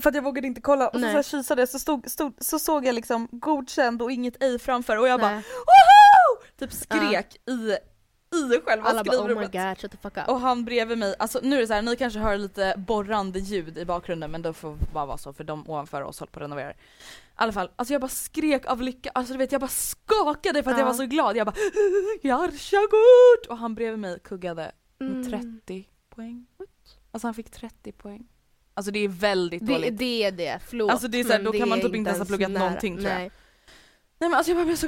för 0.02 0.10
att 0.10 0.16
jag 0.16 0.24
vågade 0.24 0.48
inte 0.48 0.62
kolla 0.62 0.88
och 0.88 1.00
så, 1.00 1.24
så 1.24 1.24
kisade 1.38 1.68
så, 1.68 1.80
stod, 1.80 2.10
stod, 2.12 2.34
så 2.40 2.60
såg 2.60 2.86
jag 2.86 2.96
liksom 2.96 3.28
godkänd 3.32 4.02
och 4.02 4.12
inget 4.12 4.44
ej 4.44 4.60
framför 4.60 4.98
och 4.98 5.08
jag 5.08 5.20
bara 5.20 5.32
Nej. 5.32 5.44
woho! 5.44 6.46
Typ 6.60 6.74
skrek 6.74 7.36
i, 7.50 7.78
i 8.36 8.62
själva 8.66 8.86
Alla 8.90 9.04
bara 9.04 9.18
oh 9.18 9.28
my 9.28 9.34
skrivrummet. 9.34 9.52
god 9.52 9.78
shut 9.82 9.92
the 9.92 9.98
fuck 9.98 10.18
up. 10.18 10.28
och 10.28 10.40
han 10.40 10.66
bredvid 10.66 10.98
mig, 10.98 11.16
alltså 11.20 11.40
nu 11.44 11.56
är 11.56 11.60
det 11.62 11.68
så 11.68 11.74
här, 11.74 11.82
ni 11.82 11.96
kanske 11.96 12.20
hör 12.20 12.38
lite 12.38 12.74
borrande 12.78 13.40
ljud 13.40 13.78
i 13.78 13.86
bakgrunden 13.86 14.32
men 14.32 14.42
det 14.42 14.54
får 14.54 14.78
bara 14.94 15.06
vara 15.06 15.18
så 15.18 15.34
för 15.34 15.44
de 15.44 15.70
ovanför 15.70 16.02
oss 16.02 16.20
håller 16.20 16.32
på 16.32 16.40
att 16.40 16.44
renovera. 16.44 16.72
I 16.72 16.76
alla 17.36 17.52
fall, 17.52 17.70
alltså 17.76 17.94
jag 17.94 18.02
bara 18.02 18.08
skrek 18.10 18.66
av 18.66 18.82
lycka, 18.82 19.12
alltså 19.16 19.34
du 19.34 19.38
vet 19.40 19.52
jag 19.52 19.62
bara 19.62 19.68
skakade 19.68 20.64
för 20.64 20.72
att 20.72 20.78
jag 20.78 20.86
Ja. 20.86 20.92
var 20.92 20.98
så 20.98 21.06
glad. 21.06 21.38
Jag 21.38 21.48
bara 21.48 21.56
jag 22.22 22.36
har 22.36 22.48
körkort! 22.52 23.48
Och 23.52 23.58
han 23.58 23.76
bredvid 23.76 24.00
mig 24.00 24.20
kuggade 24.24 24.72
med 25.00 25.12
Mm. 25.28 25.62
30 25.66 25.88
poäng. 26.10 26.48
Alltså 27.12 27.28
han 27.28 27.34
fick 27.34 27.50
30 27.52 27.92
poäng. 27.92 28.28
Alltså 28.74 28.92
det 28.92 29.00
är 29.00 29.08
väldigt 29.08 29.66
Det, 29.68 29.74
dåligt. 29.74 29.98
det 29.98 30.24
är 30.24 30.32
det, 30.32 30.60
förlåt. 30.68 30.92
Alltså 30.92 31.08
det 31.08 31.20
är 31.20 31.24
så 31.24 31.32
här, 31.32 31.44
då 31.44 31.52
kan 31.52 31.70
man 31.70 31.82
typ 31.82 31.96
inte 31.96 32.10
ens 32.10 32.20
ha 32.20 32.26
pluggat 32.26 32.52
nära. 32.52 32.64
någonting, 32.64 32.96
tror 32.98 33.10
jag. 33.10 33.16
Nej. 33.18 33.32
Nej 34.20 34.30
men 34.30 34.34
alltså 34.34 34.52
jag 34.52 34.58
bara 34.58 34.66
blev 34.66 34.76
så 34.76 34.88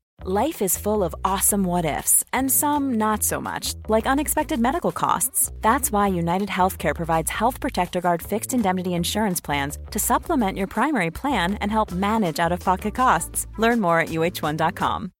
Life 0.23 0.61
is 0.61 0.77
full 0.77 1.03
of 1.03 1.15
awesome 1.25 1.63
what 1.63 1.83
ifs, 1.85 2.23
and 2.31 2.51
some 2.51 2.93
not 2.99 3.23
so 3.23 3.41
much, 3.41 3.73
like 3.89 4.05
unexpected 4.05 4.59
medical 4.59 4.91
costs. 4.91 5.51
That's 5.61 5.91
why 5.91 6.09
United 6.09 6.47
Healthcare 6.49 6.95
provides 6.95 7.31
Health 7.31 7.59
Protector 7.59 8.01
Guard 8.01 8.21
fixed 8.21 8.53
indemnity 8.53 8.89
insurance 8.93 9.41
plans 9.41 9.79
to 9.89 9.97
supplement 9.99 10.57
your 10.59 10.67
primary 10.67 11.09
plan 11.11 11.57
and 11.61 11.71
help 11.71 11.91
manage 11.91 12.39
out 12.39 12.51
of 12.51 12.59
pocket 12.63 12.93
costs. 12.95 13.47
Learn 13.57 13.79
more 13.81 13.99
at 13.99 14.09
uh1.com. 14.09 15.11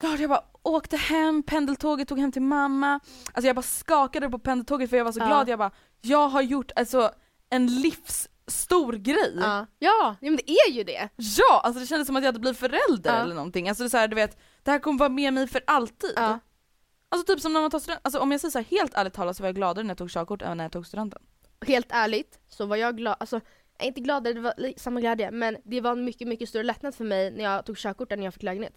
glad, 0.00 0.20
jag 0.20 0.30
bara 0.30 0.40
åkte 0.62 0.96
hem, 0.96 1.42
pendeltåget 1.42 2.08
tog 2.08 2.18
hem 2.18 2.32
till 2.32 2.42
mamma. 2.42 3.00
Alltså 3.32 3.46
jag 3.46 3.56
bara 3.56 3.62
skakade 3.62 4.30
på 4.30 4.38
pendeltåget 4.38 4.90
för 4.90 4.96
jag 4.96 5.04
var 5.04 5.12
så 5.12 5.20
Ja. 5.20 5.26
glad. 5.26 5.48
Jag 5.48 5.58
bara, 5.58 5.70
jag 6.00 6.28
har 6.28 6.42
gjort 6.42 6.70
alltså 6.76 7.10
en 7.50 7.66
livsstor 8.50 8.92
grej. 8.92 9.36
Ja, 9.40 9.66
ja 9.78 10.16
men 10.20 10.36
det 10.36 10.50
är 10.50 10.70
ju 10.70 10.84
det. 10.84 11.08
Ja, 11.16 11.60
alltså 11.64 11.80
det 11.80 11.86
kändes 11.86 12.06
som 12.06 12.16
att 12.16 12.22
jag 12.22 12.28
hade 12.28 12.38
blivit 12.38 12.58
förälder 12.58 13.10
Ja. 13.14 13.22
eller 13.22 13.34
någonting. 13.34 13.68
Alltså 13.68 13.82
det, 13.82 13.86
är 13.86 13.90
så 13.90 13.96
här, 13.96 14.08
du 14.08 14.14
vet, 14.14 14.38
det 14.62 14.70
här 14.70 14.78
kommer 14.78 14.98
vara 14.98 15.08
med 15.08 15.32
mig 15.34 15.46
för 15.46 15.62
alltid. 15.66 16.12
Ja. 16.16 16.38
Alltså 17.08 17.26
typ 17.32 17.40
som 17.40 17.52
när 17.52 17.60
man 17.60 17.70
tar 17.70 17.78
studenten, 17.78 18.00
alltså 18.04 18.20
om 18.20 18.32
jag 18.32 18.40
säger 18.40 18.50
så 18.52 18.58
här, 18.58 18.64
helt 18.64 18.94
ärligt 18.94 19.12
talat 19.14 19.36
så 19.36 19.42
var 19.42 19.48
jag 19.48 19.54
gladare 19.56 19.84
när 19.84 19.90
jag 19.90 19.98
tog 19.98 20.10
körkort 20.10 20.42
än 20.42 20.56
när 20.56 20.64
jag 20.64 20.72
tog 20.72 20.86
studenten. 20.86 21.22
Helt 21.66 21.86
ärligt 21.90 22.38
så 22.48 22.66
var 22.66 22.76
jag 22.76 22.96
glad, 22.96 23.16
alltså 23.20 23.36
jag 23.76 23.84
är 23.84 23.88
inte 23.88 24.00
gladare, 24.00 24.34
det 24.34 24.40
var 24.40 24.78
samma 24.78 25.00
glädje, 25.00 25.30
men 25.30 25.56
det 25.64 25.80
var 25.80 25.92
en 25.92 26.04
mycket, 26.04 26.28
mycket 26.28 26.48
större 26.48 26.62
lättnad 26.62 26.94
för 26.94 27.04
mig 27.04 27.30
när 27.30 27.44
jag 27.44 27.66
tog 27.66 27.76
körkort 27.76 28.12
än 28.12 28.18
när 28.18 28.26
jag 28.26 28.34
fick 28.34 28.42
lägenhet. 28.42 28.74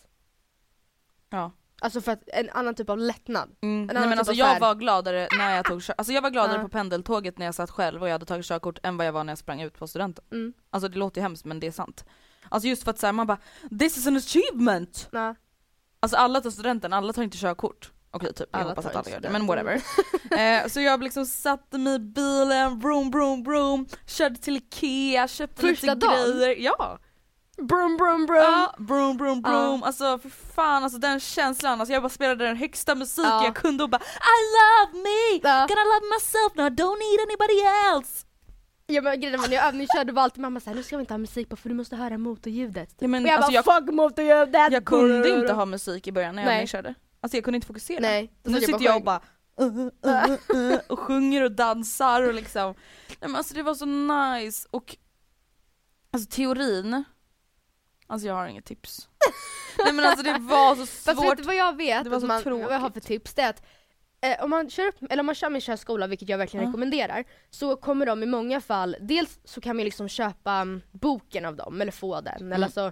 Ja. 1.29 1.51
Alltså 1.81 2.01
för 2.01 2.11
att 2.11 2.21
en 2.27 2.49
annan 2.49 2.75
typ 2.75 2.89
av 2.89 2.97
lättnad. 2.97 3.49
Mm. 3.61 3.81
En 3.81 3.85
Nej 3.87 3.95
men 3.95 4.09
typ 4.11 4.19
alltså 4.19 4.33
jag 4.33 4.59
var 4.59 4.75
gladare 4.75 5.27
när 5.37 5.55
jag 5.55 5.65
tog 5.65 5.81
alltså 5.97 6.13
jag 6.13 6.21
var 6.21 6.29
gladare 6.29 6.61
på 6.61 6.69
pendeltåget 6.69 7.37
när 7.37 7.45
jag 7.45 7.55
satt 7.55 7.71
själv 7.71 8.01
och 8.01 8.07
jag 8.07 8.11
hade 8.13 8.25
tagit 8.25 8.45
körkort 8.45 8.79
än 8.83 8.97
vad 8.97 9.07
jag 9.07 9.11
var 9.13 9.23
när 9.23 9.31
jag 9.31 9.37
sprang 9.37 9.61
ut 9.61 9.77
på 9.79 9.87
studenten. 9.87 10.25
Mm. 10.31 10.53
Alltså 10.69 10.87
det 10.89 10.97
låter 10.97 11.21
ju 11.21 11.23
hemskt 11.23 11.45
men 11.45 11.59
det 11.59 11.67
är 11.67 11.71
sant. 11.71 12.05
Alltså 12.49 12.67
just 12.67 12.83
för 12.83 12.91
att 12.91 12.99
säga 12.99 13.11
man 13.11 13.27
bara 13.27 13.37
'This 13.79 13.97
is 13.97 14.07
an 14.07 14.17
achievement' 14.17 15.07
Ja. 15.11 15.35
Alltså 15.99 16.17
alla 16.17 16.41
tar 16.41 16.49
studenten, 16.49 16.93
alla 16.93 17.13
tar 17.13 17.23
inte 17.23 17.37
körkort. 17.37 17.91
Okej 18.11 18.33
typ, 18.33 18.49
jag 18.51 18.61
Alla 18.61 18.69
hoppas 18.69 18.83
tar 18.85 18.91
att 18.91 18.95
alla 19.07 19.09
gör 19.15 19.19
det, 19.19 19.29
men 19.29 19.45
whatever. 19.47 19.81
eh, 20.31 20.67
så 20.67 20.81
jag 20.81 21.03
liksom 21.03 21.25
satte 21.25 21.77
mig 21.77 21.95
i 21.95 21.99
bilen, 21.99 22.79
vroom 22.79 23.11
vroom 23.11 23.43
vroom, 23.43 23.87
körde 24.07 24.35
till 24.35 24.57
Ikea, 24.57 25.27
köpte 25.27 25.61
Första 25.61 25.93
lite 25.93 26.07
dagen? 26.07 26.37
grejer. 26.37 26.55
Ja! 26.59 26.99
Brum 27.57 27.97
brum 27.97 28.25
brum! 28.25 28.41
Ja, 28.41 28.75
broom 28.77 29.17
broom 29.17 29.41
broom, 29.41 29.83
alltså 29.83 30.17
för 30.17 30.29
fan 30.29 30.83
alltså 30.83 30.99
den 30.99 31.19
känslan, 31.19 31.79
alltså 31.79 31.93
jag 31.93 32.01
bara 32.03 32.09
spelade 32.09 32.45
den 32.45 32.55
högsta 32.55 32.95
musiken 32.95 33.29
Ja. 33.31 33.45
jag 33.45 33.55
kunde 33.55 33.83
och 33.83 33.89
bara 33.89 34.01
I 34.01 34.39
love 34.57 35.03
me! 35.03 35.49
Ja. 35.49 35.67
Gonna 35.67 35.83
love 35.83 36.05
myself 36.15 36.55
now, 36.55 36.65
don't 36.65 36.97
need 36.99 37.19
anybody 37.27 37.59
else! 37.61 38.25
Ja 38.87 39.01
men 39.01 39.21
grejen 39.21 39.41
var 39.41 39.47
när 39.47 39.55
jag 39.55 39.67
övningskörde 39.67 40.11
var 40.11 40.23
alltid 40.23 40.41
mamma 40.41 40.59
såhär, 40.59 40.75
nu 40.75 40.83
ska 40.83 40.97
vi 40.97 41.01
inte 41.01 41.13
ha 41.13 41.17
musik 41.17 41.49
på 41.49 41.55
för 41.55 41.69
du 41.69 41.75
måste 41.75 41.95
höra 41.95 42.17
motorljudet. 42.17 42.95
Ja, 42.99 43.07
men, 43.07 43.23
och 43.23 43.29
jag 43.29 43.35
alltså, 43.35 43.51
bara 43.51 43.75
jag, 43.75 43.85
fuck 43.85 43.93
motorljudet! 43.95 44.71
jag 44.71 44.85
kunde 44.85 45.29
inte 45.29 45.53
ha 45.53 45.65
musik 45.65 46.07
i 46.07 46.11
början 46.11 46.35
när 46.35 46.43
jag 46.43 46.53
övningskörde. 46.53 46.93
Alltså 47.21 47.37
jag 47.37 47.43
kunde 47.43 47.55
inte 47.55 47.67
fokusera. 47.67 47.99
Nej, 47.99 48.33
Nu 48.43 48.51
jag 48.53 48.63
sitter 48.63 48.85
jag 48.85 48.95
och 48.95 49.03
bara 49.03 49.21
uh, 49.61 49.77
uh, 50.05 50.31
uh, 50.55 50.79
och 50.89 50.99
sjunger 50.99 51.43
och 51.43 51.51
dansar 51.51 52.21
och 52.21 52.33
liksom, 52.33 52.75
nej 53.09 53.17
men 53.29 53.35
alltså 53.35 53.53
det 53.53 53.63
var 53.63 53.73
så 53.75 53.85
nice 53.85 54.67
och 54.71 54.97
alltså 56.11 56.29
teorin, 56.29 57.03
alltså 58.13 58.27
jag 58.27 58.35
har 58.35 58.47
inget 58.47 58.65
tips. 58.65 59.09
nej 59.83 59.93
men 59.93 60.05
alltså 60.05 60.23
det 60.23 60.37
var 60.39 60.75
så 60.75 60.81
Fast 60.85 61.07
vet 61.07 61.15
svårt. 61.17 61.37
du 61.37 61.43
vad 61.43 61.55
jag 61.55 61.77
vet? 61.77 62.03
Det 62.03 62.09
var 62.09 62.19
så 62.19 62.25
man, 62.25 62.41
vad 62.45 62.53
jag 62.73 62.79
har 62.79 62.89
för 62.89 62.99
tråkigt. 62.99 63.03
tips? 63.07 63.33
Det 63.33 63.41
är 63.41 63.49
att 63.49 63.63
eh, 64.21 64.43
om 64.43 64.49
man 64.49 64.69
kör 64.69 64.87
upp, 64.87 64.95
eller 65.09 65.19
om 65.19 65.25
man 65.25 65.35
kör 65.35 65.49
med 65.49 65.61
körskola, 65.63 66.07
vilket 66.07 66.29
jag 66.29 66.37
verkligen 66.37 66.63
Ja. 66.63 66.69
rekommenderar, 66.69 67.23
så 67.49 67.75
kommer 67.75 68.05
de 68.05 68.23
i 68.23 68.25
många 68.25 68.61
fall, 68.61 68.95
dels 68.99 69.39
så 69.45 69.61
kan 69.61 69.75
man 69.75 69.85
liksom 69.85 70.07
köpa 70.09 70.51
mm, 70.53 70.81
boken 70.91 71.45
av 71.45 71.55
dem, 71.55 71.81
eller 71.81 71.91
få 71.91 72.21
den, 72.21 72.35
Mm. 72.41 72.53
eller 72.53 72.65
alltså 72.65 72.91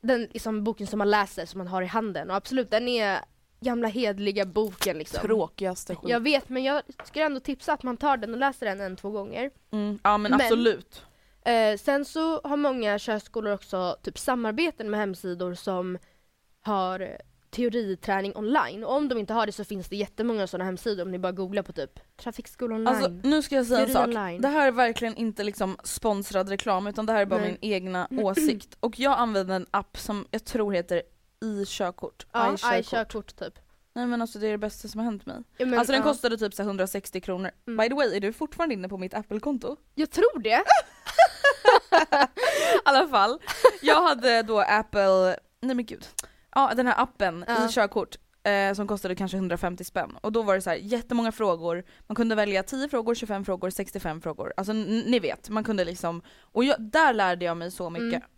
den 0.00 0.22
liksom, 0.22 0.64
boken 0.64 0.86
som 0.86 0.98
man 0.98 1.10
läser, 1.10 1.46
som 1.46 1.58
man 1.58 1.66
har 1.68 1.82
i 1.82 1.86
handen. 1.86 2.30
Och 2.30 2.36
absolut, 2.36 2.70
den 2.70 2.88
är 2.88 3.20
gamla 3.60 3.88
hedliga 3.88 4.44
boken 4.44 4.98
liksom. 4.98 5.20
Tråkigaste 5.22 5.94
skit. 5.94 6.10
Jag 6.10 6.20
vet, 6.20 6.48
men 6.48 6.64
jag 6.64 6.82
skulle 7.04 7.24
ändå 7.24 7.40
tipsa 7.40 7.72
att 7.72 7.82
man 7.82 7.96
tar 7.96 8.16
den 8.16 8.32
och 8.34 8.38
läser 8.40 8.66
den 8.66 8.80
en, 8.80 8.96
två 8.96 9.10
gånger. 9.10 9.50
Mm, 9.72 9.98
ja 10.02 10.18
men, 10.18 10.30
Men- 10.30 10.40
absolut. 10.40 11.02
Eh, 11.46 11.76
sen 11.76 12.04
så 12.04 12.40
har 12.44 12.56
många 12.56 12.98
körskolor 12.98 13.52
också 13.52 13.96
typ 14.02 14.18
samarbeten 14.18 14.90
med 14.90 15.00
hemsidor 15.00 15.54
som 15.54 15.98
har 16.60 17.18
teoriträning 17.50 18.36
online. 18.36 18.84
Och 18.84 18.92
om 18.96 19.08
de 19.08 19.18
inte 19.18 19.34
har 19.34 19.46
det 19.46 19.52
så 19.52 19.64
finns 19.64 19.88
det 19.88 19.96
jättemånga 19.96 20.46
sådana 20.46 20.64
hemsidor 20.64 21.02
om 21.02 21.10
ni 21.10 21.18
bara 21.18 21.32
googlar 21.32 21.62
på 21.62 21.72
typ 21.72 22.00
trafikskola 22.16 22.74
online. 22.74 22.88
Alltså 22.88 23.08
nu 23.22 23.42
ska 23.42 23.54
jag 23.56 23.66
säga 23.66 23.80
en 23.80 23.86
Teori 23.86 23.94
sak. 23.94 24.06
online. 24.06 24.40
Det 24.40 24.48
här 24.48 24.66
är 24.66 24.72
verkligen 24.72 25.16
inte 25.16 25.44
liksom 25.44 25.76
sponsrad 25.84 26.48
reklam 26.48 26.86
utan 26.86 27.06
det 27.06 27.12
här 27.12 27.20
är 27.20 27.26
bara 27.26 27.40
Nej. 27.40 27.58
min 27.60 27.72
egna 27.72 28.08
åsikt. 28.20 28.76
Och 28.80 28.98
jag 29.00 29.18
använder 29.18 29.54
en 29.56 29.66
app 29.70 29.98
som 29.98 30.26
jag 30.30 30.44
tror 30.44 30.72
heter 30.72 31.02
i-körkort. 31.44 32.26
ja, 32.32 32.54
I-körkort. 32.78 33.36
typ. 33.36 33.58
Nej 33.92 34.06
men 34.06 34.20
alltså 34.22 34.38
det 34.38 34.46
är 34.46 34.50
det 34.50 34.58
bästa 34.58 34.88
som 34.88 34.98
har 34.98 35.04
hänt 35.04 35.26
mig. 35.26 35.36
Ja, 35.56 35.66
men, 35.66 35.78
alltså 35.78 35.92
den 35.92 36.02
kostade 36.02 36.38
typ 36.38 36.54
så 36.54 36.62
här 36.62 36.68
160 36.68 37.20
kronor. 37.20 37.50
Mm. 37.66 37.76
By 37.76 37.88
the 37.88 37.94
way, 37.94 38.16
är 38.16 38.20
du 38.20 38.32
fortfarande 38.32 38.74
inne 38.74 38.88
på 38.88 38.98
mitt 38.98 39.14
Apple-konto? 39.14 39.76
Jag 39.94 40.10
tror 40.10 40.38
det. 40.38 40.62
I 41.96 42.78
alla 42.84 43.08
fall, 43.08 43.38
jag 43.82 44.02
hade 44.02 44.42
då 44.42 44.60
Apple, 44.60 45.36
nej 45.60 45.76
men 45.76 45.84
gud. 45.84 46.06
Ja 46.54 46.72
den 46.76 46.86
här 46.86 47.02
appen 47.02 47.44
Ja. 47.48 47.68
i 47.68 47.72
körkort 47.72 48.16
eh, 48.42 48.74
som 48.74 48.86
kostade 48.86 49.14
kanske 49.14 49.36
150 49.36 49.84
spänn. 49.84 50.16
Och 50.20 50.32
då 50.32 50.42
var 50.42 50.54
det 50.54 50.60
så 50.60 50.70
här 50.70 50.76
jättemånga 50.76 51.32
frågor, 51.32 51.84
man 52.06 52.16
kunde 52.16 52.34
välja 52.34 52.62
10 52.62 52.88
frågor, 52.88 53.14
25 53.14 53.44
frågor, 53.44 53.70
65 53.70 54.20
frågor. 54.20 54.52
Alltså 54.56 54.72
ni 54.72 55.18
vet, 55.18 55.48
man 55.48 55.64
kunde 55.64 55.84
liksom, 55.84 56.22
och 56.40 56.64
jag, 56.64 56.80
där 56.80 57.14
lärde 57.14 57.44
jag 57.44 57.56
mig 57.56 57.70
så 57.70 57.90
mycket. 57.90 58.22
Mm. 58.22 58.28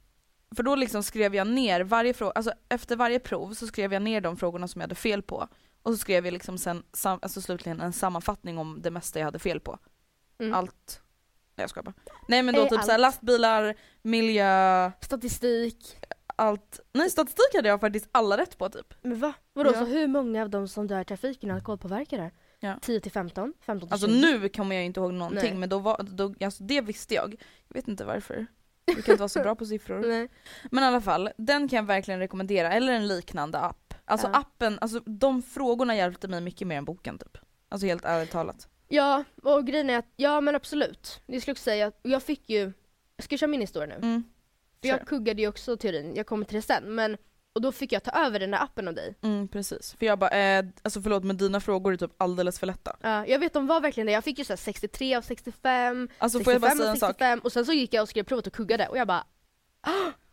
För 0.57 0.62
då 0.62 0.75
liksom 0.75 1.03
skrev 1.03 1.35
jag 1.35 1.47
ner 1.47 1.81
varje 1.81 2.14
fråga, 2.14 2.33
alltså 2.33 2.53
efter 2.68 2.97
varje 2.97 3.21
prov 3.21 3.55
så 3.55 3.66
skrev 3.66 3.92
jag 3.92 4.03
ner 4.03 4.21
de 4.21 4.37
frågorna 4.37 4.68
som 4.68 4.81
jag 4.81 4.85
hade 4.85 4.94
fel 4.94 5.23
på. 5.23 5.49
Och 5.83 5.92
så 5.92 5.99
skrev 5.99 6.25
jag 6.25 6.33
liksom 6.33 6.59
sen, 6.59 6.83
sam, 6.92 7.18
alltså 7.23 7.40
slutligen 7.40 7.81
en 7.81 7.92
sammanfattning 7.92 8.59
om 8.59 8.79
det 8.83 8.90
mesta 8.90 9.18
jag 9.18 9.27
hade 9.27 9.38
fel 9.38 9.61
på. 9.61 9.79
Mm. 10.40 10.55
Allt. 10.55 11.01
Nej 11.59 11.62
jag 11.62 11.71
skojar 11.71 11.85
bara. 11.85 11.94
Nej 12.29 12.42
men 12.42 12.55
då 12.55 12.61
Eh, 12.62 12.68
typ 12.68 12.83
såhär 12.85 12.99
lastbilar, 12.99 13.75
miljö, 14.03 14.90
Statistik. 15.01 15.97
allt. 16.37 16.81
Nej 16.92 17.11
statistik 17.11 17.55
hade 17.55 17.68
jag 17.68 17.81
faktiskt 17.81 18.09
alla 18.12 18.37
rätt 18.38 18.59
på 18.59 18.68
typ. 18.68 18.94
Men 19.03 19.18
va? 19.21 19.33
Vadå, 19.53 19.71
Ja. 19.75 19.79
så 19.79 19.85
hur 19.85 20.07
många 20.07 20.42
av 20.42 20.51
de 20.51 20.68
som 20.68 20.87
dör 20.87 21.01
i 21.01 21.05
trafiken 21.05 21.51
är 21.51 21.55
alkoholpåverkade? 21.55 22.31
Ja. 22.61 22.79
10 22.83 23.01
till 23.01 23.12
15, 23.12 23.55
15 23.61 23.88
till 23.88 23.92
Alltså 23.92 24.07
20. 24.09 24.14
nu 24.21 24.49
kommer 24.49 24.77
jag 24.77 24.85
inte 24.85 25.01
ihåg 25.01 25.12
någonting 25.12 25.42
Nej. 25.51 25.55
men 25.55 25.68
då 25.68 25.79
var, 25.79 26.03
då, 26.03 26.35
alltså 26.44 26.64
det 26.64 26.81
visste 26.81 27.14
jag. 27.14 27.35
Jag 27.68 27.75
vet 27.75 27.88
inte 27.88 28.05
varför. 28.05 28.47
Jag 28.85 28.94
brukar 28.97 29.12
inte 29.12 29.21
vara 29.21 29.29
så 29.29 29.40
bra 29.40 29.55
på 29.55 29.66
siffror. 29.66 29.99
Nej. 30.07 30.29
Men 30.71 30.85
i 30.85 30.87
alla 30.87 31.01
fall, 31.01 31.31
den 31.38 31.68
kan 31.68 31.77
jag 31.77 31.83
verkligen 31.87 32.21
rekommendera, 32.21 32.73
eller 32.73 32.92
en 32.92 33.09
liknande 33.09 33.59
app. 33.59 33.94
Alltså 34.05 34.27
Ja. 34.33 34.38
appen, 34.38 34.79
alltså 34.81 35.01
de 35.01 35.42
frågorna 35.42 35.97
hjälpte 35.97 36.29
mig 36.29 36.40
mycket 36.40 36.66
mer 36.68 36.77
än 36.79 36.85
boken 36.85 37.18
typ. 37.18 37.38
Alltså 37.68 37.87
helt 37.87 38.05
ärligt 38.05 38.31
talat. 38.31 38.68
Ja, 38.88 39.24
och 39.42 39.66
grejen 39.66 39.90
är 39.90 39.98
att, 39.98 40.12
ja 40.16 40.40
men 40.40 40.55
absolut. 40.55 41.20
Det 41.27 41.40
skulle 41.40 41.51
jag 41.51 41.55
också 41.55 41.64
säga, 41.64 41.87
att 41.87 42.01
jag 42.03 42.22
fick 42.22 42.51
ju, 42.51 42.72
ska 43.18 43.33
jag 43.33 43.40
köra 43.40 43.51
min 43.51 43.61
historia 43.61 43.87
nu? 43.87 44.07
Mm. 44.07 44.24
För 44.81 44.88
jag 44.88 45.07
kuggade 45.07 45.42
ju 45.42 45.48
också 45.48 45.77
teorin, 45.77 46.14
jag 46.14 46.27
kommer 46.27 46.44
till 46.44 46.57
det 46.57 46.62
sen, 46.62 46.94
men 46.94 47.16
och 47.53 47.62
då 47.62 47.72
fick 47.72 47.92
jag 47.92 48.03
ta 48.03 48.11
över 48.11 48.40
den 48.40 48.51
där 48.51 48.62
appen 48.62 48.88
av 48.88 48.94
dig. 48.94 49.14
Mm, 49.22 49.48
precis. 49.48 49.96
För 49.98 50.07
jag 50.07 50.18
bara, 50.18 50.31
eh, 50.31 50.64
alltså 50.83 51.03
förlåt 51.03 51.24
men 51.24 51.37
dina 51.37 51.61
frågor 51.61 51.92
är 51.92 51.96
typ 51.96 52.12
alldeles 52.16 52.59
för 52.59 52.66
lätta. 52.66 52.96
Ja, 53.01 53.27
jag 53.27 53.38
vet 53.38 53.53
de 53.53 53.66
var 53.66 53.81
verkligen 53.81 54.07
det, 54.07 54.12
jag 54.12 54.24
fick 54.24 54.38
ju 54.38 54.44
så 54.44 54.53
här 54.53 54.57
63 54.57 55.14
av 55.14 55.22
65, 55.22 56.09
Alltså 56.18 56.40
får 56.40 56.53
jag 56.53 56.62
bara 56.62 56.70
65 56.70 56.88
av 56.88 56.94
en 56.94 57.01
sak? 57.01 57.09
65 57.11 57.38
och 57.38 57.53
sen 57.53 57.66
så 57.66 57.72
gick 57.72 57.94
jag 57.94 58.03
och 58.03 58.09
skrev 58.09 58.24
provet 58.24 58.46
och 58.46 58.53
kuggade 58.53 58.88
och 58.88 58.98
jag 58.98 59.07
bara 59.07 59.24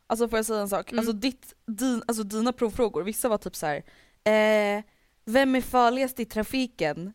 Alltså 0.08 0.30
får 0.30 0.40
jag 0.40 0.46
säga 0.46 0.60
en 0.60 0.70
sak? 0.70 0.92
Mm. 0.92 1.00
Alltså, 1.00 1.14
ditt, 1.14 1.54
din, 1.66 2.04
alltså 2.08 2.24
dina 2.24 2.54
provfrågor, 2.54 3.04
vissa 3.04 3.30
var 3.30 3.38
typ 3.38 3.56
så 3.56 3.66
här. 3.66 3.84
Eh, 4.24 4.84
vem 5.26 5.56
är 5.56 5.62
farligast 5.62 6.20
i 6.20 6.26
trafiken? 6.26 7.14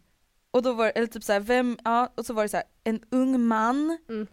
Och 0.50 0.62
då 0.62 0.72
var 0.72 0.92
eller 0.94 1.06
typ 1.06 1.24
så 1.24 1.32
här, 1.32 1.40
vem, 1.40 1.78
ja, 1.84 2.12
och 2.14 2.26
så 2.26 2.34
var 2.34 2.42
det 2.42 2.48
så 2.48 2.56
här, 2.56 2.66
en 2.84 3.00
ung 3.10 3.40
man. 3.40 3.98
Mm. 4.08 4.26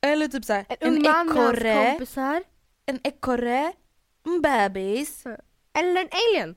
Eller 0.00 0.28
typ 0.28 0.44
så 0.44 0.52
här, 0.52 0.66
en 0.68 0.88
ung 0.88 1.02
man 1.02 1.26
med 1.26 1.36
hans 1.36 1.58
ekorre, 1.58 1.90
kompisar, 1.90 2.42
en 2.86 3.00
ekorre, 3.04 3.72
en 4.26 4.42
bebis. 4.42 5.24
eller 5.78 6.00
en 6.00 6.08
alien. 6.12 6.56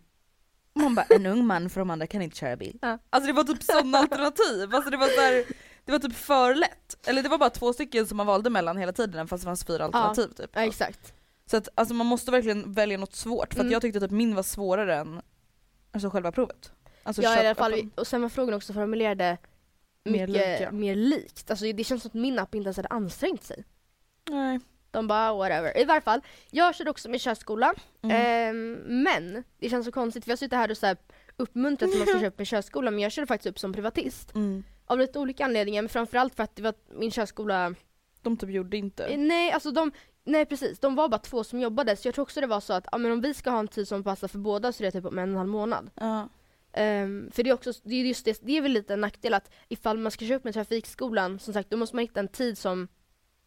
Man 0.73 0.95
bara, 0.95 1.05
en 1.09 1.25
ung 1.25 1.45
man 1.47 1.69
för 1.69 1.81
de 1.81 1.89
andra 1.89 2.07
kan 2.07 2.21
inte 2.21 2.37
köra 2.37 2.55
bil. 2.55 2.79
Ja. 2.81 2.97
Alltså 3.09 3.27
det 3.27 3.33
var 3.33 3.43
typ 3.43 3.63
sådana 3.63 3.97
alternativ, 3.97 4.75
alltså 4.75 4.89
det 4.89 4.97
var 4.97 5.07
så 5.07 5.21
här, 5.21 5.45
det 5.85 5.91
var 5.91 5.99
typ 5.99 6.15
för 6.15 6.55
lätt. 6.55 7.07
Eller 7.07 7.23
det 7.23 7.29
var 7.29 7.37
bara 7.37 7.49
två 7.49 7.73
stycken 7.73 8.07
som 8.07 8.17
man 8.17 8.27
valde 8.27 8.49
mellan 8.49 8.77
hela 8.77 8.91
tiden 8.93 9.27
fast 9.27 9.43
det 9.43 9.45
fanns 9.45 9.65
fyra 9.65 9.85
alternativ 9.85 10.27
typ. 10.27 10.49
Ja 10.53 10.61
exakt. 10.61 11.13
Så 11.45 11.57
att 11.57 11.67
alltså 11.75 11.93
man 11.93 12.05
måste 12.07 12.31
verkligen 12.31 12.73
välja 12.73 12.97
något 12.97 13.15
svårt 13.15 13.53
för 13.53 13.61
Mm. 13.61 13.71
jag 13.71 13.81
tyckte 13.81 13.99
typ 13.99 14.11
min 14.11 14.35
var 14.35 14.43
svårare 14.43 14.95
än 14.95 15.21
alltså 15.91 16.09
själva 16.09 16.31
provet. 16.31 16.71
Alltså 17.03 17.21
ja 17.21 17.43
i 17.43 17.47
alla 17.47 17.55
fall, 17.55 17.89
och 17.95 18.07
sen 18.07 18.21
var 18.21 18.29
frågan 18.29 18.53
också 18.53 18.73
formulerade 18.73 19.37
Mer 20.03 20.27
mycket 20.27 20.59
lika. 20.59 20.71
mer 20.71 20.95
likt. 20.95 21.51
Alltså 21.51 21.65
det 21.65 21.83
känns 21.83 22.01
som 22.01 22.09
att 22.09 22.13
min 22.13 22.39
app 22.39 22.55
inte 22.55 22.67
ens 22.67 22.77
hade 22.77 22.89
ansträngt 22.89 23.43
sig. 23.43 23.63
Nej. 24.29 24.59
De 24.91 25.07
bara 25.07 25.33
whatever. 25.33 25.77
I 25.77 25.85
varje 25.85 26.01
fall, 26.01 26.21
jag 26.51 26.75
körde 26.75 26.89
också 26.89 27.09
med 27.09 27.21
körskola. 27.21 27.73
Mm. 28.01 28.15
Ehm, 28.15 28.73
men 29.03 29.43
det 29.59 29.69
känns 29.69 29.85
så 29.85 29.91
konstigt 29.91 30.23
för 30.23 30.31
jag 30.31 30.39
sitter 30.39 30.57
här 30.57 30.71
och 30.71 30.77
så 30.77 30.85
här 30.85 30.97
uppmuntrar 31.37 31.87
till 31.87 32.01
att 32.01 32.07
man 32.07 32.17
ska 32.17 32.27
upp 32.33 32.37
med 32.37 32.47
körskola 32.47 32.91
men 32.91 32.99
jag 32.99 33.11
körde 33.11 33.27
faktiskt 33.27 33.51
upp 33.51 33.59
som 33.59 33.73
privatist. 33.73 34.35
Mm. 34.35 34.63
Av 34.85 34.99
lite 34.99 35.19
olika 35.19 35.45
anledningar 35.45 35.81
men 35.81 35.89
framförallt 35.89 36.35
för 36.35 36.43
att 36.43 36.55
det 36.55 36.61
var 36.61 36.73
min 36.99 37.11
körskola 37.11 37.75
De 38.21 38.37
typ 38.37 38.49
gjorde 38.49 38.77
inte. 38.77 39.05
Eh, 39.05 39.17
Nej, 39.19 39.51
alltså 39.51 39.71
de, 39.71 39.91
nej 40.23 40.45
precis, 40.45 40.79
de 40.79 40.95
var 40.95 41.09
bara 41.09 41.19
två 41.19 41.43
som 41.43 41.59
jobbade 41.59 41.95
så 41.95 42.07
jag 42.07 42.15
tror 42.15 42.23
också 42.23 42.41
det 42.41 42.47
var 42.47 42.59
så 42.59 42.73
att 42.73 42.85
ja, 42.91 42.97
men 42.97 43.11
om 43.11 43.21
vi 43.21 43.33
ska 43.33 43.49
ha 43.49 43.59
en 43.59 43.67
tid 43.67 43.87
som 43.87 44.03
passar 44.03 44.27
för 44.27 44.39
båda 44.39 44.71
så 44.71 44.83
är 44.83 44.85
det 44.85 44.91
typ 44.91 45.05
om 45.05 45.17
en 45.19 45.23
och 45.23 45.29
en 45.29 45.37
halv 45.37 45.49
månad. 45.49 45.89
Ja. 45.95 46.29
Ehm, 46.73 47.31
för 47.31 47.43
det 47.43 47.49
är 47.49 47.53
också, 47.53 47.71
det 47.83 47.95
är 47.95 48.05
just 48.05 48.25
det, 48.25 48.39
det 48.41 48.57
är 48.57 48.61
väl 48.61 48.71
lite 48.71 48.93
en 48.93 49.01
nackdel 49.01 49.33
att 49.33 49.51
ifall 49.67 49.97
man 49.97 50.11
ska 50.11 50.25
köra 50.25 50.37
upp 50.37 50.43
med 50.43 50.53
trafikskolan, 50.53 51.39
som 51.39 51.53
sagt 51.53 51.69
då 51.69 51.77
måste 51.77 51.95
man 51.95 52.01
hitta 52.03 52.19
en 52.19 52.27
tid 52.27 52.57
som 52.57 52.87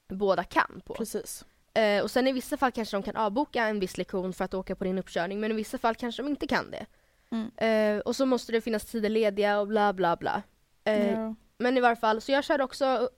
båda 0.09 0.45
kan 0.45 0.83
på. 0.85 0.95
Precis. 0.95 1.45
Eh, 1.75 2.03
och 2.03 2.11
sen 2.11 2.29
i 2.29 2.33
vissa 2.33 2.57
fall 2.57 2.73
kanske 2.73 2.97
de 2.97 3.03
kan 3.03 3.17
avboka 3.17 3.65
en 3.67 3.81
viss 3.81 3.99
lektion 3.99 4.33
för 4.33 4.45
att 4.45 4.55
åka 4.55 4.77
på 4.77 4.85
din 4.85 4.99
uppkörning 4.99 5.41
men 5.41 5.51
i 5.51 5.55
vissa 5.55 5.79
fall 5.79 5.95
kanske 5.95 6.23
de 6.23 6.29
inte 6.29 6.47
kan 6.47 6.71
det. 6.71 6.87
Mm. 7.31 7.51
Eh, 7.97 8.01
och 8.01 8.17
så 8.17 8.27
måste 8.27 8.53
det 8.53 8.61
finnas 8.61 8.85
tider 8.85 9.09
lediga 9.09 9.61
och 9.61 9.69
bla 9.69 9.93
bla 9.93 10.17
bla. 10.17 10.43
Eh, 10.85 11.13
Ja. 11.13 11.35
men 11.59 11.77
i 11.77 11.81
varje 11.81 11.97
fall, 11.97 12.21
så 12.21 12.33
jag 12.33 12.45
körde 12.45 12.65
också 12.65 13.11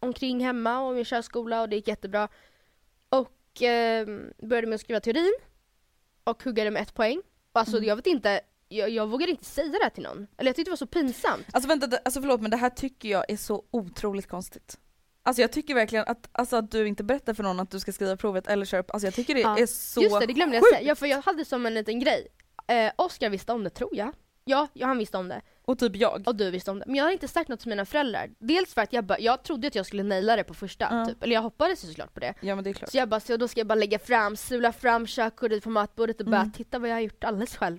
omkring 0.00 0.40
hemma 0.44 0.80
och 0.80 0.94
min 0.94 1.04
körskola 1.04 1.62
och 1.62 1.68
det 1.68 1.76
gick 1.76 1.88
jättebra. 1.88 2.28
Och 3.08 3.62
eh, 3.62 4.06
började 4.42 4.66
med 4.66 4.74
att 4.74 4.80
skriva 4.80 5.00
teorin 5.00 5.32
och 6.24 6.42
huggade 6.42 6.70
med 6.70 6.82
ett 6.82 6.94
poäng. 6.94 7.22
Och 7.52 7.60
alltså 7.60 7.76
Mm. 7.76 7.88
jag 7.88 7.96
vet 7.96 8.06
inte, 8.06 8.40
jag, 8.72 8.90
jag 8.90 9.06
vågade 9.06 9.30
inte 9.32 9.44
säga 9.44 9.68
det 9.68 9.78
här 9.82 9.90
till 9.90 10.02
någon. 10.02 10.26
Eller 10.36 10.48
jag 10.48 10.56
tyckte 10.56 10.68
det 10.68 10.72
var 10.72 10.76
så 10.76 10.86
pinsamt. 10.86 11.46
Alltså 11.52 11.68
vänta, 11.68 11.86
det- 11.86 12.00
alltså 12.04 12.20
förlåt 12.20 12.40
men 12.40 12.50
det 12.50 12.56
här 12.56 12.70
tycker 12.70 13.08
jag 13.08 13.24
är 13.30 13.36
så 13.36 13.64
otroligt 13.70 14.28
konstigt. 14.28 14.78
Alltså 15.24 15.42
jag 15.42 15.52
tycker 15.52 15.74
verkligen 15.74 16.04
att, 16.08 16.28
alltså 16.32 16.56
att 16.56 16.70
du 16.70 16.86
inte 16.88 17.04
berättar 17.04 17.34
för 17.34 17.42
någon 17.42 17.60
att 17.60 17.70
du 17.70 17.80
ska 17.80 17.92
skriva 17.92 18.16
provet 18.16 18.46
eller 18.46 18.66
köra 18.66 18.84
alltså 18.88 19.06
jag 19.06 19.14
tycker 19.14 19.34
det 19.34 19.40
Ja. 19.40 19.58
är 19.58 19.66
så 19.66 20.02
Just 20.02 20.20
det, 20.20 20.26
det 20.26 20.32
glömde 20.32 20.56
jag 20.56 20.64
sjukt. 20.64 20.76
säga. 20.76 20.88
Ja, 20.88 20.94
för 20.94 21.06
jag 21.06 21.22
hade 21.22 21.44
som 21.44 21.66
en 21.66 21.74
liten 21.74 22.00
grej. 22.00 22.28
Eh, 22.66 22.92
Oskar 22.96 23.30
visste 23.30 23.52
om 23.52 23.64
det 23.64 23.70
tror 23.70 23.90
jag. 23.96 24.12
Ja, 24.44 24.68
ja, 24.72 24.86
han 24.86 24.98
visste 24.98 25.16
om 25.18 25.28
det. 25.28 25.40
Och 25.64 25.78
typ 25.78 25.96
jag. 25.96 26.22
Och 26.28 26.36
du 26.36 26.50
visste 26.50 26.70
om 26.70 26.78
det. 26.78 26.84
Men 26.86 26.94
jag 26.94 27.04
har 27.04 27.10
inte 27.10 27.28
sagt 27.28 27.48
något 27.48 27.60
till 27.60 27.68
mina 27.68 27.84
föräldrar. 27.84 28.30
Dels 28.38 28.74
för 28.74 28.80
att 28.80 28.92
jag, 28.92 29.04
bara, 29.04 29.18
jag 29.20 29.42
trodde 29.42 29.68
att 29.68 29.74
jag 29.74 29.86
skulle 29.86 30.02
naila 30.02 30.36
det 30.36 30.44
på 30.44 30.54
första. 30.54 30.88
Ja. 30.90 31.06
Typ. 31.06 31.22
Eller 31.22 31.34
jag 31.34 31.42
hoppades 31.42 31.84
ju 31.84 31.88
såklart 31.88 32.14
på 32.14 32.20
det. 32.20 32.34
Ja 32.40 32.54
men 32.54 32.64
det 32.64 32.70
är 32.70 32.74
klart. 32.74 32.90
Så 32.90 32.96
jag 32.96 33.08
bara, 33.08 33.20
så 33.20 33.36
då 33.36 33.48
ska 33.48 33.60
jag 33.60 33.66
bara 33.66 33.74
lägga 33.74 33.98
fram, 33.98 34.36
sula 34.36 34.72
fram 34.72 35.06
körkortet 35.06 35.64
på 35.64 35.70
matbordet 35.70 36.20
och 36.20 36.26
bara 36.26 36.40
Mm. 36.40 36.52
titta 36.52 36.78
vad 36.78 36.90
jag 36.90 36.94
har 36.94 37.00
gjort 37.00 37.24
alldeles 37.24 37.56
själv. 37.56 37.78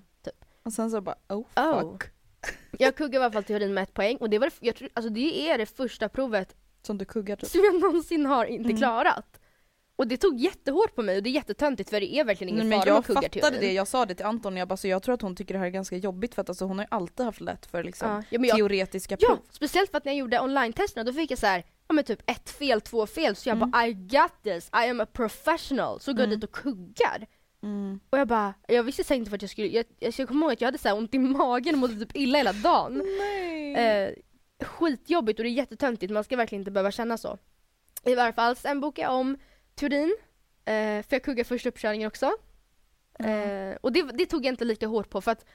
Och 0.63 0.73
sen 0.73 0.91
så 0.91 1.02
bara 1.02 1.15
oh 1.30 1.45
Oh. 1.56 1.80
fuck. 1.91 2.04
Jag 2.80 2.95
kuggade 2.95 3.17
i 3.17 3.26
alla 3.26 3.32
fall 3.32 3.43
teorin 3.43 3.73
med 3.73 3.84
ett 3.84 3.93
poäng 3.93 4.17
och 4.17 4.30
det, 4.30 4.39
var, 4.39 4.52
jag 4.60 4.76
tror, 4.76 4.89
alltså 4.93 5.10
det 5.13 5.49
är 5.49 5.58
det 5.58 5.65
första 5.65 6.10
provet 6.10 6.56
Som 6.82 6.97
du 6.97 7.06
kuggar 7.06 7.36
typ. 7.36 7.49
som 7.49 7.62
jag 7.63 7.82
någonsin 7.82 8.26
har 8.26 8.45
inte 8.45 8.65
Mm. 8.69 8.78
klarat. 8.78 9.39
Och 9.95 10.08
det 10.08 10.17
tog 10.17 10.39
jättehårt 10.39 10.95
på 10.95 11.02
mig 11.02 11.17
och 11.17 11.23
det 11.23 11.30
är 11.30 11.32
jättetöntigt 11.32 11.89
för 11.89 11.99
det 11.99 12.13
är 12.15 12.23
verkligen 12.23 12.54
ingen 12.54 12.69
Nej, 12.69 12.80
fara 12.80 12.84
om 12.84 12.88
jag 12.88 12.93
man 12.95 13.04
kuggar 13.04 13.41
fattade 13.41 13.60
det, 13.60 13.73
jag 13.73 13.88
sa 13.88 14.06
det 14.06 14.15
till 14.15 14.26
Anton, 14.26 14.58
jag 14.58 14.67
bara 14.67 14.78
så 14.78 14.88
jag 14.88 15.04
tror 15.04 15.15
att 15.15 15.21
hon 15.21 15.36
tycker 15.36 15.54
det 15.54 15.60
här 15.60 15.65
är 15.65 15.69
ganska 15.71 15.97
jobbigt 15.97 16.36
för 16.36 16.41
att 16.41 16.49
alltså, 16.49 16.65
hon 16.65 16.78
har 16.78 16.86
ju 16.86 16.88
alltid 16.91 17.26
haft 17.26 17.41
lätt 17.41 17.65
för 17.65 17.84
liksom 17.84 18.10
Ja, 18.10 18.23
ja, 18.30 18.45
jag, 18.45 18.56
teoretiska 18.58 19.17
ja, 19.19 19.28
prov. 19.28 19.39
speciellt 19.52 19.91
för 19.91 19.97
att 19.97 20.06
när 20.06 20.12
jag 20.12 20.19
gjorde 20.19 20.39
online-testerna 20.39 21.04
då 21.04 21.13
fick 21.13 21.32
jag 21.32 21.39
så 21.39 21.45
här, 21.47 21.63
ja 21.88 21.93
men 21.93 22.04
typ 22.04 22.30
ett 22.30 22.49
fel, 22.49 22.82
två 22.82 23.08
fel 23.08 23.36
så 23.36 23.49
jag 23.49 23.58
Mm. 23.58 23.71
bara 23.71 23.88
I 23.88 23.93
got 23.93 24.32
this, 24.43 24.69
I 24.86 24.89
am 24.89 24.99
a 25.02 25.06
professional. 25.13 25.99
Så 25.99 26.13
går 26.13 26.19
jag 26.19 26.28
Mm. 26.28 26.39
dit 26.39 26.49
och 26.49 26.56
kuggar. 26.56 27.28
Mm. 27.63 27.99
Och 28.10 28.17
jag 28.17 28.28
bara, 28.28 28.54
jag 28.67 28.84
visste 28.84 29.15
inte 29.15 29.30
för 29.30 29.38
att 29.38 29.41
jag 29.41 29.52
skulle, 29.52 29.67
jag, 29.67 29.86
jag 29.99 30.28
komma 30.28 30.45
ihåg 30.45 30.54
att 30.54 30.62
jag 30.62 30.67
hade 30.67 30.78
så 30.78 30.93
ont 30.93 31.15
i 31.15 31.19
magen 31.19 31.76
och 31.76 31.80
mådde 31.80 32.06
typ 32.06 32.15
illa 32.15 32.38
hela 32.38 32.54
dagen. 32.54 33.02
Nej. 33.19 33.76
Eh, 33.76 34.13
skitjobbigt 34.65 35.39
och 35.39 35.43
det 35.43 35.49
är 35.49 35.54
jättetöntigt, 35.54 36.13
man 36.13 36.23
ska 36.23 36.38
verkligen 36.38 36.62
inte 36.62 36.71
behöva 36.71 36.91
känna 36.91 37.17
så. 37.17 37.38
I 38.04 38.15
varje 38.15 38.34
fall, 38.34 38.56
sen 38.56 38.82
bokade 38.82 39.08
jag 39.08 39.19
om 39.19 39.38
teorin, 39.76 40.15
eh, 40.65 41.04
för 41.04 41.08
jag 41.10 41.23
kuggade 41.23 41.43
första 41.43 41.69
uppkörningen 41.69 42.08
också. 42.08 42.26
Eh, 43.19 43.76
och 43.82 43.91
det, 43.91 44.02
det 44.13 44.26
tog 44.26 44.45
jag 44.45 44.52
inte 44.52 44.65
lika 44.65 44.88
hårt 44.88 45.10
på 45.10 45.21
för 45.21 45.32
att 45.32 45.45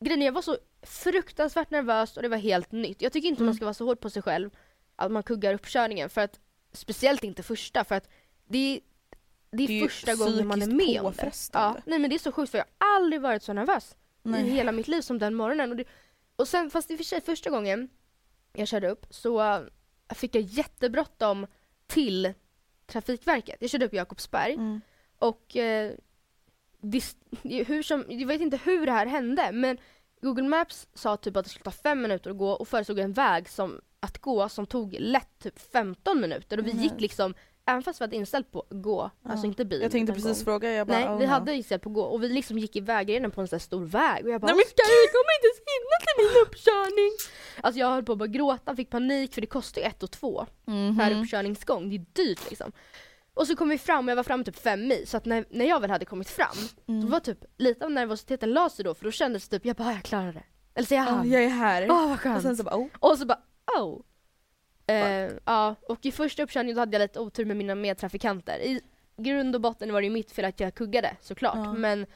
grejen 0.00 0.22
är, 0.22 0.26
jag 0.26 0.32
var 0.32 0.42
så 0.42 0.58
fruktansvärt 0.82 1.70
nervös 1.70 2.16
och 2.16 2.22
det 2.22 2.28
var 2.28 2.36
helt 2.36 2.72
nytt. 2.72 3.02
Jag 3.02 3.12
tycker 3.12 3.28
inte 3.28 3.42
man 3.42 3.48
Mm. 3.48 3.56
ska 3.56 3.64
vara 3.64 3.74
så 3.74 3.84
hård 3.84 4.00
på 4.00 4.10
sig 4.10 4.22
själv 4.22 4.50
att 4.96 5.12
man 5.12 5.22
kuggar 5.22 5.54
uppkörningen 5.54 6.08
för 6.10 6.20
att 6.20 6.40
speciellt 6.72 7.24
inte 7.24 7.42
första 7.42 7.84
för 7.84 7.94
att 7.94 8.08
det 8.48 8.58
är, 8.76 8.80
det 9.52 9.62
är, 9.62 9.68
Det 9.68 9.80
är 9.80 9.88
första 9.88 10.14
gången 10.14 10.46
man 10.46 10.62
är 10.62 10.66
med 10.66 11.00
om 11.02 11.12
det. 11.16 11.32
Ja, 11.52 11.76
nej 11.86 11.98
men 11.98 12.10
det 12.10 12.16
är 12.16 12.18
så 12.18 12.32
sjukt 12.32 12.50
för 12.50 12.58
jag 12.58 12.64
har 12.78 12.96
aldrig 12.96 13.20
varit 13.20 13.42
så 13.42 13.52
nervös 13.52 13.96
Nej. 14.22 14.46
i 14.46 14.50
hela 14.50 14.72
mitt 14.72 14.88
liv 14.88 15.00
som 15.00 15.18
den 15.18 15.34
morgonen. 15.34 15.70
Och, 15.70 15.76
det, 15.76 15.84
och 16.36 16.48
sen, 16.48 16.70
fast 16.70 16.90
i 16.90 16.94
och 16.94 16.98
för 16.98 17.04
sig 17.04 17.20
första 17.20 17.50
gången 17.50 17.88
jag 18.52 18.68
körde 18.68 18.90
upp 18.90 19.06
så 19.10 19.40
äh, 19.42 19.60
fick 20.14 20.34
jag 20.34 20.42
jättebråttom 20.42 21.46
till 21.86 22.32
Trafikverket. 22.86 23.56
Jag 23.60 23.70
körde 23.70 23.86
upp 23.86 23.92
Jakobsberg 23.92 24.54
Mm. 24.54 24.80
och 25.18 25.56
eh, 25.56 25.92
det, 26.80 27.04
hur 27.66 27.82
som, 27.82 28.04
jag 28.08 28.26
vet 28.26 28.40
inte 28.40 28.56
hur 28.64 28.86
det 28.86 28.92
här 28.92 29.06
hände 29.06 29.52
men 29.52 29.78
Google 30.22 30.48
Maps 30.48 30.88
sa 30.94 31.16
typ 31.16 31.36
att 31.36 31.44
det 31.44 31.50
skulle 31.50 31.64
ta 31.64 31.70
fem 31.70 32.02
minuter 32.02 32.30
att 32.30 32.38
gå 32.38 32.50
och 32.50 32.68
föreslog 32.68 32.98
en 32.98 33.12
väg 33.12 33.48
som, 33.48 33.80
att 34.00 34.18
gå 34.18 34.48
som 34.48 34.66
tog 34.66 34.96
lätt 34.98 35.38
typ 35.38 35.58
15 35.72 36.20
minuter 36.20 36.58
och 36.58 36.66
vi 36.66 36.70
Mm. 36.70 36.82
gick 36.82 37.00
liksom, 37.00 37.34
även 37.70 37.82
fast 37.82 38.00
vi 38.00 38.02
hade 38.02 38.16
inställt 38.16 38.52
på 38.52 38.64
gå, 38.70 39.10
alltså 39.24 39.46
Ja. 39.46 39.48
inte 39.48 39.64
bil. 39.64 39.82
Jag 39.82 39.90
tänkte 39.92 40.12
precis 40.12 40.36
gång. 40.38 40.44
fråga, 40.44 40.72
jag 40.72 40.86
bara 40.86 40.98
Nej, 40.98 41.08
oh, 41.08 41.18
vi 41.18 41.26
hade 41.26 41.54
inställt 41.54 41.82
på 41.82 41.90
gå 41.90 42.02
och 42.02 42.22
vi 42.22 42.28
liksom 42.28 42.58
gick 42.58 42.76
i 42.76 42.80
vägrenen 42.80 43.30
på 43.30 43.40
en 43.40 43.48
sån 43.48 43.56
här 43.56 43.60
stor 43.60 43.84
väg 43.84 44.24
och 44.24 44.30
jag 44.30 44.40
bara 44.40 44.46
Nej, 44.46 44.54
men 44.56 44.64
jag 44.76 45.12
kommer 45.12 45.32
inte 45.38 45.46
ens 45.46 45.60
hinna 45.72 45.96
till 46.00 46.16
min 46.24 46.42
uppkörning! 46.46 47.10
Alltså 47.60 47.78
jag 47.80 47.90
höll 47.90 48.04
på 48.04 48.12
att 48.12 48.18
bara 48.18 48.26
gråta, 48.26 48.76
fick 48.76 48.90
panik 48.90 49.34
för 49.34 49.40
det 49.40 49.46
kostar 49.46 49.80
ju 49.80 49.86
ett 49.86 50.02
och 50.02 50.10
två 50.10 50.46
Mhm. 50.64 50.98
per 50.98 51.20
uppkörningsgång, 51.22 51.90
det 51.90 51.96
är 51.96 52.04
dyrt 52.12 52.50
liksom. 52.50 52.72
Och 53.34 53.46
så 53.46 53.56
kom 53.56 53.68
vi 53.68 53.78
fram 53.78 54.04
och 54.06 54.10
jag 54.10 54.16
var 54.16 54.22
framme 54.22 54.44
typ 54.44 54.56
fem 54.58 54.88
mil 54.88 55.06
så 55.06 55.16
att 55.16 55.24
när, 55.24 55.44
när 55.50 55.64
jag 55.64 55.80
väl 55.80 55.90
hade 55.90 56.04
kommit 56.04 56.28
fram 56.28 56.56
Mm. 56.88 57.00
då 57.00 57.06
var 57.06 57.20
typ 57.20 57.38
lite 57.58 57.84
av 57.84 57.90
nervositeten 57.90 58.52
la 58.52 58.70
sig 58.70 58.84
då 58.84 58.94
för 58.94 59.04
då 59.04 59.10
kändes 59.10 59.48
det 59.48 59.56
typ, 59.58 59.66
jag 59.66 59.76
bara 59.76 59.88
"Ah, 59.88 59.92
jag 59.92 60.02
klarar 60.02 60.32
det. 60.32 60.42
Eller 60.74 60.86
så 60.86 60.94
jag 60.94 61.06
Ja, 61.06 61.10
hann. 61.10 61.30
jag 61.30 61.42
är 61.44 61.48
här. 61.48 61.86
Åh 61.90 61.96
vad 62.02 62.12
och 62.12 62.20
skönt. 62.20 62.42
sen 62.42 62.56
så 62.56 62.62
bara 62.62 62.76
oh. 62.76 62.86
Och 62.98 63.18
så 63.18 63.26
bara 63.26 63.38
oh. 63.80 64.00
Eh, 64.92 65.32
ja, 65.44 65.74
och 65.88 66.06
i 66.06 66.12
första 66.12 66.42
uppkörningen 66.42 66.74
då 66.76 66.80
hade 66.80 66.94
jag 66.96 67.00
lite 67.00 67.20
otur 67.20 67.44
med 67.44 67.56
mina 67.56 67.74
medtrafikanter. 67.74 68.58
I 68.58 68.80
grund 69.16 69.54
och 69.54 69.60
botten 69.60 69.92
var 69.92 70.00
det 70.00 70.04
ju 70.06 70.12
mitt 70.12 70.32
fel 70.32 70.44
att 70.44 70.60
jag 70.60 70.74
kuggade 70.74 71.16
såklart. 71.20 71.56
Ja. 71.56 71.72
Men 71.72 72.06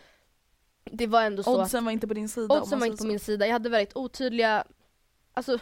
det 0.84 1.06
var 1.06 1.22
ändå 1.22 1.42
så 1.42 1.62
Oddsen 1.62 1.84
var 1.84 1.92
inte 1.92 2.08
på 2.08 2.14
din 2.14 2.28
sida 2.28 2.54
att 2.54 2.62
oddsen 2.62 2.78
var 2.78 2.86
inte 2.86 3.02
på 3.02 3.06
min 3.06 3.20
sida. 3.20 3.46
Jag 3.46 3.52
hade 3.52 3.68
väldigt 3.68 3.96
otydliga 3.96 4.64
alltså, 5.34 5.58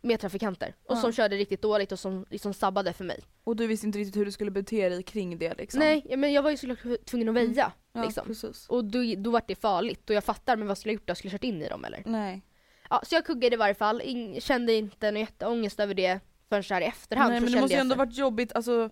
medtrafikanter. 0.00 0.74
Och 0.84 0.96
Ja. 0.96 1.00
som 1.00 1.12
körde 1.12 1.36
riktigt 1.36 1.62
dåligt 1.62 1.92
och 1.92 1.98
som 1.98 2.26
liksom 2.30 2.54
sabbade 2.54 2.92
för 2.92 3.04
mig. 3.04 3.20
Och 3.44 3.56
du 3.56 3.66
visste 3.66 3.86
inte 3.86 3.98
riktigt 3.98 4.16
hur 4.16 4.24
du 4.24 4.32
skulle 4.32 4.50
bete 4.50 4.88
dig 4.88 5.02
kring 5.02 5.38
det 5.38 5.54
liksom. 5.54 5.78
Nej, 5.80 6.14
men 6.16 6.32
jag 6.32 6.42
var 6.42 6.50
ju 6.50 6.56
såklart 6.56 7.04
tvungen 7.06 7.28
att 7.28 7.34
väja. 7.34 7.72
ja, 7.92 8.04
liksom. 8.04 8.26
precis. 8.26 8.66
Och 8.68 8.84
då, 8.84 8.98
då 9.16 9.30
var 9.30 9.42
det 9.46 9.54
farligt. 9.54 10.10
Och 10.10 10.16
jag 10.16 10.24
fattar, 10.24 10.56
men 10.56 10.68
vad 10.68 10.78
skulle 10.78 10.92
jag 10.92 10.94
gjort? 11.00 11.08
Jag 11.08 11.16
skulle 11.16 11.30
kört 11.30 11.44
in 11.44 11.62
i 11.62 11.68
dem 11.68 11.84
eller? 11.84 12.02
Nej. 12.06 12.42
Ja, 12.90 13.00
så 13.06 13.14
jag 13.14 13.26
kuggade 13.26 13.54
i 13.54 13.56
varje 13.56 13.74
fall, 13.74 14.00
In, 14.00 14.40
kände 14.40 14.72
inte 14.72 15.10
någon 15.10 15.20
jätteångest 15.20 15.80
över 15.80 15.94
det 15.94 16.20
förrän 16.48 16.64
så 16.64 16.74
här 16.74 16.80
i 16.80 16.84
efterhand. 16.84 17.30
Nej 17.32 17.40
men 17.40 17.52
det 17.52 17.60
måste 17.60 17.74
ju 17.74 17.80
ändå 17.80 17.94
här- 17.94 17.98
varit 18.06 18.16
jobbigt, 18.18 18.52
alltså 18.52 18.90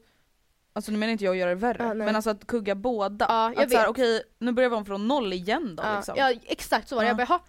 Alltså 0.77 0.93
nu 0.93 0.99
menar 0.99 1.13
inte 1.13 1.25
jag 1.25 1.33
att 1.33 1.39
göra 1.39 1.51
det 1.51 1.57
värre, 1.57 1.87
nej. 1.95 2.07
men 2.07 2.17
alltså 2.17 2.31
att 2.31 2.47
kugga 2.47 2.75
båda. 2.75 3.53
Jag 3.57 3.63
att 3.65 3.71
såhär, 3.71 3.89
okej 3.89 4.23
nu 4.39 4.53
börjar 4.53 4.71
vi 4.71 4.77
om 4.77 4.85
från 4.85 5.09
noll 5.09 5.33
igen 5.33 5.77
då 5.77 5.83
ja, 5.83 5.97
liksom. 5.97 6.15
ja, 6.19 6.33
exakt 6.47 6.89
så 6.89 6.95
var 6.97 7.03
det. 7.03 7.07
Ja. 7.07 7.11
Jag 7.11 7.17
bara, 7.17 7.27
"Jaha, 7.29 7.41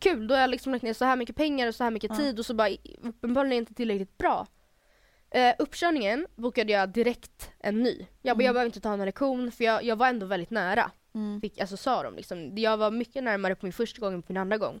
kul, 0.00 0.26
då 0.26 0.34
har 0.34 0.40
jag 0.40 0.50
liksom 0.50 0.72
lagt 0.72 0.82
ner 0.82 0.92
så 0.94 1.04
här 1.04 1.16
mycket 1.16 1.36
pengar 1.36 1.68
och 1.68 1.74
så 1.74 1.84
här 1.84 1.90
mycket 1.90 2.16
tid 2.16 2.38
och 2.38 2.46
så 2.46 2.54
bara 2.54 2.68
uppenbarligen 3.02 3.58
inte 3.58 3.74
tillräckligt 3.74 4.18
bra. 4.18 4.46
Eh, 5.30 5.54
uppkörningen 5.58 6.26
bokade 6.36 6.72
jag 6.72 6.88
direkt 6.88 7.50
en 7.60 7.82
ny. 7.82 8.06
Jag 8.22 8.34
Mm. 8.34 8.44
jag 8.46 8.54
behöver 8.54 8.66
inte 8.66 8.80
ta 8.80 8.92
en 8.92 9.04
lektion 9.04 9.52
för 9.52 9.64
jag, 9.64 9.84
jag 9.84 9.96
var 9.96 10.08
ändå 10.08 10.26
väldigt 10.26 10.50
nära. 10.50 10.90
Mm. 11.14 11.40
Fick, 11.40 11.60
alltså 11.60 11.76
sa 11.76 12.02
de 12.02 12.16
liksom. 12.16 12.58
Jag 12.58 12.76
var 12.76 12.90
mycket 12.90 13.22
närmare 13.24 13.54
på 13.54 13.66
min 13.66 13.72
första 13.72 14.00
gång 14.00 14.14
än 14.14 14.22
på 14.22 14.32
min 14.32 14.36
andra 14.40 14.58
gång. 14.58 14.80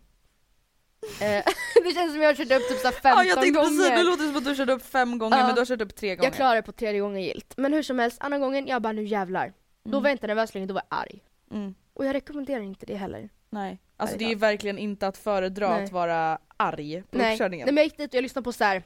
Eh, 1.20 1.44
det 1.84 1.94
känns 1.94 2.12
som 2.12 2.22
jag 2.22 2.28
har 2.28 2.34
kört 2.34 2.52
upp 2.62 2.68
typ 2.68 2.78
så 2.78 2.86
här 2.86 2.92
15 2.92 3.02
Ja 3.02 3.24
jag 3.24 3.40
tänkte 3.40 3.50
gånger. 3.60 3.68
precis, 3.78 3.88
det 3.90 4.02
låter 4.02 4.24
som 4.26 4.36
att 4.36 4.44
du 4.44 4.54
körde 4.54 4.72
upp 4.72 4.82
fem 4.86 5.18
gånger 5.18 5.38
Ja. 5.38 5.46
men 5.46 5.54
du 5.54 5.60
har 5.60 5.66
kört 5.66 5.80
upp 5.80 5.96
tre 5.96 6.16
gånger. 6.16 6.26
jag 6.26 6.34
klarade 6.34 6.58
det 6.58 6.62
på 6.62 6.72
tredje 6.72 7.00
gången 7.00 7.22
gilt. 7.22 7.54
Men 7.56 7.72
hur 7.72 7.82
som 7.82 7.98
helst, 7.98 8.16
andra 8.20 8.38
gången, 8.38 8.66
jag 8.66 8.82
bara 8.82 8.92
nu 8.92 9.04
jävlar. 9.04 9.52
Då 9.84 9.90
Mm. 9.90 10.02
var 10.02 10.08
jag 10.10 10.14
inte 10.14 10.26
nervös 10.26 10.54
längre, 10.54 10.66
då 10.66 10.74
var 10.74 10.82
jag 10.90 10.98
arg. 10.98 11.22
Mm. 11.50 11.74
Och 11.94 12.06
jag 12.06 12.14
rekommenderar 12.14 12.60
inte 12.62 12.86
det 12.86 12.96
heller. 12.96 13.28
Nej. 13.50 13.78
Alltså 13.96 14.16
det 14.16 14.24
är 14.32 14.36
verkligen 14.36 14.78
inte 14.78 15.06
att 15.06 15.16
föredra 15.16 15.70
Nej. 15.74 15.84
att 15.84 15.92
vara 15.92 16.38
arg 16.56 17.02
på 17.10 17.18
Nej. 17.18 17.32
uppkörningen. 17.34 17.64
Nej 17.64 17.74
men 17.74 17.76
jag 17.82 17.84
gick 17.86 17.96
dit 17.98 18.10
och 18.10 18.14
jag 18.14 18.22
lyssnade 18.22 18.44
på 18.44 18.52
så 18.52 18.64
här 18.64 18.82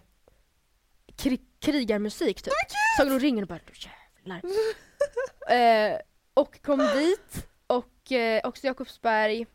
kri 1.16 1.40
krigarmusik 1.60 2.42
typ. 2.42 2.52
Sagan 2.98 3.12
om 3.12 3.18
ringen 3.20 3.44
och 3.44 3.48
bara 3.48 3.58
"Du 3.66 3.88
jävlar. 4.26 4.42
eh, 5.92 5.98
och 6.34 6.62
kom 6.62 6.78
dit 6.78 7.46
och 7.66 8.12
eh, 8.12 8.40
också 8.44 8.66
Jakobsberg 8.66 9.46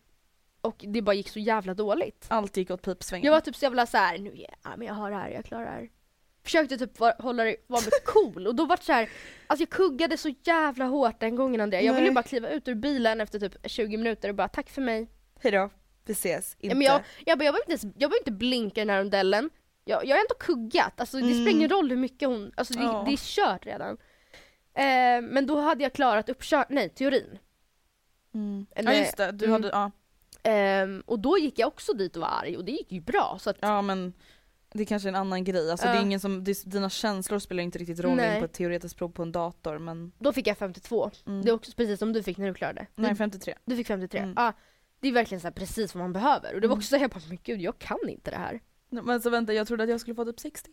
och 0.62 0.86
det 0.88 1.02
bara 1.02 1.14
gick 1.14 1.30
så 1.30 1.40
jävla 1.40 1.74
dåligt. 1.74 2.26
Allt 2.30 2.58
gick 2.58 2.72
åt 2.72 2.82
pipsvängen. 2.82 3.26
Jag 3.26 3.32
var 3.32 3.40
typ 3.42 3.56
så 3.56 3.66
jävla 3.66 3.86
så 3.86 3.98
här, 3.98 4.18
nu 4.18 4.46
ja, 4.64 4.70
men 4.78 4.88
jag 4.88 4.94
har 4.94 5.10
det 5.12 5.16
här, 5.18 5.30
jag 5.30 5.46
klarar 5.46 5.66
det 5.66 5.72
här. 5.72 5.90
Försökte 6.44 6.78
typ 6.78 7.00
var, 7.00 7.14
hålla 7.20 7.44
det, 7.44 7.56
vara 7.68 7.82
cool 8.06 8.48
och 8.48 8.56
då 8.56 8.66
vart 8.66 8.84
så 8.84 8.94
här, 8.94 9.10
alltså 9.48 9.62
jag 9.62 9.70
kuggade 9.70 10.18
så 10.18 10.30
jävla 10.44 10.86
hårt 10.86 11.20
den 11.20 11.36
gången 11.36 11.62
Andrea. 11.62 11.82
Jag 11.82 11.94
ville 11.94 12.02
Nej. 12.02 12.10
ju 12.10 12.14
bara 12.16 12.24
kliva 12.24 12.50
ut 12.50 12.68
ur 12.68 12.76
bilen 12.76 13.22
efter 13.22 13.40
typ 13.40 13.56
20 13.72 13.98
minuter 13.98 14.30
och 14.30 14.36
bara 14.36 14.48
tack 14.48 14.70
för 14.70 14.82
mig. 14.82 15.08
Hejdå, 15.42 15.70
vi 16.06 16.14
ses. 16.14 16.54
Inte. 16.60 16.68
Ja, 16.68 16.76
men 16.76 16.82
jag, 16.88 16.94
jag, 16.94 17.02
bara, 17.04 17.26
jag 17.26 17.38
behöver 17.38 17.60
inte, 17.60 17.72
ens- 17.72 17.84
jag 17.84 18.10
behöver 18.10 18.18
inte 18.20 18.32
blinka 18.32 18.82
i 18.82 18.86
den 18.86 18.90
här 18.90 19.00
rondellen. 19.00 19.50
Jag, 19.86 20.06
jag 20.06 20.16
har 20.16 20.20
ändå 20.22 20.36
kuggat, 20.40 21.00
alltså, 21.00 21.18
det 21.18 21.24
Mm. 21.24 21.36
spelar 21.36 21.52
ingen 21.58 21.70
roll 21.70 21.90
hur 21.90 21.98
mycket 21.98 22.28
hon, 22.28 22.52
alltså 22.58 22.74
det, 22.74 22.84
Ja. 22.84 23.04
det 23.08 23.14
är 23.14 23.18
kört 23.18 23.66
redan. 23.66 23.98
Eh, 24.74 25.22
men 25.34 25.48
då 25.48 25.60
hade 25.60 25.84
jag 25.84 25.94
klarat 25.94 26.30
uppkör, 26.30 26.66
nej 26.70 26.90
teorin. 26.90 27.40
mm. 28.34 28.66
Ja 28.76 28.94
just 28.94 29.18
det, 29.18 29.32
du 29.32 29.46
Mm. 29.46 29.54
hade, 29.54 29.68
ja. 29.68 29.92
Ehm, 30.44 31.04
och 31.06 31.20
då 31.20 31.38
gick 31.38 31.60
jag 31.60 31.68
också 31.68 31.94
dit 31.94 32.16
och 32.16 32.22
var 32.22 32.28
arg 32.30 32.58
och 32.58 32.66
det 32.66 32.72
gick 32.72 32.92
ju 32.92 33.02
bra. 33.02 33.38
Så 33.42 33.50
att, 33.50 33.58
ja 33.60 33.82
men 33.82 34.14
det 34.74 34.82
är 34.82 34.86
kanske 34.86 35.08
är 35.08 35.10
en 35.10 35.16
annan 35.16 35.44
grej. 35.44 35.72
Alltså 35.72 35.88
Ja. 35.88 35.94
det 35.94 36.00
är 36.00 36.02
ingen 36.02 36.20
som, 36.20 36.44
det, 36.44 36.64
dina 36.66 36.90
känslor 36.90 37.40
spelar 37.40 37.64
inte 37.64 37.78
riktigt 37.80 38.00
roll 38.00 38.16
Nej. 38.16 38.34
in 38.36 38.40
på 38.42 38.46
ett 38.46 38.54
teoretiskt 38.54 38.98
prov 38.98 39.10
på 39.10 39.22
en 39.24 39.32
dator 39.32 39.78
men 39.80 40.12
då 40.20 40.34
fick 40.34 40.48
jag 40.48 40.58
52. 40.58 41.12
mm. 41.28 41.42
Det 41.42 41.50
är 41.50 41.54
också 41.54 41.72
precis 41.76 42.00
som 42.00 42.14
du 42.14 42.24
fick 42.24 42.38
när 42.38 42.48
du 42.48 42.54
klarade. 42.54 42.88
Nej 42.96 43.10
Du, 43.10 43.16
53. 43.16 43.54
du 43.66 43.76
fick 43.76 43.88
53. 43.88 44.20
Mm. 44.20 44.34
Ja, 44.38 44.54
det 45.00 45.08
är 45.08 45.12
verkligen 45.12 45.42
så 45.42 45.52
precis 45.52 45.96
vad 45.96 46.04
man 46.04 46.14
behöver. 46.14 46.54
Och 46.56 46.62
det 46.62 46.68
var 46.68 46.74
Mm. 46.74 46.80
också 46.80 46.88
så 46.98 47.04
jag 47.04 47.10
bara, 47.12 47.22
men 47.28 47.38
gud 47.44 47.62
jag 47.62 47.80
kan 47.80 48.10
inte 48.10 48.32
det 48.32 48.38
här. 48.38 48.60
Men 48.90 49.22
så 49.22 49.30
vänta, 49.30 49.54
jag 49.54 49.68
trodde 49.68 49.84
att 49.84 49.90
jag 49.90 50.02
skulle 50.02 50.16
få 50.16 50.26
typ 50.26 50.40
60. 50.40 50.72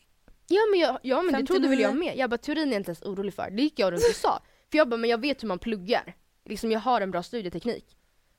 Ja 0.49 0.61
men, 0.71 0.81
jag, 0.81 0.99
ja, 1.03 1.23
men 1.23 1.41
det 1.41 1.47
trodde 1.47 1.69
väl 1.69 1.81
jag 1.81 1.91
59. 1.91 2.09
med. 2.11 2.17
Jag 2.19 2.31
bara 2.31 2.39
teorin 2.39 2.69
är 2.69 2.73
jag 2.73 2.81
inte 2.81 2.89
ens 2.91 3.03
orolig 3.03 3.35
för. 3.35 3.51
Det 3.51 3.63
gick 3.63 3.79
jag 3.79 3.93
runt 3.93 4.03
och 4.11 4.17
sa. 4.17 4.43
För 4.71 4.79
jag 4.79 4.89
bara, 4.89 4.97
men 4.97 5.11
jag 5.11 5.21
vet 5.21 5.43
hur 5.43 5.49
man 5.49 5.59
pluggar. 5.59 6.15
Liksom 6.45 6.73
jag 6.73 6.81
har 6.81 7.01
en 7.01 7.11
bra 7.11 7.23
studieteknik. 7.23 7.97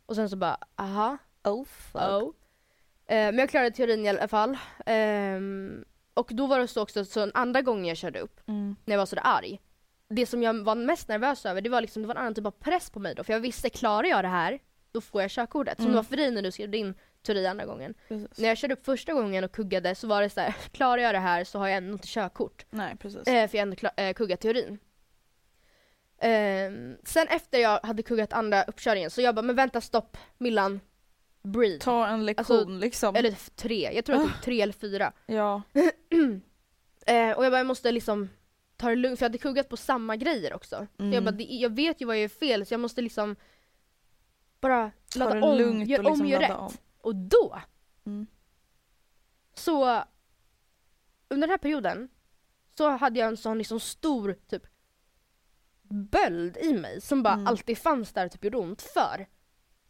Och 0.07 0.15
sen 0.15 0.29
så 0.29 0.35
bara, 0.35 0.57
aha, 0.75 1.17
Oh 1.43 1.65
fuck. 1.65 2.01
oh. 2.01 2.33
Eh, 3.09 3.15
men 3.25 3.37
jag 3.37 3.49
klarade 3.49 3.71
teorin 3.71 4.05
i 4.05 4.09
alla 4.09 4.27
fall. 4.27 4.57
Ehm, 4.85 5.85
och 6.13 6.29
då 6.33 6.47
var 6.47 6.59
det 6.59 6.67
så 6.67 6.81
också, 6.81 7.05
så 7.05 7.21
en 7.21 7.31
andra 7.33 7.61
gången 7.61 7.85
jag 7.85 7.97
körde 7.97 8.19
upp, 8.19 8.39
Mm. 8.47 8.75
när 8.85 8.93
jag 8.93 8.99
var 8.99 9.05
sådär 9.05 9.23
arg. 9.25 9.61
Det 10.09 10.25
som 10.25 10.43
jag 10.43 10.63
var 10.63 10.75
mest 10.75 11.07
nervös 11.07 11.45
över, 11.45 11.61
det 11.61 11.69
var 11.69 11.81
liksom, 11.81 12.01
det 12.01 12.07
var 12.07 12.15
en 12.15 12.21
annan 12.21 12.33
typ 12.35 12.45
av 12.45 12.51
press 12.51 12.89
på 12.89 12.99
mig 12.99 13.15
då. 13.15 13.23
För 13.23 13.33
jag 13.33 13.39
visste, 13.39 13.69
klarar 13.69 14.07
jag 14.07 14.23
det 14.23 14.27
här, 14.27 14.59
då 14.91 15.01
får 15.01 15.21
jag 15.21 15.31
körkortet. 15.31 15.75
Som 15.77 15.85
Mm. 15.85 15.91
det 15.91 15.95
var 15.95 16.03
för 16.03 16.17
dig 16.17 16.31
när 16.31 16.41
du 16.41 16.51
skrev 16.51 16.69
din 16.69 16.93
teori 17.25 17.47
andra 17.47 17.65
gången. 17.65 17.93
Precis. 18.07 18.37
När 18.39 18.47
jag 18.47 18.57
körde 18.57 18.73
upp 18.73 18.85
första 18.85 19.13
gången 19.13 19.43
och 19.43 19.51
kuggade 19.51 19.95
så 19.95 20.07
var 20.07 20.21
det 20.21 20.29
så 20.29 20.39
här: 20.41 20.51
klarar 20.71 21.01
jag 21.01 21.13
det 21.15 21.19
här 21.19 21.43
så 21.43 21.59
har 21.59 21.67
jag 21.67 21.77
ändå 21.77 21.93
inte 21.93 22.07
körkort. 22.07 22.65
Nej 22.69 22.95
precis. 22.97 23.27
Eh, 23.27 23.47
för 23.49 23.57
jag 23.57 23.61
ändå 23.61 23.75
kla- 23.75 23.93
eh, 24.09 24.13
kuggat 24.13 24.39
teorin. 24.41 24.79
Ehm, 26.19 26.97
sen 27.03 27.27
efter 27.27 27.57
jag 27.59 27.79
hade 27.83 28.03
kuggat 28.03 28.33
andra 28.33 28.63
uppkörningen 28.63 29.11
så 29.11 29.21
jag 29.21 29.35
bara, 29.35 29.41
men 29.41 29.55
vänta 29.55 29.81
stopp, 29.81 30.17
Millan, 30.37 30.79
breathe. 31.43 31.79
Ta 31.79 32.07
en 32.07 32.25
lektion 32.25 32.57
Alltså, 32.57 32.69
liksom. 32.69 33.15
Eller 33.15 33.31
tre, 33.55 33.91
jag 33.93 34.05
tror 34.05 34.15
att 34.15 34.23
det 34.23 34.29
är 34.39 34.43
tre 34.43 34.61
eller 34.61 34.73
fyra. 34.73 35.13
Ja. 35.25 35.61
Eh, 37.09 37.31
och 37.37 37.45
jag 37.45 37.51
bara, 37.51 37.57
jag 37.57 37.67
måste 37.67 37.91
liksom 37.91 38.29
ta 38.77 38.89
det 38.89 38.95
lugnt 38.95 39.19
för 39.19 39.23
jag 39.25 39.29
hade 39.29 39.37
kuggat 39.37 39.69
på 39.69 39.77
samma 39.77 40.15
grejer 40.15 40.53
också. 40.53 40.87
Så 40.97 41.03
Mm. 41.03 41.13
jag 41.13 41.23
bara, 41.23 41.31
det, 41.31 41.43
jag 41.43 41.75
vet 41.75 42.01
ju 42.01 42.05
vad 42.05 42.15
jag 42.15 42.21
gör 42.21 42.27
fel 42.29 42.65
så 42.65 42.73
jag 42.73 42.79
måste 42.81 43.01
liksom 43.01 43.35
bara 44.59 44.91
Ta 45.13 45.19
ladda 45.19 45.41
om, 45.47 45.57
lugnt 45.57 45.87
gör 45.89 45.97
och 45.99 46.03
liksom 46.05 46.21
om, 46.25 46.27
gör 46.31 46.39
rätt. 46.39 46.51
om. 46.51 46.71
Och 47.01 47.15
då, 47.15 47.61
Mm. 48.05 48.27
så 49.53 49.85
under 51.29 51.47
den 51.47 51.49
här 51.49 51.57
perioden 51.57 52.09
så 52.77 52.89
hade 52.89 53.19
jag 53.19 53.27
en 53.27 53.37
sån 53.37 53.57
liksom 53.57 53.79
stor 53.79 54.35
typ 54.49 54.63
böld 55.89 56.57
i 56.57 56.73
mig 56.73 57.01
som 57.01 57.23
bara 57.23 57.33
Mm. 57.33 57.47
alltid 57.47 57.77
fanns 57.77 58.13
där 58.13 58.25
och 58.25 58.31
typ 58.31 58.43
gjorde 58.43 58.57
ont 58.57 58.81
för 58.81 59.27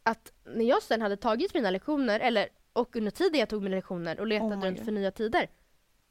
att 0.02 0.32
när 0.44 0.64
jag 0.64 0.82
sen 0.82 1.02
hade 1.02 1.16
tagit 1.16 1.54
mina 1.54 1.70
lektioner 1.70 2.20
eller 2.20 2.48
och 2.72 2.96
under 2.96 3.10
tiden 3.10 3.40
jag 3.40 3.48
tog 3.48 3.62
mina 3.62 3.76
lektioner 3.76 4.20
och 4.20 4.26
letade 4.26 4.56
Oh 4.56 4.62
runt 4.64 4.76
God. 4.76 4.84
för 4.84 4.92
nya 4.92 5.10
tider 5.10 5.48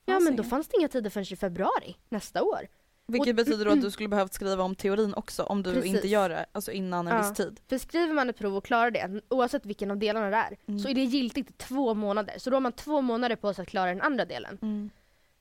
Ja 0.05 0.19
men 0.19 0.35
då 0.35 0.43
fanns 0.43 0.67
det 0.67 0.77
inga 0.79 0.87
tider 0.87 1.09
förrän 1.09 1.25
i 1.33 1.35
februari 1.35 1.95
nästa 2.09 2.43
år. 2.43 2.67
Vilket 3.09 3.29
Och- 3.29 3.35
betyder 3.35 3.65
då 3.65 3.71
att 3.71 3.81
du 3.81 3.91
skulle 3.91 4.09
behövt 4.09 4.33
skriva 4.33 4.63
om 4.63 4.75
teorin 4.75 5.13
också 5.13 5.43
om 5.43 5.63
du 5.63 5.73
Precis. 5.73 5.95
inte 5.95 6.07
gör 6.07 6.29
det 6.29 6.45
alltså 6.51 6.71
innan 6.71 7.07
en 7.07 7.15
Ja. 7.15 7.21
viss 7.21 7.37
tid. 7.37 7.59
För 7.69 7.77
skriver 7.77 8.13
man 8.13 8.29
ett 8.29 8.37
prov 8.37 8.57
och 8.57 8.65
klarar 8.65 8.91
det, 8.91 9.21
oavsett 9.29 9.65
vilken 9.65 9.91
av 9.91 9.97
delarna 9.97 10.29
det 10.29 10.35
är, 10.35 10.57
Mm. 10.67 10.79
så 10.79 10.89
är 10.89 10.93
det 10.93 11.03
giltigt 11.03 11.49
i 11.49 11.53
två 11.53 11.93
månader. 11.93 12.35
Så 12.37 12.49
då 12.49 12.55
har 12.55 12.61
man 12.61 12.71
två 12.71 13.01
månader 13.01 13.35
på 13.35 13.53
sig 13.53 13.63
att 13.63 13.67
klara 13.69 13.89
den 13.89 14.01
andra 14.01 14.25
delen. 14.25 14.57
Mm. 14.61 14.89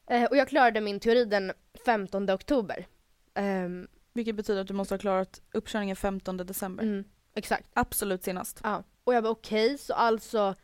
Eh, 0.06 0.24
och 0.24 0.36
jag 0.36 0.48
klarade 0.48 0.80
min 0.80 1.00
teori 1.00 1.24
den 1.24 1.52
15 1.84 2.30
oktober. 2.30 2.86
Ehm, 3.34 3.88
Vilket 4.16 4.34
betyder 4.34 4.60
att 4.60 4.68
du 4.68 4.74
måste 4.74 4.94
ha 4.94 4.98
klarat 4.98 5.42
uppkörningen 5.52 5.96
15 5.96 6.36
december. 6.36 6.84
mm, 6.84 7.04
exakt. 7.34 7.68
Absolut 7.72 8.24
senast. 8.24 8.60
Ja. 8.62 8.82
Och 9.04 9.14
jag 9.14 9.22
bara 9.22 9.30
okej, 9.30 9.78
så 9.78 9.94
alltså 9.94 10.54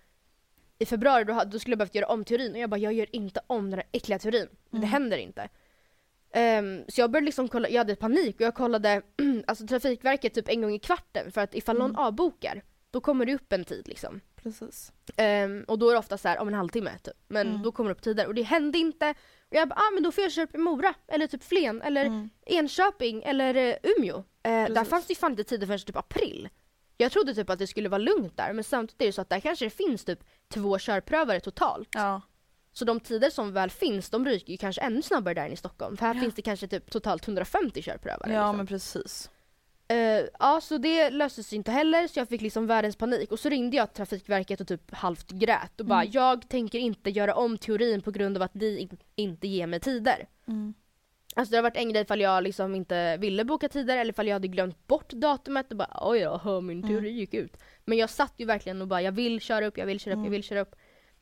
i 0.79 0.87
februari 0.87 1.25
då, 1.25 1.43
då 1.47 1.59
skulle 1.59 1.73
jag 1.73 1.79
behövt 1.79 1.95
göra 1.95 2.07
om 2.07 2.25
teorin 2.25 2.53
och 2.53 2.59
jag 2.59 2.71
bara 2.71 2.77
jag 2.81 2.93
gör 2.93 3.17
inte 3.17 3.41
om 3.47 3.71
den 3.71 3.79
här 3.79 3.89
äckliga 3.93 4.19
teorin. 4.19 4.49
Det 4.71 4.77
Mm. 4.77 4.89
händer 4.89 5.17
inte. 5.19 5.49
Ehm, 6.35 6.85
så 6.89 7.01
jag 7.01 7.11
började 7.11 7.25
liksom 7.25 7.49
kolla, 7.49 7.69
jag 7.69 7.79
hade 7.79 7.97
panik 7.97 8.35
och 8.35 8.41
jag 8.41 8.55
kollade 8.55 9.03
alltså 9.47 9.67
Trafikverket 9.67 10.35
typ 10.35 10.49
en 10.49 10.63
gång 10.63 10.75
i 10.75 10.79
kvarten 10.79 11.33
för 11.33 11.41
att 11.41 11.55
ifall 11.55 11.79
någon 11.79 11.91
Mm. 11.91 11.99
avbokar 12.03 12.63
då 12.91 13.01
kommer 13.01 13.27
det 13.27 13.35
upp 13.35 13.53
en 13.53 13.65
tid 13.65 13.89
liksom. 13.89 14.21
Precis. 14.37 14.93
Ehm, 15.17 15.65
och 15.69 15.79
då 15.79 15.89
är 15.89 15.93
det 15.93 15.99
ofta 15.99 16.19
så 16.19 16.29
här 16.29 16.39
om 16.39 16.49
en 16.49 16.55
halvtimme 16.55 16.99
typ. 17.03 17.15
Men 17.29 17.49
Mm. 17.49 17.63
då 17.63 17.73
kommer 17.73 17.91
det 17.91 17.95
upp 17.95 18.03
tider 18.03 18.27
och 18.27 18.35
det 18.35 18.43
hände 18.43 18.79
inte. 18.79 19.15
Och 19.53 19.59
jag 19.59 19.69
bara, 19.69 19.75
ah, 19.81 19.91
men 19.95 20.03
då 20.03 20.13
får 20.13 20.25
jag 20.25 20.39
upp 20.49 20.55
i 20.55 20.59
Mora 20.59 20.95
eller 21.09 21.27
typ 21.27 21.45
Flen 21.45 21.83
eller 21.83 22.05
Mm. 22.05 22.31
Enköping 22.47 23.23
eller 23.23 23.57
uh, 23.57 23.75
Umeå. 23.83 24.17
Eh, 24.43 24.73
där 24.75 24.85
fanns 24.85 25.07
det 25.07 25.13
ju 25.13 25.17
fan 25.17 25.31
inte 25.31 25.45
tider 25.45 25.67
förrän 25.67 25.81
typ 25.81 25.97
april. 25.97 26.49
Jag 26.97 27.13
trodde 27.13 27.35
typ 27.35 27.51
att 27.51 27.59
det 27.59 27.67
skulle 27.67 27.89
vara 27.89 27.99
lugnt 27.99 28.37
där 28.37 28.53
men 28.53 28.65
samtidigt 28.65 29.01
är 29.03 29.07
det 29.07 29.13
så 29.13 29.21
att 29.21 29.29
där 29.29 29.41
kanske 29.41 29.65
det 29.67 29.71
finns 29.71 30.05
typ 30.05 30.19
två 30.55 30.79
körprövare 30.79 31.41
totalt. 31.41 31.89
Ja. 31.93 32.21
Så 32.73 32.85
de 32.85 33.01
tider 33.01 33.31
som 33.31 33.53
väl 33.53 33.71
finns 33.71 34.11
de 34.11 34.25
ryker 34.27 34.51
ju 34.53 34.57
kanske 34.57 34.81
ännu 34.81 35.03
snabbare 35.03 35.35
där 35.35 35.47
än 35.47 35.53
i 35.53 35.57
Stockholm. 35.57 35.97
För 35.97 36.07
här 36.07 36.15
Ja. 36.15 36.21
finns 36.21 36.35
det 36.35 36.43
kanske 36.43 36.67
typ 36.67 36.91
totalt 36.91 37.25
150 37.29 37.83
körprövare. 37.83 38.33
ja 38.33 38.41
liksom. 38.47 38.57
men 38.57 38.67
precis. 38.67 39.31
Eh, 39.89 40.25
ja 40.39 40.61
så 40.63 40.79
det 40.79 41.11
löstes 41.11 41.53
inte 41.53 41.71
heller 41.71 42.07
så 42.09 42.19
jag 42.21 42.29
fick 42.29 42.41
liksom 42.41 42.67
världens 42.67 42.97
panik 42.97 43.33
och 43.33 43.39
så 43.39 43.49
ringde 43.49 43.77
jag 43.77 43.93
Trafikverket 43.95 44.61
och 44.61 44.69
typ 44.69 44.95
halvt 44.95 45.31
grät 45.31 45.81
och 45.81 45.87
bara 45.87 46.01
Mm. 46.03 46.13
jag 46.15 46.49
tänker 46.49 46.79
inte 46.79 47.11
göra 47.11 47.35
om 47.35 47.59
teorin 47.59 48.01
på 48.03 48.11
grund 48.11 48.37
av 48.37 48.43
att 48.43 48.55
ni 48.55 48.79
in- 48.79 48.99
inte 49.17 49.49
ger 49.49 49.67
mig 49.67 49.81
tider. 49.81 50.27
Mm. 50.49 50.75
Alltså 51.37 51.51
det 51.53 51.57
har 51.59 51.63
varit 51.63 51.77
en 51.77 51.89
grej 51.93 52.03
ifall 52.03 52.21
jag 52.21 52.43
liksom 52.45 52.75
inte 52.75 53.17
ville 53.17 53.45
boka 53.45 53.69
tider 53.69 53.97
eller 53.97 54.13
ifall 54.13 54.27
jag 54.27 54.35
hade 54.35 54.49
glömt 54.49 54.87
bort 54.87 55.13
datumet 55.13 55.71
och 55.71 55.77
bara 55.77 55.99
oj 56.01 56.21
då, 56.45 56.61
min 56.61 56.83
teori 56.83 56.99
Mm. 57.09 57.17
gick 57.19 57.35
ut. 57.35 57.57
Men 57.85 57.99
jag 57.99 58.11
satt 58.11 58.33
ju 58.37 58.45
verkligen 58.47 58.83
och 58.83 58.89
bara 58.89 59.03
jag 59.03 59.13
vill 59.13 59.41
köra 59.41 59.67
upp, 59.67 59.79
jag 59.79 59.87
vill 59.87 60.01
köra 60.01 60.13
upp, 60.15 60.17
Mm. 60.17 60.25
jag 60.25 60.31
vill 60.31 60.43
köra 60.45 60.61
upp. 60.61 60.75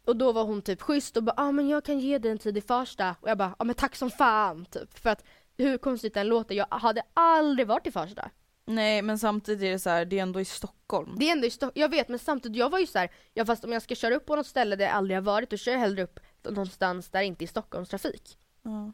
Och 0.05 0.17
då 0.17 0.33
var 0.33 0.45
hon 0.45 0.63
typ 0.63 0.83
schysst 0.83 1.17
och 1.17 1.23
bara 1.23 1.35
ah, 1.37 1.53
men 1.53 1.69
jag 1.69 1.85
kan 1.85 1.99
ge 2.01 2.19
dig 2.19 2.31
en 2.31 2.39
tid 2.39 2.59
i 2.59 2.61
Farsta 2.61 3.17
och 3.21 3.29
jag 3.31 3.39
bara 3.39 3.55
ah, 3.59 3.65
men 3.65 3.75
tack 3.75 3.97
som 3.97 4.11
fan 4.11 4.65
typ. 4.65 4.99
För 4.99 5.11
att 5.11 5.25
hur 5.57 5.79
konstigt 5.79 6.15
den 6.15 6.27
låter, 6.29 6.55
jag 6.55 6.67
hade 6.71 7.03
aldrig 7.15 7.67
varit 7.67 7.87
i 7.87 7.91
Farsta. 7.93 8.31
Nej 8.75 9.03
men 9.03 9.19
samtidigt 9.19 9.63
är 9.63 9.71
det 9.71 9.79
så 9.79 9.91
här, 9.91 10.05
det 10.05 10.19
är 10.19 10.23
ändå 10.23 10.41
i 10.41 10.45
Stockholm. 10.45 11.15
Det 11.19 11.29
är 11.29 11.33
ändå 11.33 11.47
i 11.47 11.51
Stock- 11.51 11.73
jag 11.75 11.89
vet 11.89 12.09
men 12.09 12.19
samtidigt, 12.19 12.59
jag 12.59 12.71
var 12.71 12.79
ju 12.79 12.87
så 12.87 12.99
här, 12.99 13.11
ja 13.35 13.45
fast 13.45 13.65
om 13.65 13.73
jag 13.73 13.83
ska 13.83 13.95
köra 13.95 14.15
upp 14.15 14.27
på 14.27 14.37
något 14.37 14.47
ställe 14.47 14.77
där 14.77 14.85
jag 14.85 14.95
aldrig 14.95 15.17
har 15.17 15.23
varit, 15.23 15.51
då 15.51 15.57
kör 15.57 15.73
jag 15.73 15.79
hellre 15.79 16.03
upp 16.03 16.21
någonstans 16.43 17.09
där 17.11 17.21
det 17.21 17.27
inte 17.27 17.45
är 17.45 17.47
Stockholmstrafik. 17.47 18.39
Ja. 18.63 18.93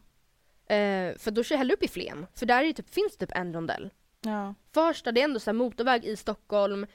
Eh, 0.74 1.16
för 1.18 1.30
då 1.30 1.42
kör 1.42 1.54
jag 1.54 1.58
hellre 1.58 1.74
upp 1.74 1.82
i 1.82 1.88
Flen, 1.88 2.26
för 2.34 2.46
där 2.46 2.62
är 2.62 2.66
det 2.66 2.72
typ, 2.72 2.94
finns 2.94 3.16
typ 3.16 3.32
en 3.34 3.52
rondell. 3.54 3.90
ja. 4.20 4.54
Farsta 4.74 5.12
det 5.12 5.20
är 5.20 5.24
ändå 5.24 5.40
så 5.40 5.52
motorväg 5.52 6.04
i 6.04 6.16
Stockholm, 6.16 6.86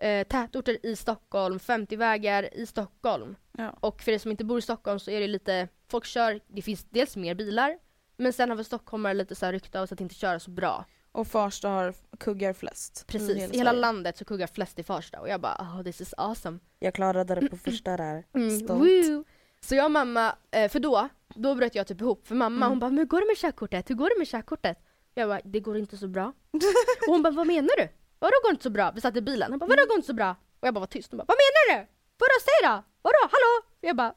eh, 0.00 0.26
tätorter 0.26 0.86
i 0.86 0.96
Stockholm, 0.96 1.58
50-vägar 1.58 2.54
i 2.54 2.66
Stockholm. 2.66 3.36
Ja. 3.58 3.70
Och 3.80 4.02
för 4.02 4.12
er 4.12 4.18
som 4.18 4.30
inte 4.30 4.44
bor 4.44 4.58
i 4.58 4.62
Stockholm 4.62 4.98
så 4.98 5.10
är 5.10 5.20
det 5.20 5.26
lite, 5.28 5.68
folk 5.88 6.04
kör, 6.04 6.40
det 6.46 6.62
finns 6.62 6.84
dels 6.90 7.16
mer 7.16 7.34
bilar, 7.34 7.78
men 8.16 8.32
sen 8.32 8.48
har 8.48 8.56
väl 8.56 8.64
stockholmare 8.64 9.14
lite 9.14 9.34
så 9.34 9.46
här 9.46 9.52
rykte 9.52 9.80
av 9.80 9.86
sig 9.86 9.94
att 9.94 10.00
inte 10.00 10.14
köra 10.14 10.40
så 10.40 10.50
bra. 10.50 10.84
Och 11.12 11.26
Farsta 11.26 11.68
har 11.68 11.94
kuggar 12.18 12.52
flest. 12.52 13.04
Precis, 13.06 13.28
i 13.30 13.32
i 13.32 13.40
hela 13.40 13.48
Sverige. 13.70 13.72
landet 13.80 14.16
så 14.18 14.24
kuggar 14.24 14.46
flest 14.46 14.78
i 14.78 14.82
Farsta 14.82 15.20
och 15.20 15.28
jag 15.28 15.40
bara 15.40 15.54
oh 15.60 15.82
this 15.82 16.00
is 16.00 16.14
awesome. 16.16 16.58
Jag 16.78 16.94
klarade 16.94 17.34
det 17.34 17.48
på 17.48 17.56
första 17.56 17.96
där. 17.96 18.24
Mm, 18.34 18.60
Stolt. 18.60 18.80
woo. 18.82 19.24
Så 19.60 19.74
jag 19.74 19.84
och 19.84 19.90
mamma, 19.90 20.36
eh, 20.50 20.68
för 20.70 20.80
då, 20.80 21.08
då 21.34 21.54
bröt 21.54 21.74
jag 21.74 21.86
typ 21.86 22.00
ihop 22.00 22.26
för 22.26 22.34
mamma 22.34 22.56
Mm. 22.56 22.68
hon 22.68 22.78
bara 22.78 22.90
'Men 22.90 22.98
hur 22.98 23.04
går 23.04 23.20
det 23.20 23.26
med 23.26 23.36
körkortet? 23.36 23.90
Hur 23.90 23.94
går 23.94 24.08
det 24.08 24.18
med 24.18 24.26
körkortet?' 24.28 24.78
Jag 25.14 25.28
bara 25.28 25.40
'Det 25.44 25.60
går 25.60 25.76
inte 25.76 25.96
så 25.96 26.06
bra' 26.08 26.32
Och 27.06 27.12
hon 27.12 27.22
bara 27.22 27.30
'Vad 27.30 27.46
menar 27.46 27.76
du? 27.76 27.88
Vadå 28.18 28.34
går 28.42 28.50
inte 28.50 28.62
så 28.62 28.70
bra?' 28.70 28.92
Vi 28.94 29.00
satt 29.00 29.16
i 29.16 29.20
bilen, 29.22 29.52
hon 29.52 29.58
bara 29.58 29.66
'Vadå 29.66 29.86
går 29.88 29.96
inte 29.96 30.06
så 30.06 30.14
bra?' 30.14 30.36
Och 30.60 30.66
jag 30.66 30.74
bara 30.74 30.80
var 30.80 30.86
tyst, 30.86 31.10
hon 31.12 31.18
bara 31.18 31.24
'Vad 31.28 31.36
menar 31.36 31.80
du? 31.80 31.86
Vadå 32.18 32.32
säg 32.44 32.68
då? 32.70 32.82
Vadå? 33.02 33.18
Hallå?' 33.22 33.62
Jag 33.80 33.96
bara 33.96 34.14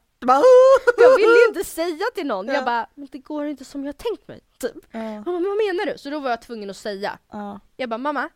jag 0.98 1.16
ville 1.16 1.48
inte 1.48 1.64
säga 1.64 2.04
till 2.14 2.26
någon, 2.26 2.46
jag 2.46 2.56
Ja. 2.56 2.62
bara 2.64 2.86
'Men 2.94 3.08
det 3.12 3.18
går 3.18 3.46
inte 3.46 3.64
som 3.64 3.84
jag 3.84 3.96
tänkt 3.96 4.28
mig' 4.28 4.40
typ. 4.58 4.72
Ja. 4.90 4.98
Bara 5.00 5.32
'Men 5.32 5.44
vad 5.44 5.56
menar 5.56 5.86
du?' 5.92 5.98
Så 5.98 6.10
då 6.10 6.18
var 6.18 6.30
jag 6.30 6.42
tvungen 6.42 6.70
att 6.70 6.76
säga 6.76 7.18
Ja. 7.30 7.60
jag 7.76 7.88
bara 7.88 7.98
mamma, 7.98 8.28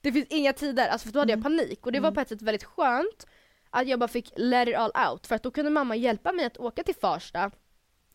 det 0.00 0.12
finns 0.12 0.26
inga 0.30 0.52
tider, 0.52 0.88
alltså 0.88 1.06
för 1.08 1.12
då 1.12 1.18
hade 1.18 1.32
Mm. 1.32 1.42
jag 1.52 1.58
panik 1.58 1.86
och 1.86 1.92
det 1.92 2.00
var 2.00 2.10
på 2.10 2.20
ett 2.20 2.28
sätt 2.28 2.42
väldigt 2.42 2.64
skönt 2.64 3.26
att 3.70 3.88
jag 3.88 3.98
bara 3.98 4.08
fick 4.08 4.32
let 4.36 4.68
it 4.68 4.76
all 4.76 4.92
out 5.10 5.26
för 5.26 5.34
att 5.34 5.42
då 5.42 5.50
kunde 5.50 5.70
mamma 5.70 5.96
hjälpa 5.96 6.32
mig 6.32 6.44
att 6.44 6.56
åka 6.58 6.82
till 6.82 6.94
Farsta 6.94 7.50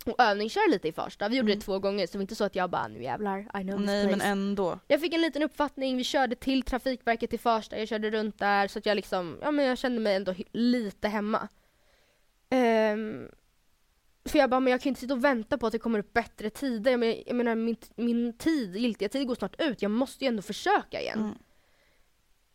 och 0.05 0.21
övningsköra 0.21 0.63
lite 0.69 0.87
i 0.87 0.91
Farsta. 0.91 1.29
Vi 1.29 1.35
gjorde 1.37 1.51
Mm. 1.51 1.59
det 1.59 1.65
två 1.65 1.79
gånger 1.79 2.07
så 2.07 2.11
det 2.11 2.17
var 2.17 2.21
inte 2.21 2.35
så 2.35 2.43
att 2.43 2.55
jag 2.55 2.69
bara 2.69 2.87
nu 2.87 3.03
jävlar, 3.03 3.39
I 3.39 3.63
know 3.63 3.77
this 3.77 3.85
Nej 3.85 4.05
men 4.05 4.13
place. 4.13 4.25
ändå. 4.25 4.79
Jag 4.87 5.01
fick 5.01 5.13
en 5.13 5.21
liten 5.21 5.43
uppfattning, 5.43 5.97
vi 5.97 6.03
körde 6.03 6.35
till 6.35 6.63
Trafikverket 6.63 7.33
i 7.33 7.37
Farsta, 7.37 7.77
jag 7.79 7.87
körde 7.87 8.11
runt 8.11 8.39
där 8.39 8.67
så 8.67 8.79
att 8.79 8.85
jag 8.85 8.95
liksom, 8.95 9.37
ja 9.41 9.51
men 9.51 9.65
jag 9.65 9.77
kände 9.77 10.01
mig 10.01 10.15
ändå 10.15 10.33
lite 10.51 11.07
hemma. 11.07 11.47
Ehm, 12.55 13.29
för 14.25 14.39
jag 14.39 14.49
bara, 14.49 14.59
men 14.59 14.71
jag 14.71 14.81
kan 14.81 14.89
inte 14.89 15.01
sitta 15.01 15.13
och 15.13 15.23
vänta 15.23 15.57
på 15.57 15.67
att 15.67 15.71
det 15.71 15.79
kommer 15.79 15.99
upp 15.99 16.13
bättre 16.13 16.49
tider. 16.49 16.91
Jag 16.91 16.99
menar, 16.99 17.23
jag 17.25 17.35
menar 17.35 17.55
min, 17.55 17.77
min 17.95 18.37
tid, 18.37 18.75
giltiga 18.75 19.09
tid 19.09 19.27
går 19.27 19.35
snart 19.35 19.61
ut, 19.61 19.81
jag 19.81 19.91
måste 19.91 20.23
ju 20.23 20.27
ändå 20.27 20.41
försöka 20.41 21.01
igen. 21.01 21.19
Mm. 21.19 21.37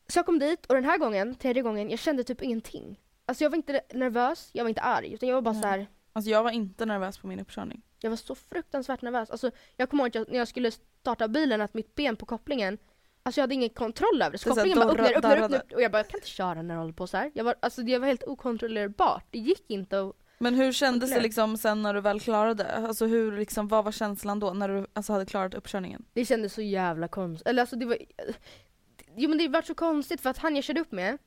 Så 0.08 0.18
jag 0.18 0.26
kom 0.26 0.38
dit 0.38 0.66
och 0.66 0.74
den 0.74 0.84
här 0.84 0.98
gången, 0.98 1.34
tredje 1.34 1.62
gången, 1.62 1.90
jag 1.90 1.98
kände 1.98 2.24
typ 2.24 2.42
ingenting. 2.42 3.00
Alltså 3.26 3.44
jag 3.44 3.50
var 3.50 3.56
inte 3.56 3.80
nervös, 3.92 4.50
jag 4.52 4.64
var 4.64 4.68
inte 4.68 4.80
arg, 4.80 5.12
utan 5.12 5.28
jag 5.28 5.36
var 5.36 5.42
bara 5.42 5.52
Nej. 5.52 5.62
så 5.62 5.68
här. 5.68 5.86
Alltså 6.12 6.30
jag 6.30 6.42
var 6.42 6.50
inte 6.50 6.86
nervös 6.86 7.18
på 7.18 7.26
min 7.26 7.40
uppkörning. 7.40 7.82
jag 8.00 8.10
var 8.10 8.16
så 8.16 8.34
fruktansvärt 8.34 9.02
nervös. 9.02 9.30
Alltså 9.30 9.50
jag 9.76 9.90
kommer 9.90 10.04
ihåg 10.04 10.08
att 10.08 10.14
jag, 10.14 10.28
när 10.28 10.38
jag 10.38 10.48
skulle 10.48 10.70
starta 10.70 11.28
bilen 11.28 11.60
att 11.60 11.74
mitt 11.74 11.94
ben 11.94 12.16
på 12.16 12.26
kopplingen 12.26 12.78
Alltså 13.22 13.38
jag 13.40 13.42
hade 13.42 13.54
ingen 13.54 13.70
kontroll 13.70 14.22
över 14.22 14.30
det. 14.32 14.38
Så 14.38 14.48
kopplingen 14.50 14.78
bara 14.78 14.90
upp, 14.92 14.98
ner, 15.00 15.16
upp, 15.16 15.22
ner, 15.24 15.42
upp, 15.42 15.50
ner, 15.50 15.74
och 15.74 15.82
jag 15.82 15.92
bara 15.92 15.98
jag 15.98 16.08
kan 16.08 16.18
inte 16.18 16.28
köra 16.28 16.62
när 16.62 16.74
jag 16.74 16.80
håller 16.80 16.92
på 16.94 17.06
så 17.06 17.16
här. 17.16 17.30
Jag 17.34 17.44
var, 17.44 17.54
alltså 17.62 17.82
det 17.82 17.98
var 17.98 18.06
helt 18.06 18.22
okontrollerbart. 18.24 19.24
Det 19.30 19.38
gick 19.38 19.70
inte 19.70 20.00
att 20.00 20.16
Men 20.38 20.54
hur 20.54 20.72
kändes 20.72 21.10
det 21.10 21.20
liksom 21.20 21.56
sen 21.56 21.82
när 21.82 21.94
du 21.94 22.00
väl 22.00 22.20
klarade? 22.20 22.72
Alltså 22.76 23.06
hur 23.06 23.36
liksom, 23.38 23.68
vad 23.68 23.84
var 23.84 23.92
känslan 23.92 24.40
då 24.40 24.52
när 24.52 24.68
du 24.68 24.86
alltså, 24.92 25.12
hade 25.12 25.26
klarat 25.26 25.54
uppkörningen? 25.54 26.04
Det 26.12 26.24
kändes 26.24 26.54
så 26.54 26.62
jävla 26.62 27.08
konstigt. 27.08 27.48
Eller 27.48 27.62
alltså 27.62 27.76
det 27.76 27.86
var... 27.86 27.98
Jo 29.16 29.28
men 29.28 29.38
det 29.38 29.48
var 29.48 29.62
så 29.62 29.74
konstigt 29.74 30.20
för 30.20 30.30
att 30.30 30.38
han 30.38 30.54
jag 30.56 30.64
körde 30.64 30.80
upp 30.80 30.92
med, 30.92 31.18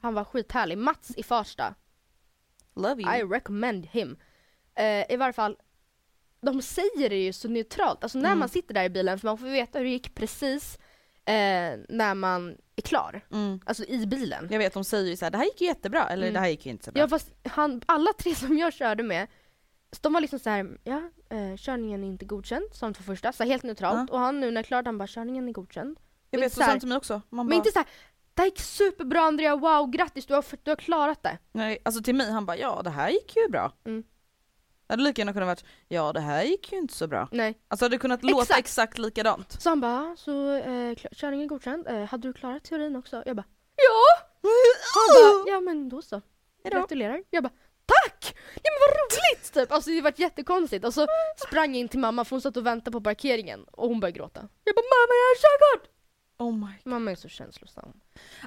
han 0.00 0.14
var 0.14 0.24
skithärlig. 0.24 0.78
Mats 0.78 1.10
i 1.16 1.22
Farsta. 1.22 1.74
Love 2.76 3.02
you. 3.02 3.14
I 3.16 3.22
recommend 3.22 3.86
him. 3.86 4.16
Eh, 4.74 5.12
I 5.12 5.16
varje 5.16 5.32
fall, 5.32 5.56
de 6.40 6.62
säger 6.62 7.08
det 7.08 7.24
ju 7.24 7.32
så 7.32 7.48
neutralt. 7.48 8.02
Alltså 8.02 8.18
när 8.18 8.28
Mm. 8.28 8.38
man 8.38 8.48
sitter 8.48 8.74
där 8.74 8.84
i 8.84 8.90
bilen, 8.90 9.18
för 9.18 9.26
man 9.28 9.38
får 9.38 9.46
veta 9.46 9.78
hur 9.78 9.84
det 9.84 9.90
gick 9.90 10.14
precis 10.14 10.78
eh, 11.28 11.78
när 11.88 12.14
man 12.14 12.56
är 12.76 12.82
klar. 12.82 13.26
Mm. 13.32 13.60
Alltså 13.66 13.84
i 13.84 14.06
bilen. 14.06 14.48
Jag 14.50 14.58
vet, 14.58 14.74
de 14.74 14.84
säger 14.84 15.10
ju 15.10 15.16
såhär, 15.16 15.30
det 15.30 15.38
här 15.38 15.44
gick 15.44 15.60
ju 15.60 15.66
jättebra, 15.66 16.08
eller 16.08 16.22
Mm. 16.22 16.34
det 16.34 16.40
här 16.40 16.48
gick 16.48 16.66
ju 16.66 16.72
inte 16.72 16.84
så 16.84 16.92
bra. 16.92 17.00
Ja 17.02 17.08
fast 17.08 17.30
han, 17.44 17.82
alla 17.86 18.12
tre 18.18 18.34
som 18.34 18.58
jag 18.58 18.72
körde 18.72 19.02
med, 19.02 19.26
de 20.00 20.12
var 20.12 20.20
liksom 20.20 20.38
så 20.38 20.50
här, 20.50 20.78
ja, 20.84 21.02
eh, 21.30 21.56
körningen 21.56 22.04
är 22.04 22.08
inte 22.08 22.24
godkänd, 22.24 22.64
som 22.72 22.94
för 22.94 23.02
första, 23.02 23.32
så 23.32 23.44
helt 23.44 23.62
neutralt. 23.62 24.10
Och 24.10 24.18
han 24.18 24.40
nu 24.40 24.50
när 24.50 24.62
klart, 24.62 24.86
han 24.86 24.98
bara, 24.98 25.08
körningen 25.08 25.48
är 25.48 25.52
godkänd. 25.52 25.98
jag 26.30 26.40
vet, 26.40 26.52
så 26.52 26.56
så 26.60 26.62
här- 26.66 26.78
till 26.78 26.88
mig 26.88 26.96
också. 26.98 27.12
Man 27.14 27.46
Men 27.46 27.46
bara, 27.46 27.56
inte 27.56 27.70
så 27.72 27.78
här, 27.78 27.88
det 28.34 28.42
här 28.42 28.46
gick 28.46 28.60
superbra 28.60 29.20
Andrea, 29.20 29.56
wow, 29.56 29.90
grattis, 29.90 30.26
du 30.26 30.34
har, 30.34 30.44
du 30.62 30.70
har 30.70 30.76
klarat 30.76 31.22
det. 31.22 31.38
nej, 31.52 31.78
alltså 31.84 32.02
till 32.02 32.14
mig, 32.14 32.30
han 32.30 32.46
bara, 32.46 32.56
ja 32.56 32.80
det 32.84 32.90
här 32.90 33.10
gick 33.10 33.36
ju 33.36 33.48
bra. 33.48 33.72
Mm. 33.84 34.04
Det 34.88 34.92
hade 34.92 35.02
lika 35.02 35.20
gärna 35.20 35.32
kunnat 35.32 35.46
varit, 35.46 35.64
ja 35.88 36.12
det 36.12 36.20
här 36.20 36.42
gick 36.42 36.72
ju 36.72 36.78
inte 36.78 36.94
så 36.94 37.06
bra. 37.06 37.28
Nej. 37.32 37.58
Alltså 37.68 37.84
det 37.84 37.86
hade 37.86 37.98
kunnat 37.98 38.22
låta 38.22 38.42
Exakt. 38.42 38.58
exakt 38.58 38.98
likadant. 38.98 39.62
Så 39.62 39.68
han 39.68 39.80
bara, 39.80 40.16
så 40.16 40.54
eh, 40.54 40.94
körningen 41.12 41.48
godkänd, 41.48 41.86
eh, 41.88 42.04
hade 42.04 42.28
du 42.28 42.32
klarat 42.32 42.64
teorin 42.64 42.96
också? 42.96 43.22
Jag 43.26 43.36
bara, 43.36 43.44
ja! 43.76 44.26
Han 44.94 45.22
bara, 45.44 45.50
ja 45.54 45.60
men 45.60 45.88
då 45.88 46.02
så. 46.02 46.22
Hejdå. 46.64 46.78
Gratulerar. 46.78 47.22
Jag 47.30 47.42
bara, 47.42 47.52
tack! 47.86 48.34
Ja 48.54 48.70
men 48.72 48.80
vad 48.88 48.96
roligt! 49.00 49.52
Typ. 49.52 49.72
Alltså 49.72 49.90
det 49.90 50.00
var 50.00 50.12
jättekonstigt. 50.16 50.84
Och 50.84 50.94
så 50.94 51.06
sprang 51.46 51.70
jag 51.70 51.80
in 51.80 51.88
till 51.88 51.98
mamma 52.00 52.24
för 52.24 52.30
hon 52.30 52.40
satt 52.40 52.56
och 52.56 52.66
väntade 52.66 52.92
på 52.92 53.00
parkeringen 53.00 53.64
och 53.64 53.88
hon 53.88 54.00
började 54.00 54.18
gråta. 54.18 54.40
Jag 54.64 54.74
bara, 54.74 54.82
mamma 54.82 55.14
jag 55.20 55.28
har 55.28 55.36
körkort! 55.36 55.88
Oh 56.38 56.52
my 56.52 56.72
Mamma 56.84 57.10
är 57.10 57.14
så 57.14 57.28
känslosam. 57.28 57.92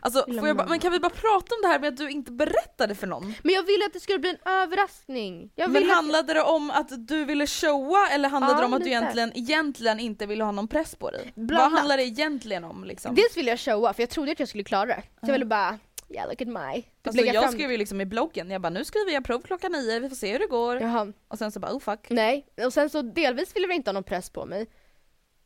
Alltså, 0.01 0.25
Lilla 0.27 0.41
får 0.41 0.47
jag 0.47 0.57
bara, 0.57 0.67
men 0.67 0.79
kan 0.79 0.91
vi 0.91 0.99
bara 0.99 1.09
prata 1.09 1.55
om 1.55 1.61
det 1.61 1.67
här 1.67 1.79
med 1.79 1.87
att 1.87 1.97
du 1.97 2.09
inte 2.09 2.31
berättade 2.31 2.95
för 2.95 3.07
någon? 3.07 3.33
Men 3.43 3.53
jag 3.55 3.63
ville 3.63 3.85
att 3.85 3.93
det 3.93 3.99
skulle 3.99 4.19
bli 4.19 4.29
en 4.29 4.51
överraskning. 4.53 5.51
Jag 5.55 5.69
Men 5.69 5.73
ville 5.81 5.91
att... 5.91 5.95
handlade 5.95 6.33
det 6.33 6.41
om 6.41 6.71
att 6.71 7.07
du 7.07 7.25
ville 7.25 7.47
showa 7.47 8.07
eller 8.11 8.29
handlade 8.29 8.53
Ja, 8.53 8.59
det 8.59 8.65
om 8.65 8.73
att 8.73 8.83
du 8.83 8.89
egentligen, 8.89 9.31
egentligen 9.37 9.99
inte 9.99 10.25
ville 10.25 10.43
ha 10.43 10.51
någon 10.51 10.67
press 10.67 10.95
på 10.95 11.11
dig? 11.11 11.31
Bland 11.35 11.63
Vad 11.71 11.79
handlar 11.79 11.97
det 11.97 12.03
egentligen 12.03 12.63
om 12.63 12.83
liksom? 12.83 13.15
Dels 13.15 13.37
ville 13.37 13.49
jag 13.49 13.59
showa 13.59 13.93
för 13.93 14.01
jag 14.03 14.09
trodde 14.09 14.31
att 14.31 14.39
jag 14.39 14.49
skulle 14.49 14.63
klara 14.63 14.85
det. 14.85 15.01
Så 15.01 15.07
jag 15.19 15.29
Ja. 15.29 15.33
ville 15.33 15.45
bara, 15.45 15.79
yeah 16.09 16.29
look 16.29 16.41
at 16.41 16.47
my. 16.47 16.81
Typ 16.81 17.07
Alltså 17.07 17.23
jag 17.25 17.43
fram- 17.43 17.51
skrev 17.53 17.71
ju 17.71 17.77
liksom 17.77 18.01
i 18.01 18.05
bloggen, 18.05 18.49
jag 18.51 18.61
bara 18.61 18.69
nu 18.69 18.85
skriver 18.85 19.11
jag 19.11 19.23
prov 19.25 19.41
klockan 19.41 19.71
nio, 19.71 19.99
vi 19.99 20.09
får 20.09 20.15
se 20.15 20.31
hur 20.31 20.39
det 20.39 20.47
går. 20.47 20.81
Jaha. 20.81 21.13
Och 21.27 21.37
sen 21.37 21.51
så 21.51 21.59
bara 21.59 21.73
oh 21.73 21.79
fuck. 21.79 22.07
Nej, 22.09 22.45
och 22.65 22.73
sen 22.73 22.89
så 22.89 23.01
delvis 23.01 23.55
ville 23.55 23.67
jag 23.67 23.75
inte 23.75 23.89
ha 23.89 23.93
någon 23.93 24.03
press 24.03 24.29
på 24.29 24.45
mig. 24.45 24.67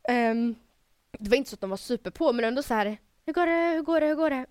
Ehm, 0.09 0.55
det 1.19 1.29
var 1.29 1.37
inte 1.37 1.49
så 1.49 1.53
att 1.55 1.61
de 1.61 1.69
var 1.69 1.77
super 1.77 2.11
på 2.11 2.33
men 2.33 2.45
ändå 2.45 2.63
så 2.63 2.73
här. 2.73 2.97
hur 3.25 3.33
går 3.33 3.45
det, 3.45 3.75
hur 3.75 3.81
går 3.81 3.99
det, 3.99 4.07
hur 4.07 4.15
går 4.15 4.29
det? 4.29 4.45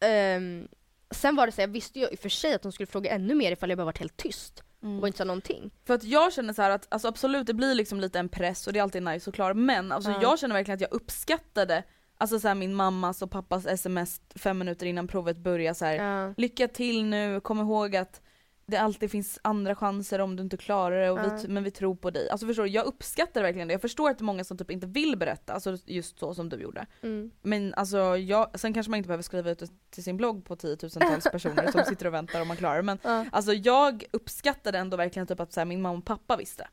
Ehm, 0.00 0.68
sen 1.10 1.36
var 1.36 1.46
det 1.46 1.52
så 1.52 1.60
här, 1.60 1.68
jag 1.68 1.72
visste 1.72 1.98
ju 1.98 2.06
i 2.06 2.14
och 2.14 2.18
för 2.18 2.28
sig 2.28 2.54
att 2.54 2.62
de 2.62 2.72
skulle 2.72 2.86
fråga 2.86 3.10
ännu 3.10 3.34
mer 3.34 3.52
ifall 3.52 3.68
jag 3.70 3.78
bara 3.78 3.84
varit 3.84 3.98
helt 3.98 4.16
tyst 4.16 4.62
och 5.00 5.06
inte 5.06 5.18
sa 5.18 5.24
någonting. 5.24 5.70
För 5.84 5.94
att 5.94 6.04
jag 6.04 6.32
känner 6.32 6.52
så 6.52 6.62
här 6.62 6.70
att 6.70 6.86
alltså 6.88 7.08
absolut 7.08 7.46
det 7.46 7.54
blir 7.54 7.74
liksom 7.74 8.00
lite 8.00 8.18
en 8.18 8.28
press 8.28 8.66
och 8.66 8.72
det 8.72 8.78
är 8.78 8.82
alltid 8.82 9.02
nice 9.02 9.30
att 9.30 9.34
klara 9.34 9.54
men 9.54 9.92
alltså 9.92 10.10
Ja. 10.10 10.18
jag 10.22 10.38
känner 10.38 10.54
verkligen 10.54 10.74
att 10.76 10.80
jag 10.80 10.92
uppskattade 10.92 11.82
Alltså 12.18 12.40
så 12.40 12.48
här, 12.48 12.54
min 12.54 12.74
mammas 12.74 13.22
och 13.22 13.30
pappas 13.30 13.66
sms 13.66 14.20
fem 14.36 14.58
minuter 14.58 14.86
innan 14.86 15.08
provet 15.08 15.36
börjar 15.38 15.74
så 15.74 15.84
här. 15.84 15.94
Ja. 15.94 16.34
Lycka 16.36 16.68
till 16.68 17.04
nu, 17.04 17.40
kom 17.40 17.60
ihåg 17.60 17.96
att 17.96 18.20
det 18.68 18.76
alltid 18.76 19.10
finns 19.10 19.38
andra 19.42 19.74
chanser 19.74 20.18
om 20.18 20.36
du 20.36 20.42
inte 20.42 20.56
klarar 20.56 21.00
det 21.00 21.10
och 21.10 21.18
vi, 21.18 21.48
men 21.48 21.64
vi 21.64 21.70
tror 21.70 21.94
på 21.94 22.10
dig. 22.10 22.30
Alltså 22.30 22.46
förstår 22.46 22.62
du, 22.62 22.68
jag 22.68 22.86
uppskattar 22.86 23.42
verkligen 23.42 23.68
det. 23.68 23.74
Jag 23.74 23.80
förstår 23.80 24.10
att 24.10 24.18
det 24.18 24.22
är 24.22 24.24
många 24.24 24.44
som 24.44 24.58
typ 24.58 24.70
inte 24.70 24.86
vill 24.86 25.16
berätta, 25.16 25.52
alltså 25.52 25.76
just 25.84 26.18
så 26.18 26.34
som 26.34 26.48
du 26.48 26.56
gjorde. 26.56 26.86
Mm. 27.02 27.30
Men 27.42 27.74
alltså 27.74 27.98
jag, 28.16 28.60
sen 28.60 28.74
kanske 28.74 28.90
man 28.90 28.98
inte 28.98 29.06
behöver 29.06 29.22
skriva 29.22 29.50
ut 29.50 29.58
det 29.58 29.68
till 29.90 30.04
sin 30.04 30.16
blogg 30.16 30.44
på 30.44 30.56
tiotusentals 30.56 31.24
personer 31.24 31.70
som 31.72 31.84
sitter 31.88 32.06
och 32.06 32.14
väntar 32.14 32.42
om 32.42 32.48
man 32.48 32.56
klarar 32.56 32.76
det. 32.76 32.82
Men 32.82 32.98
Ja. 33.02 33.24
alltså 33.32 33.52
jag 33.52 34.04
uppskattade 34.10 34.78
ändå 34.78 34.96
verkligen 34.96 35.26
typ 35.26 35.40
att 35.40 35.52
så 35.52 35.60
här, 35.60 35.64
min 35.64 35.82
mamma 35.82 35.98
och 35.98 36.04
pappa 36.04 36.36
visste. 36.36 36.68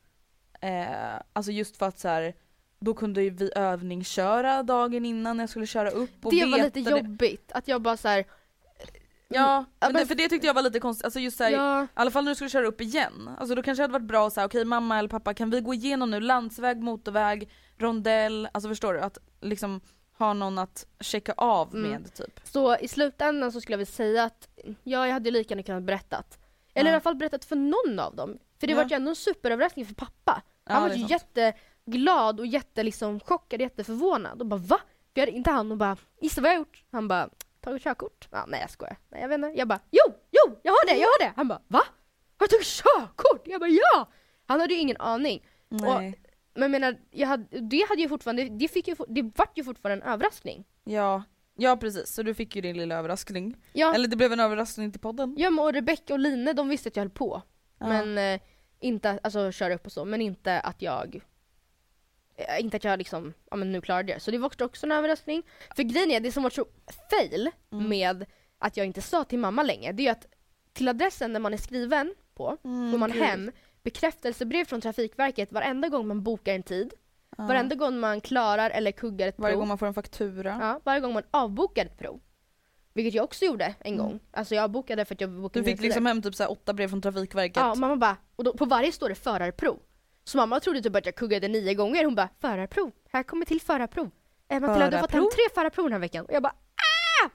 Eh, 0.60 1.20
alltså 1.32 1.52
just 1.52 1.76
för 1.76 1.86
att 1.86 1.98
så 1.98 2.08
här, 2.08 2.34
då 2.78 2.94
kunde 2.94 3.22
ju 3.22 3.30
vi 3.30 3.50
övningsköra 3.56 4.62
dagen 4.62 5.04
innan 5.04 5.36
när 5.36 5.42
jag 5.42 5.50
skulle 5.50 5.66
köra 5.66 5.90
upp 5.90 6.26
och 6.26 6.32
Det 6.32 6.44
var 6.44 6.58
lite 6.58 6.80
veta 6.80 6.90
jobbigt, 6.98 7.52
att 7.52 7.68
jag 7.68 7.82
bara 7.82 7.96
så 7.96 8.08
här. 8.08 8.24
Ja, 9.34 9.64
Ja, 9.80 9.88
men 9.88 9.92
det, 9.92 10.06
för 10.06 10.14
det 10.14 10.28
tyckte 10.28 10.46
jag 10.46 10.54
var 10.54 10.62
lite 10.62 10.80
konstigt, 10.80 11.04
alltså 11.04 11.20
just 11.20 11.36
såhär, 11.36 11.50
Ja, 11.50 11.82
i 11.84 11.86
alla 11.94 12.10
fall 12.10 12.24
när 12.24 12.30
du 12.30 12.34
skulle 12.34 12.50
köra 12.50 12.66
upp 12.66 12.80
igen. 12.80 13.30
Alltså 13.38 13.54
då 13.54 13.62
kanske 13.62 13.80
det 13.82 13.84
hade 13.84 13.92
varit 13.92 14.08
bra 14.08 14.26
att 14.26 14.32
säga 14.32 14.46
okej 14.46 14.64
mamma 14.64 14.98
eller 14.98 15.08
pappa 15.08 15.34
kan 15.34 15.50
vi 15.50 15.60
gå 15.60 15.74
igenom 15.74 16.10
nu 16.10 16.20
landsväg, 16.20 16.82
motorväg, 16.82 17.50
rondell, 17.78 18.48
alltså 18.52 18.68
förstår 18.68 18.94
du? 18.94 19.00
Att 19.00 19.18
liksom 19.40 19.80
ha 20.18 20.32
någon 20.32 20.58
att 20.58 20.86
checka 21.00 21.34
av 21.36 21.74
Mm. 21.74 21.90
med 21.90 22.14
typ. 22.14 22.40
så 22.44 22.76
i 22.78 22.88
slutändan 22.88 23.52
så 23.52 23.60
skulle 23.60 23.72
jag 23.72 23.78
vilja 23.78 23.92
säga 23.92 24.24
att 24.24 24.48
ja, 24.82 25.06
jag 25.06 25.12
hade 25.12 25.30
lika 25.30 25.54
gärna 25.54 25.62
kunnat 25.62 25.82
berättat. 25.82 26.38
Eller 26.74 26.90
Ja. 26.90 26.92
i 26.92 26.94
alla 26.94 27.00
fall 27.00 27.14
berättat 27.16 27.44
för 27.44 27.56
någon 27.56 27.98
av 28.00 28.16
dem. 28.16 28.38
För 28.60 28.66
det 28.66 28.72
Ja. 28.72 28.76
var 28.82 28.84
ju 28.90 28.94
ändå 28.96 29.08
en 29.10 29.16
superöverraskning 29.16 29.86
för 29.86 29.94
pappa. 29.94 30.42
Ja, 30.66 30.72
Han 30.72 30.82
var 30.82 30.88
det 30.88 30.94
är 30.94 30.98
ju 30.98 31.06
jätteglad 31.06 32.40
och 32.40 32.46
jätte 32.46 32.82
liksom 32.82 33.20
chockad, 33.20 33.60
jätteförvånad 33.60 34.40
och 34.40 34.46
bara 34.46 34.60
va? 34.60 34.80
Gör 35.14 35.26
inte 35.26 35.50
han 35.50 35.70
och 35.72 35.76
bara 35.78 35.96
gissa 36.20 36.40
vad 36.40 36.50
jag 36.50 36.54
har 36.54 36.58
gjort? 36.58 36.84
Han 36.92 37.08
bara 37.08 37.28
tagit 37.64 37.82
körkort? 37.82 38.28
Ja, 38.30 38.44
nej 38.48 38.60
jag 38.60 38.70
skojar. 38.70 38.96
Nej 39.08 39.20
jag 39.20 39.28
vet 39.28 39.34
inte. 39.34 39.52
Jag 39.54 39.68
bara 39.68 39.80
jo, 39.90 40.14
jo, 40.30 40.58
jag 40.62 40.72
har 40.72 40.86
det, 40.86 41.00
jag 41.00 41.08
har 41.08 41.24
det! 41.24 41.32
Han 41.36 41.48
bara 41.48 41.60
va? 41.68 41.82
Har 42.38 42.46
du 42.46 42.50
tagit 42.50 42.66
körkort? 42.66 43.42
Jag 43.44 43.60
bara 43.60 43.70
ja! 43.70 44.08
Han 44.46 44.60
hade 44.60 44.74
ju 44.74 44.80
ingen 44.80 44.96
aning. 44.96 45.46
Nej. 45.68 46.20
Men 46.54 46.62
jag 46.62 46.70
menar, 46.70 46.96
jag 47.10 47.28
hade, 47.28 47.60
det 47.60 47.86
hade 47.88 48.02
ju 48.02 48.08
fortfarande, 48.08 48.48
det, 48.48 48.68
fick 48.68 48.88
ju, 48.88 48.96
det 49.08 49.22
vart 49.36 49.58
ju 49.58 49.64
fortfarande 49.64 50.04
en 50.04 50.12
överraskning. 50.12 50.64
Ja. 50.84 51.22
ja 51.56 51.76
precis, 51.76 52.08
så 52.14 52.22
du 52.22 52.34
fick 52.34 52.56
ju 52.56 52.62
din 52.62 52.76
lilla 52.76 52.94
överraskning. 52.94 53.56
Ja, 53.72 53.94
Eller 53.94 54.08
det 54.08 54.16
blev 54.16 54.32
en 54.32 54.40
överraskning 54.40 54.92
till 54.92 55.00
podden. 55.00 55.34
ja 55.38 55.50
men 55.50 55.64
och 55.64 55.72
Rebecca 55.72 56.12
och 56.12 56.18
Line 56.18 56.52
de 56.56 56.68
visste 56.68 56.88
att 56.88 56.96
jag 56.96 57.02
höll 57.02 57.10
på. 57.10 57.42
Ja. 57.78 57.86
Men 57.86 58.18
eh, 58.18 58.40
inte, 58.80 59.18
alltså 59.22 59.52
köra 59.52 59.74
upp 59.74 59.86
och 59.86 59.92
så, 59.92 60.04
men 60.04 60.20
inte 60.20 60.60
att 60.60 60.82
jag 60.82 61.20
inte 62.60 62.76
att 62.76 62.84
jag 62.84 62.98
liksom, 62.98 63.32
ja 63.50 63.56
men 63.56 63.72
nu 63.72 63.80
klarade 63.80 64.08
jag 64.12 64.16
det. 64.16 64.20
Så 64.22 64.30
det 64.30 64.38
var 64.38 64.62
också- 64.64 64.86
en 64.86 64.92
överraskning. 64.92 65.42
För 65.76 65.82
grejen 65.82 66.10
är, 66.10 66.20
det 66.20 66.32
som 66.32 66.42
var 66.42 66.50
så 66.50 66.64
fail 67.10 67.50
Mm. 67.72 67.88
med 67.88 68.24
att 68.58 68.76
jag 68.76 68.86
inte 68.86 69.00
sa 69.00 69.24
till 69.24 69.38
mamma 69.38 69.62
länge, 69.62 69.92
det 69.92 70.02
är 70.02 70.04
ju 70.04 70.10
att 70.10 70.26
till 70.72 70.88
adressen 70.88 71.32
där 71.32 71.40
man 71.40 71.52
är 71.54 71.58
skriven 71.58 72.14
på, 72.34 72.56
får 72.62 72.98
man 72.98 73.10
gud. 73.12 73.22
hem 73.22 73.50
bekräftelsebrev 73.82 74.64
från 74.64 74.80
Trafikverket 74.80 75.52
varenda 75.52 75.88
gång 75.88 76.06
man 76.06 76.22
bokar 76.22 76.54
en 76.54 76.62
tid, 76.62 76.94
Ja. 77.36 77.46
varenda 77.46 77.74
gång 77.74 78.00
man 78.00 78.20
klarar 78.20 78.70
eller 78.70 78.92
kuggar 78.92 79.28
ett 79.28 79.38
Varje 79.38 79.52
prov. 79.52 79.60
gång 79.60 79.68
man 79.68 79.78
får 79.78 79.86
en 79.86 79.94
faktura. 79.94 80.58
Ja, 80.60 80.80
varje 80.84 81.00
gång 81.00 81.12
man 81.14 81.22
avbokar 81.30 81.86
ett 81.86 81.98
prov. 81.98 82.20
Vilket 82.94 83.14
jag 83.14 83.24
också 83.24 83.44
gjorde 83.44 83.74
en 83.80 83.96
gång. 83.96 84.20
Alltså 84.32 84.54
jag 84.54 84.64
avbokade 84.64 85.04
för 85.04 85.14
att 85.14 85.20
jag 85.20 85.30
bokade 85.30 85.58
Mm. 85.60 85.70
Du 85.70 85.76
fick 85.76 85.84
liksom 85.84 86.06
hem 86.06 86.22
typ 86.22 86.34
så 86.34 86.46
åtta 86.46 86.72
brev 86.72 86.88
från 86.88 87.02
Trafikverket. 87.02 87.56
Ja, 87.56 87.74
mamma 87.74 87.96
bara, 87.96 88.16
och 88.36 88.44
då, 88.44 88.52
på 88.56 88.64
varje 88.64 88.92
står 88.92 89.08
det 89.08 89.14
förarprov. 89.14 89.78
Så 90.24 90.36
mamma 90.38 90.60
trodde 90.60 90.82
typ 90.82 90.96
att 90.96 91.06
jag 91.06 91.14
kuggade 91.14 91.48
nio 91.48 91.74
gånger. 91.74 92.04
Hon 92.04 92.14
bara, 92.14 92.28
förarprov, 92.40 92.90
här 93.12 93.22
kommer 93.22 93.46
till 93.46 93.60
förarprov. 93.60 94.10
Eh, 94.48 94.60
Matilda, 94.60 94.90
du 94.90 94.96
har 94.96 95.02
fått 95.02 95.10
hem 95.12 95.22
tre 95.34 95.42
förarprov 95.54 95.84
den 95.84 95.92
här 95.92 96.00
veckan. 96.00 96.24
Och 96.26 96.32
jag 96.32 96.42
bara, 96.42 96.52
ah! 96.52 97.30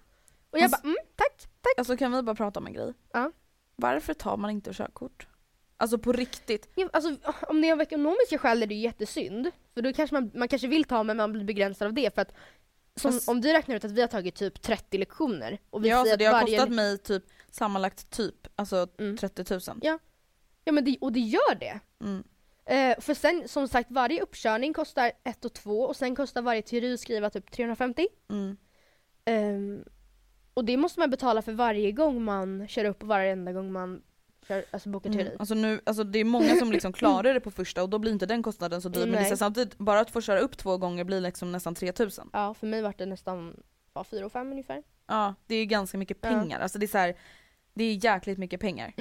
Och 0.51 0.57
jag 0.57 0.63
Alltså- 0.63 0.81
bara, 0.81 0.87
mm, 0.87 0.97
tack, 1.15 1.37
tack. 1.61 1.73
Alltså 1.77 1.97
kan 1.97 2.11
vi 2.11 2.21
bara 2.21 2.35
prata 2.35 2.59
om 2.59 2.67
en 2.67 2.73
grej? 2.73 2.93
Ja. 3.13 3.31
Varför 3.75 4.13
tar 4.13 4.37
man 4.37 4.49
inte 4.49 4.73
körkort? 4.73 5.27
Alltså 5.77 5.97
på 5.97 6.11
riktigt. 6.11 6.69
Ja, 6.75 6.89
Alltså, 6.93 7.15
om 7.47 7.61
det 7.61 7.69
är 7.69 7.73
av 7.73 7.81
ekonomiska 7.81 8.37
skäl 8.37 8.63
är 8.63 8.67
det 8.67 8.75
ju 8.75 8.81
jättesynd. 8.81 9.51
För 9.73 9.81
då 9.81 9.93
kanske 9.93 10.13
man, 10.15 10.31
man 10.33 10.47
kanske 10.47 10.67
vill 10.67 10.83
ta 10.83 11.03
men 11.03 11.17
man 11.17 11.31
blir 11.31 11.43
begränsad 11.43 11.85
av 11.87 11.93
det. 11.93 12.15
För 12.15 12.21
att 12.21 12.33
som, 12.95 13.11
Fast- 13.11 13.29
om 13.29 13.41
du 13.41 13.53
räknar 13.53 13.75
ut 13.75 13.85
att 13.85 13.91
vi 13.91 14.01
har 14.01 14.07
tagit 14.07 14.35
typ 14.35 14.61
30 14.61 14.97
lektioner. 14.97 15.59
Och 15.69 15.85
vi 15.85 15.89
Ja, 15.89 15.97
alltså 15.97 16.17
det 16.17 16.25
har 16.25 16.33
varje 16.33 16.57
kostat 16.57 16.75
mig 16.75 16.97
typ 16.97 17.23
sammanlagt 17.51 18.09
typ 18.11 18.35
alltså 18.55 18.87
Mm. 18.99 19.17
30 19.17 19.53
000. 19.53 19.79
Ja. 19.81 19.99
Ja 20.63 20.71
men 20.71 20.85
det, 20.85 20.97
och 21.01 21.11
det 21.11 21.19
gör 21.19 21.55
det. 21.59 21.79
Mm. 22.03 22.23
Eh, 22.69 22.99
för 22.99 23.13
sen 23.13 23.47
som 23.47 23.67
sagt 23.67 23.91
varje 23.91 24.21
uppkörning 24.21 24.73
kostar 24.73 25.11
1 25.23 25.45
och 25.45 25.53
2 25.53 25.81
och 25.81 25.95
sen 25.95 26.15
kostar 26.15 26.41
varje 26.41 26.61
teori 26.61 26.97
skriva 26.97 27.29
typ 27.29 27.51
350. 27.51 28.07
Mm. 28.29 28.57
Ehm, 29.25 29.83
och 30.53 30.65
det 30.65 30.77
måste 30.77 30.99
man 30.99 31.09
betala 31.09 31.41
för 31.41 31.51
varje 31.51 31.91
gång 31.91 32.23
man 32.23 32.67
kör 32.67 32.85
upp 32.85 33.01
och 33.01 33.07
varenda 33.07 33.51
gång 33.53 33.71
man 33.71 34.01
kör, 34.47 34.65
alltså 34.71 34.89
bokar 34.89 35.09
teori. 35.09 35.27
Mm. 35.27 35.39
Alltså, 35.39 35.55
nu, 35.55 35.81
alltså 35.83 36.03
det 36.03 36.19
är 36.19 36.23
många 36.25 36.55
som 36.55 36.71
liksom 36.71 36.93
klarar 36.93 37.33
det 37.33 37.39
på 37.39 37.51
första 37.51 37.83
och 37.83 37.89
då 37.89 37.99
blir 37.99 38.11
inte 38.11 38.25
den 38.25 38.43
kostnaden 38.43 38.81
så 38.81 38.89
dyr. 38.89 38.99
Men 38.99 39.11
det 39.11 39.17
är 39.17 39.21
Nej. 39.21 39.37
samtidigt, 39.37 39.77
bara 39.77 39.99
att 39.99 40.11
få 40.11 40.21
köra 40.21 40.39
upp 40.39 40.57
två 40.57 40.77
gånger 40.77 41.03
blir 41.03 41.21
liksom 41.21 41.51
nästan 41.51 41.75
3000. 41.75 42.29
Ja 42.33 42.53
för 42.53 42.67
mig 42.67 42.81
var 42.81 42.93
det 42.97 43.05
nästan 43.05 43.63
ja, 43.93 44.03
4 44.03 44.25
och 44.25 44.31
5 44.31 44.51
ungefär. 44.51 44.83
Ja, 45.07 45.35
det 45.47 45.55
är 45.55 45.65
ganska 45.65 45.97
mycket 45.97 46.17
Ja. 46.21 46.29
pengar. 46.29 46.59
Alltså 46.59 46.79
det 46.79 46.85
är 46.85 46.87
så 46.87 46.97
här, 46.97 47.15
det 47.73 47.83
är 47.83 48.05
jäkligt 48.05 48.37
mycket 48.37 48.59
pengar. 48.59 48.93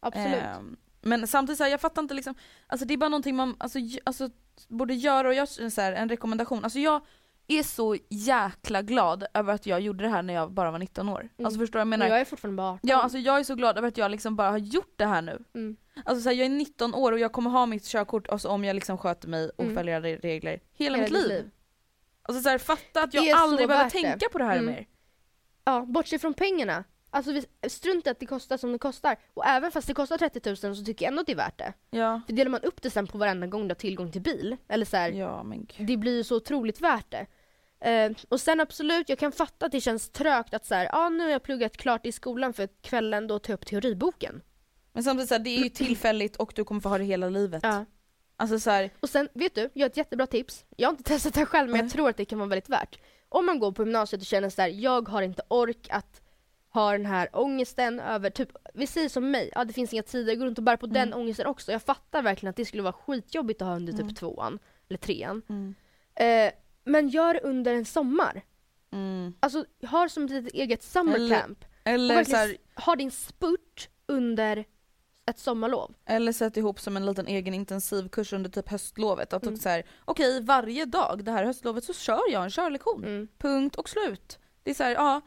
Absolut. 0.00 0.42
Ehm, 0.42 0.76
men 1.06 1.26
samtidigt 1.26 1.58
så 1.58 1.64
här, 1.64 1.70
jag 1.70 1.80
fattar 1.80 2.02
inte 2.02 2.14
liksom, 2.14 2.34
alltså 2.66 2.86
det 2.86 2.94
är 2.94 2.98
bara 2.98 3.08
någonting 3.08 3.36
man 3.36 3.56
alltså, 3.58 3.78
alltså, 4.04 4.30
borde 4.68 4.94
göra 4.94 5.28
och 5.28 5.34
jag 5.34 5.48
så 5.48 5.80
här, 5.80 5.92
en 5.92 6.08
rekommendation. 6.08 6.64
Alltså 6.64 6.78
jag 6.78 7.00
är 7.48 7.62
så 7.62 7.96
jäkla 8.10 8.82
glad 8.82 9.26
över 9.34 9.54
att 9.54 9.66
jag 9.66 9.80
gjorde 9.80 10.04
det 10.04 10.10
här 10.10 10.22
när 10.22 10.34
jag 10.34 10.52
bara 10.52 10.70
var 10.70 10.78
19 10.78 11.08
år. 11.08 11.20
Mm. 11.20 11.46
Alltså 11.46 11.58
förstår 11.58 11.72
du 11.72 11.78
vad 11.78 11.80
jag 11.80 11.86
Men 11.88 11.98
menar? 11.98 12.10
jag 12.12 12.20
är 12.20 12.24
fortfarande 12.24 12.56
bara 12.56 12.68
18. 12.70 12.80
Ja 12.82 13.02
alltså 13.02 13.18
jag 13.18 13.38
är 13.38 13.44
så 13.44 13.54
glad 13.54 13.78
över 13.78 13.88
att 13.88 13.96
jag 13.98 14.10
liksom 14.10 14.36
bara 14.36 14.50
har 14.50 14.58
gjort 14.58 14.94
det 14.96 15.06
här 15.06 15.22
nu. 15.22 15.44
Mm. 15.54 15.76
Alltså 16.04 16.22
så 16.22 16.28
här, 16.28 16.36
jag 16.36 16.44
är 16.46 16.50
19 16.50 16.94
år 16.94 17.12
och 17.12 17.18
jag 17.18 17.32
kommer 17.32 17.50
ha 17.50 17.66
mitt 17.66 17.84
körkort 17.84 18.28
alltså, 18.28 18.48
om 18.48 18.64
jag 18.64 18.74
liksom 18.74 18.98
sköter 18.98 19.28
mig 19.28 19.50
och 19.56 19.64
Mm. 19.64 19.74
följer 19.76 20.00
re- 20.00 20.20
regler 20.20 20.60
hela, 20.72 20.96
Hela 20.96 20.98
mitt 20.98 21.14
ditt 21.14 21.28
liv. 21.28 21.50
Alltså 22.22 22.42
så 22.42 22.48
här, 22.48 22.58
fatta 22.58 23.02
att 23.02 23.14
jag 23.14 23.28
aldrig 23.30 23.68
behöver 23.68 23.84
det. 23.84 23.90
tänka 24.02 24.28
på 24.32 24.38
det 24.38 24.44
här 24.44 24.52
Mm. 24.58 24.66
mer. 24.66 24.86
Ja, 25.64 25.80
bortsett 25.80 26.20
från 26.20 26.34
pengarna. 26.34 26.84
Alltså 27.16 27.32
vi- 27.32 27.68
strunt 27.68 28.06
att 28.06 28.20
det 28.20 28.26
kostar 28.26 28.56
som 28.56 28.72
det 28.72 28.78
kostar. 28.78 29.16
Och 29.34 29.46
även 29.46 29.70
fast 29.72 29.86
det 29.88 29.94
kostar 29.94 30.18
30 30.18 30.40
000 30.66 30.76
så 30.76 30.84
tycker 30.84 31.04
jag 31.04 31.10
ändå 31.10 31.20
att 31.20 31.26
det 31.26 31.32
är 31.32 31.36
värt 31.36 31.58
det. 31.58 31.72
Ja. 31.90 32.20
För 32.26 32.32
delar 32.32 32.50
man 32.50 32.60
upp 32.60 32.82
det 32.82 32.90
sen 32.90 33.06
på 33.06 33.18
varenda 33.18 33.46
gång 33.46 33.62
du 33.62 33.68
har 33.68 33.74
tillgång 33.74 34.12
till 34.12 34.20
bil, 34.22 34.56
eller 34.68 34.84
så 34.84 34.96
här, 34.96 35.10
Ja 35.10 35.42
men 35.42 35.66
det 35.78 35.96
blir 35.96 36.16
ju 36.16 36.24
så 36.24 36.36
otroligt 36.36 36.80
värt 36.80 37.10
det. 37.10 37.26
Eh, 37.90 38.12
och 38.28 38.40
sen 38.40 38.60
absolut, 38.60 39.08
jag 39.08 39.18
kan 39.18 39.32
fatta 39.32 39.66
att 39.66 39.72
det 39.72 39.80
känns 39.80 40.10
trögt 40.10 40.54
att 40.54 40.66
så 40.66 40.74
här, 40.74 40.88
ah, 40.92 41.08
nu 41.08 41.22
har 41.24 41.30
jag 41.30 41.42
pluggat 41.42 41.76
klart 41.76 42.06
i 42.06 42.12
skolan 42.12 42.52
för 42.52 42.68
kvällen 42.82 43.26
då 43.26 43.38
ta 43.38 43.52
upp 43.52 43.66
teoriboken. 43.66 44.42
Men 44.92 45.04
samtidigt 45.04 45.28
så 45.28 45.34
här, 45.34 45.38
det 45.42 45.50
är 45.50 45.62
ju 45.64 45.68
tillfälligt 45.68 46.36
och 46.36 46.52
du 46.56 46.64
kommer 46.64 46.80
få 46.80 46.88
ha 46.88 46.98
det 46.98 47.04
hela 47.04 47.28
livet. 47.28 47.60
Ja. 47.62 47.84
Alltså 48.36 48.60
så 48.60 48.70
här, 48.70 48.90
Och 49.00 49.08
sen, 49.08 49.28
vet 49.34 49.54
du, 49.54 49.70
jag 49.72 49.84
har 49.84 49.90
ett 49.90 49.96
jättebra 49.96 50.26
tips. 50.26 50.64
Jag 50.76 50.88
har 50.88 50.92
inte 50.92 51.02
testat 51.02 51.34
det 51.34 51.40
här 51.40 51.46
själv 51.46 51.68
men 51.70 51.72
Nej. 51.78 51.84
jag 51.86 51.92
tror 51.92 52.08
att 52.08 52.16
det 52.16 52.24
kan 52.24 52.38
vara 52.38 52.48
väldigt 52.48 52.68
värt. 52.68 52.98
Om 53.28 53.46
man 53.46 53.58
går 53.58 53.72
på 53.72 53.82
gymnasiet 53.82 54.22
och 54.22 54.26
känner 54.26 54.50
så 54.50 54.62
här, 54.62 54.68
jag 54.68 55.08
har 55.08 55.22
inte 55.22 55.42
ork 55.48 55.86
att 55.90 56.22
ha 56.80 56.92
den 56.92 57.06
här 57.06 57.28
ångesten 57.32 58.00
över, 58.00 58.30
typ, 58.30 58.48
vi 58.74 58.86
säger 58.86 59.08
som 59.08 59.30
mig, 59.30 59.50
ja 59.54 59.64
det 59.64 59.72
finns 59.72 59.92
inga 59.92 60.02
tider, 60.02 60.32
jag 60.32 60.38
går 60.38 60.46
runt 60.46 60.58
och 60.58 60.64
bär 60.64 60.76
på 60.76 60.86
den 60.86 61.08
Mm. 61.08 61.18
ångesten 61.20 61.46
också. 61.46 61.72
Jag 61.72 61.82
fattar 61.82 62.22
verkligen 62.22 62.50
att 62.50 62.56
det 62.56 62.64
skulle 62.64 62.82
vara 62.82 62.92
skitjobbigt 62.92 63.62
att 63.62 63.68
ha 63.68 63.76
under 63.76 63.92
typ 63.92 64.00
Mm. 64.02 64.14
tvåan, 64.14 64.58
eller 64.88 64.98
trean. 64.98 65.42
mm, 65.48 65.74
Eh, 66.14 66.52
men 66.84 67.08
gör 67.08 67.40
under 67.44 67.74
en 67.74 67.84
sommar. 67.84 68.42
mm. 68.92 69.34
Alltså, 69.40 69.64
ha 69.90 70.08
som 70.08 70.24
ett 70.24 70.30
litet 70.30 70.52
eget 70.54 70.82
summer 70.82 71.14
Eller- 71.14 71.46
Eller, 71.84 72.24
så 72.24 72.36
här, 72.36 72.56
ha 72.76 72.96
din 72.96 73.10
spurt 73.10 73.88
under 74.06 74.64
ett 75.30 75.38
sommarlov. 75.38 75.94
eller 76.06 76.32
sätt 76.32 76.56
ihop 76.56 76.80
som 76.80 76.96
en 76.96 77.06
liten 77.06 77.26
egen 77.26 77.54
intensivkurs 77.54 78.32
under 78.32 78.50
typ 78.50 78.68
höstlovet. 78.68 79.32
Att 79.32 79.42
Mm. 79.42 79.56
så 79.56 79.68
här, 79.68 79.84
okej 80.04 80.42
varje 80.42 80.84
dag 80.84 81.24
det 81.24 81.30
här 81.32 81.44
höstlovet 81.44 81.84
så 81.84 81.92
kör 81.92 82.32
jag 82.32 82.44
en 82.44 82.50
körlektion. 82.50 83.04
Mm. 83.04 83.28
Punkt 83.38 83.76
och 83.76 83.88
slut. 83.88 84.38
Det 84.62 84.70
är 84.70 84.74
så 84.74 84.82
här, 84.82 84.90
ja, 84.90 85.20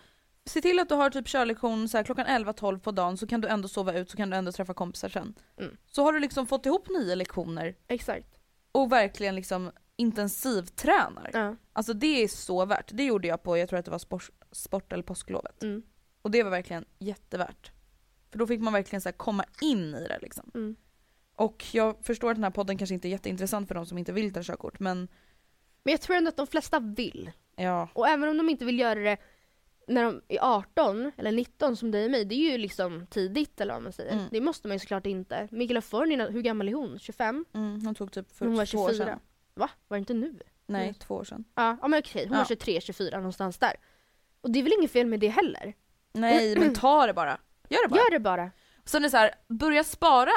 se 0.49 0.61
till 0.61 0.79
att 0.79 0.89
du 0.89 0.95
har 0.95 1.09
typ 1.09 1.27
körlektion 1.27 1.89
så 1.89 1.97
här, 1.97 2.03
klockan 2.03 2.25
11-12 2.25 2.79
på 2.79 2.91
dagen 2.91 3.17
så 3.17 3.27
kan 3.27 3.41
du 3.41 3.47
ändå 3.47 3.67
sova 3.67 3.93
ut 3.93 4.09
så 4.09 4.17
kan 4.17 4.29
du 4.29 4.37
ändå 4.37 4.51
träffa 4.51 4.73
kompisar 4.73 5.09
sen. 5.09 5.33
Mm. 5.57 5.77
Så 5.85 6.03
har 6.03 6.13
du 6.13 6.19
liksom 6.19 6.47
fått 6.47 6.65
ihop 6.65 6.89
nio 6.89 7.15
lektioner 7.15 7.75
Exakt. 7.87 8.39
och 8.71 8.91
verkligen 8.91 9.35
liksom 9.35 9.71
intensivtränar. 9.95 11.29
Ja. 11.33 11.55
Alltså 11.73 11.93
det 11.93 12.23
är 12.23 12.27
så 12.27 12.65
värt. 12.65 12.89
Det 12.93 13.03
gjorde 13.05 13.27
jag 13.27 13.43
på, 13.43 13.57
jag 13.57 13.69
tror 13.69 13.79
att 13.79 13.85
det 13.85 13.91
var 13.91 13.99
sport, 13.99 14.29
sport 14.51 14.93
eller 14.93 15.03
påsklovet. 15.03 15.63
Mm. 15.63 15.83
Och 16.21 16.31
det 16.31 16.43
var 16.43 16.51
verkligen 16.51 16.85
jättevärt. 16.99 17.71
För 18.31 18.39
då 18.39 18.47
fick 18.47 18.61
man 18.61 18.73
verkligen 18.73 19.01
så 19.01 19.11
komma 19.11 19.45
in 19.61 19.95
i 19.95 20.07
det 20.07 20.19
liksom. 20.21 20.51
Mm. 20.55 20.75
Och 21.35 21.65
jag 21.71 21.95
förstår 22.03 22.31
att 22.31 22.37
den 22.37 22.43
här 22.43 22.51
podden 22.51 22.77
kanske 22.77 22.93
inte 22.93 23.07
är 23.07 23.09
jätteintressant 23.09 23.67
för 23.67 23.75
de 23.75 23.85
som 23.85 23.97
inte 23.97 24.11
vill 24.11 24.33
ta 24.33 24.43
körkort 24.43 24.79
men 24.79 25.07
Men 25.83 25.91
jag 25.91 26.01
tror 26.01 26.15
ändå 26.15 26.29
att 26.29 26.37
de 26.37 26.47
flesta 26.47 26.79
vill. 26.79 27.31
ja. 27.55 27.89
Och 27.93 28.07
även 28.07 28.29
om 28.29 28.37
de 28.37 28.49
inte 28.49 28.65
vill 28.65 28.79
göra 28.79 28.99
det 28.99 29.17
när 29.89 30.03
de 30.03 30.21
är 30.27 30.39
18 30.41 31.11
eller 31.17 31.31
19 31.31 31.75
som 31.75 31.91
dig 31.91 32.05
och 32.05 32.11
mig, 32.11 32.25
det 32.25 32.35
är 32.35 32.51
ju 32.51 32.57
liksom 32.57 33.05
tidigt 33.09 33.61
eller 33.61 33.73
vad 33.73 33.83
man 33.83 33.91
säger. 33.93 34.11
Mm. 34.11 34.25
Det 34.31 34.41
måste 34.41 34.67
man 34.67 34.75
ju 34.75 34.79
såklart 34.79 35.05
inte. 35.05 35.47
Mikaela 35.51 35.81
Fornina, 35.81 36.27
hur 36.27 36.41
gammal 36.41 36.69
är 36.69 36.73
hon? 36.73 36.99
25? 36.99 37.45
Mm, 37.53 37.85
hon 37.85 37.95
tog 37.95 38.11
typ 38.11 38.31
för 38.31 38.45
Hon 38.45 38.55
var 38.55 38.65
två 38.65 38.77
år 38.77 38.89
24. 38.89 39.05
sedan. 39.05 39.19
Va? 39.53 39.69
Var 39.87 39.97
det 39.97 39.99
inte 39.99 40.13
nu? 40.13 40.39
Nej, 40.65 40.83
Mm. 40.83 40.93
två 40.93 41.15
år 41.15 41.23
sedan. 41.23 41.43
Ja, 41.55 41.77
ja 41.81 41.87
men 41.87 41.99
okej, 41.99 42.23
hon 42.25 42.31
var 42.31 42.41
Ja. 42.43 42.45
23, 42.47 42.81
24 42.81 43.17
någonstans 43.17 43.57
där. 43.57 43.73
Och 44.41 44.51
det 44.51 44.59
är 44.59 44.63
väl 44.63 44.73
inget 44.79 44.91
fel 44.91 45.07
med 45.07 45.19
det 45.19 45.27
heller? 45.27 45.73
Nej 46.13 46.55
men 46.59 46.73
ta 46.73 47.07
det 47.07 47.13
bara. 47.13 47.37
Gör 47.69 47.83
det 47.83 47.89
bara. 47.89 47.97
Gör 47.99 48.11
det 48.11 48.19
bara. 48.19 48.51
Sen 48.85 49.01
är 49.01 49.03
det 49.03 49.09
så 49.11 49.17
här, 49.17 49.31
börja 49.47 49.83
spara. 49.83 50.31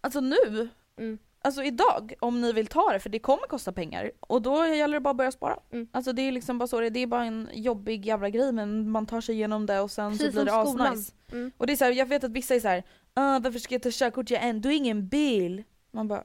Alltså 0.00 0.20
nu. 0.20 0.68
Mm. 0.96 1.18
Alltså 1.44 1.62
idag, 1.62 2.14
om 2.20 2.40
ni 2.40 2.52
vill 2.52 2.66
ta 2.66 2.92
det, 2.92 3.00
för 3.00 3.10
det 3.10 3.18
kommer 3.18 3.46
kosta 3.46 3.72
pengar. 3.72 4.10
Och 4.20 4.42
då 4.42 4.66
gäller 4.66 4.94
det 4.94 5.00
bara 5.00 5.10
att 5.10 5.16
börja 5.16 5.32
spara. 5.32 5.58
Mm. 5.72 5.88
Alltså 5.92 6.12
det 6.12 6.22
är 6.22 6.32
liksom 6.32 6.58
bara 6.58 6.66
så 6.66 6.80
det 6.80 6.86
är, 6.86 6.90
det 6.90 7.00
är 7.00 7.06
bara 7.06 7.24
en 7.24 7.48
jobbig 7.52 8.06
jävla 8.06 8.28
grej 8.30 8.52
men 8.52 8.90
man 8.90 9.06
tar 9.06 9.20
sig 9.20 9.34
igenom 9.34 9.66
det 9.66 9.80
och 9.80 9.90
sen 9.90 10.12
så 10.12 10.18
Precis 10.18 10.34
blir 10.34 10.44
det 10.44 10.54
asnice. 10.54 11.12
Mm. 11.32 11.52
Och 11.58 11.66
det 11.66 11.72
är 11.72 11.76
så 11.76 11.84
här, 11.84 11.92
jag 11.92 12.06
vet 12.06 12.24
att 12.24 12.30
vissa 12.30 12.54
är 12.54 12.60
så 12.60 12.68
här, 12.68 12.82
"Ah, 13.14 13.38
varför 13.38 13.58
ska 13.58 13.74
jag 13.74 13.82
ta 13.82 13.88
körkort, 13.92 14.30
jag 14.30 14.40
har 14.40 14.48
ändå 14.48 14.70
ingen 14.70 15.08
bil. 15.08 15.62
Man 15.90 16.08
bara, 16.08 16.24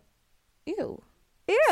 ew. 0.66 0.98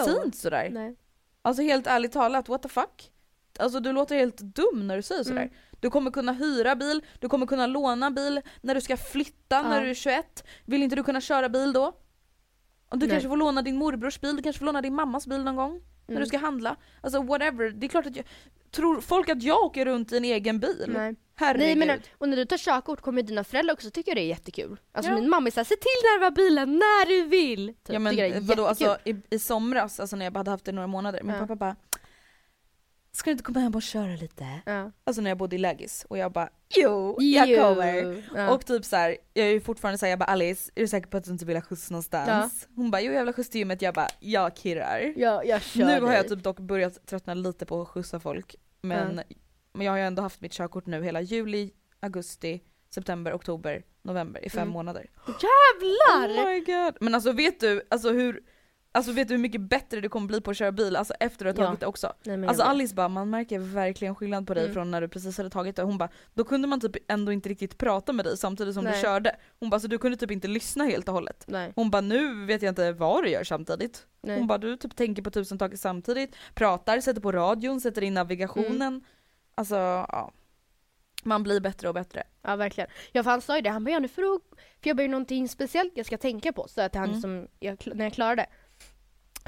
Säg 0.06 0.16
inte 0.26 0.38
sådär. 0.38 0.70
Nej. 0.72 0.96
Alltså 1.42 1.64
helt 1.64 1.88
ärligt 1.88 2.12
talat, 2.12 2.50
what 2.50 2.62
the 2.64 2.70
fuck? 2.70 3.12
Alltså 3.60 3.80
du 3.80 3.92
låter 3.92 4.16
helt 4.16 4.38
dum 4.38 4.88
när 4.88 4.96
du 4.96 5.02
säger 5.02 5.24
sådär. 5.24 5.42
Mm. 5.42 5.54
Du 5.80 5.90
kommer 5.90 6.12
kunna 6.12 6.32
hyra 6.34 6.76
bil, 6.76 7.02
du 7.20 7.30
kommer 7.30 7.46
kunna 7.46 7.68
låna 7.68 8.12
bil 8.12 8.42
när 8.62 8.76
du 8.76 8.82
ska 8.82 8.98
flytta 8.98 9.62
när 9.64 9.76
Ja. 9.78 9.84
du 9.84 9.90
är 9.90 9.94
21. 9.94 10.44
Vill 10.66 10.84
inte 10.84 10.96
du 10.96 11.04
kunna 11.04 11.22
köra 11.22 11.50
bil 11.50 11.74
då? 11.74 11.94
Och 12.90 12.98
du 12.98 13.06
Nej. 13.06 13.14
kanske 13.14 13.30
får 13.30 13.38
låna 13.38 13.62
din 13.62 13.76
morbrors 13.78 14.20
bil, 14.22 14.36
du 14.36 14.42
kanske 14.44 14.60
får 14.60 14.66
låna 14.66 14.82
din 14.82 14.96
mammas 14.96 15.28
bil 15.28 15.44
någon 15.44 15.56
gång 15.56 15.82
när 16.08 16.14
Mm. 16.16 16.20
du 16.24 16.28
ska 16.28 16.38
handla. 16.38 16.76
Alltså 17.02 17.22
whatever, 17.24 17.70
det 17.70 17.86
är 17.86 17.90
klart 17.90 18.06
att 18.06 18.16
jag... 18.16 18.26
Tror 18.72 19.02
folk 19.02 19.30
att 19.30 19.44
jag 19.44 19.64
åker 19.64 19.86
runt 19.86 20.12
i 20.12 20.18
en 20.18 20.26
egen 20.26 20.60
bil? 20.60 20.86
Nej. 20.88 21.16
Herregud. 21.36 21.78
Nej 21.78 21.88
men 21.88 22.00
och 22.18 22.30
när 22.30 22.38
du 22.38 22.46
tar 22.46 22.58
körkort 22.58 23.02
kommer 23.02 23.22
dina 23.22 23.44
föräldrar 23.44 23.74
också 23.74 23.90
tycka 23.92 24.14
det 24.14 24.22
är 24.22 24.26
jättekul. 24.28 24.80
Alltså 24.92 25.12
Ja. 25.12 25.16
min 25.20 25.30
mamma 25.30 25.48
är 25.48 25.52
såhär, 25.52 25.66
se 25.66 25.76
till 25.76 26.00
när 26.04 26.20
var 26.22 26.32
bilen 26.32 26.72
när 26.74 27.06
du 27.06 27.28
vill! 27.28 27.68
Typ. 27.68 27.94
ja 27.94 28.00
men 28.00 28.46
vadå, 28.48 28.66
alltså 28.68 28.98
i, 29.04 29.16
i 29.30 29.40
somras, 29.40 30.00
alltså 30.00 30.16
när 30.16 30.26
jag 30.26 30.34
bara 30.34 30.40
hade 30.40 30.52
haft 30.52 30.66
det 30.66 30.72
i 30.72 30.74
några 30.74 30.88
månader, 30.88 31.24
min 31.24 31.34
Ja. 31.36 31.40
pappa 31.42 31.56
bara 31.56 31.76
Ska 33.18 33.30
du 33.30 33.32
inte 33.32 33.44
komma 33.44 33.60
hem 33.60 33.76
och 33.76 33.82
köra 33.82 34.16
lite? 34.16 34.46
ja. 34.66 34.92
Alltså 35.04 35.22
när 35.22 35.32
jag 35.32 35.38
bodde 35.38 35.56
i 35.56 35.60
lägis 35.60 36.06
och 36.10 36.18
jag 36.18 36.32
bara 36.32 36.50
jo, 36.76 37.18
jag 37.20 37.48
Jo. 37.50 37.58
kommer. 37.64 38.24
Ja. 38.36 38.50
Och 38.54 38.66
typ 38.66 38.86
så 38.86 38.96
här, 38.96 39.18
jag 39.34 39.48
är 39.48 39.52
ju 39.52 39.62
fortfarande 39.62 39.98
såhär, 39.98 40.10
jag 40.12 40.20
bara 40.20 40.26
Alice, 40.26 40.72
är 40.76 40.82
du 40.82 40.88
säker 40.88 41.08
på 41.08 41.18
att 41.18 41.24
du 41.24 41.32
inte 41.32 41.46
vill 41.46 41.56
ha 41.56 41.62
skjuts 41.62 41.92
någonstans? 41.92 42.68
Hon 42.76 42.92
bara 42.92 43.02
jo 43.02 43.12
jag 43.12 43.20
vill 43.20 43.28
ha 43.28 43.34
skjuts 43.34 43.50
till 43.50 43.60
gymmet, 43.60 43.82
jag 43.82 43.94
bara 43.94 44.08
jag 44.20 44.58
kirrar. 44.58 45.14
ja, 45.16 45.44
jag 45.44 45.62
kör 45.62 45.86
nu 45.86 46.02
har 46.02 46.14
jag 46.14 46.28
typ 46.28 46.44
dock 46.44 46.60
börjat 46.60 47.06
tröttna 47.08 47.34
lite 47.34 47.66
på 47.66 47.82
att 47.82 47.88
skjutsa 47.88 48.20
folk. 48.20 48.56
Men, 48.82 49.22
men 49.74 49.86
jag 49.86 49.92
har 49.94 49.98
ju 49.98 50.04
ändå 50.06 50.22
haft 50.22 50.42
mitt 50.42 50.54
körkort 50.54 50.86
nu 50.86 51.04
hela 51.04 51.22
juli, 51.22 51.72
augusti, 52.00 52.62
september, 52.94 53.34
oktober, 53.34 53.84
november 54.02 54.46
i 54.46 54.50
fem 54.50 54.62
Mm. 54.62 54.74
månader. 54.74 55.10
Jävlar! 55.28 56.44
Oh 56.44 56.50
my 56.50 56.60
god. 56.60 56.98
Men 57.02 57.16
alltså 57.16 57.32
vet 57.32 57.60
du, 57.60 57.82
alltså 57.90 58.12
hur, 58.12 58.44
Alltså 58.98 59.12
vet 59.12 59.28
du 59.28 59.34
hur 59.34 59.42
mycket 59.42 59.62
bättre 59.62 60.02
det 60.02 60.10
kommer 60.10 60.28
bli 60.28 60.42
på 60.42 60.52
att 60.52 60.58
köra 60.58 60.72
bil 60.72 60.96
alltså 60.96 61.14
efter 61.20 61.46
att 61.46 61.56
du 61.56 61.62
har 61.62 61.66
Ja. 61.66 61.70
tagit 61.70 61.80
det 61.80 61.86
också? 61.86 62.14
Nej, 62.24 62.48
Alltså. 62.48 62.64
Alice 62.64 62.96
bara, 62.96 63.08
man 63.08 63.30
märker 63.30 63.60
verkligen 63.60 64.16
skillnad 64.16 64.48
på 64.48 64.54
dig 64.54 64.64
Mm. 64.64 64.74
från 64.74 64.92
när 64.92 65.02
du 65.02 65.08
precis 65.08 65.38
hade 65.38 65.50
tagit 65.50 65.76
det. 65.76 65.82
Hon 65.84 65.98
bara, 65.98 66.10
då 66.34 66.44
kunde 66.44 66.68
man 66.68 66.80
typ 66.82 66.96
ändå 67.12 67.32
inte 67.32 67.50
riktigt 67.50 67.78
prata 67.78 68.14
med 68.14 68.26
dig 68.26 68.38
samtidigt 68.38 68.74
som 68.74 68.84
du 68.86 68.90
Nej. 68.92 69.02
körde. 69.02 69.36
Hon 69.60 69.70
bara, 69.70 69.80
så 69.80 69.88
du 69.88 69.98
kunde 69.98 70.18
typ 70.18 70.32
inte 70.32 70.48
lyssna 70.48 70.84
helt 70.84 71.08
och 71.08 71.14
hållet. 71.14 71.44
Nej, 71.48 71.72
Hon 71.76 71.90
bara, 71.90 72.02
nu 72.02 72.46
vet 72.46 72.62
jag 72.62 72.72
inte 72.72 72.92
vad 72.92 73.24
du 73.24 73.30
gör 73.30 73.44
samtidigt. 73.44 74.08
nej. 74.22 74.38
Hon 74.38 74.48
bara, 74.48 74.58
du 74.58 74.78
typ 74.78 74.96
tänker 74.96 75.22
på 75.22 75.32
tusen 75.32 75.60
saker 75.60 75.78
samtidigt, 75.78 76.36
pratar, 76.56 77.00
sätter 77.02 77.22
på 77.22 77.32
radion, 77.32 77.82
sätter 77.82 78.02
in 78.04 78.14
navigationen. 78.14 78.82
Mm. 78.82 79.02
Alltså, 79.56 79.76
ja. 79.76 80.32
Man 81.24 81.44
blir 81.44 81.60
bättre 81.60 81.88
och 81.88 81.94
bättre. 81.94 82.24
Ja 82.42 82.56
verkligen. 82.56 82.90
Ja 83.12 83.24
för 83.24 83.32
han 83.32 83.42
sa 83.42 83.56
ju 83.56 83.62
det, 83.62 83.70
han 83.70 83.84
bara 83.84 83.92
ja 83.92 84.00
nu 84.00 84.08
får 84.08 84.22
du, 84.22 84.40
för 84.82 84.90
jag 84.90 84.98
bara 84.98 85.08
någonting 85.08 85.50
speciellt 85.50 85.92
jag 85.96 86.06
ska 86.06 86.18
tänka 86.18 86.54
på, 86.54 86.68
så 86.68 86.82
att 86.82 86.96
han 86.96 87.10
Mm. 87.10 87.22
som 87.22 87.48
jag, 87.60 87.78
när 87.96 88.06
jag 88.06 88.14
klarade. 88.14 88.42
Han 88.42 88.52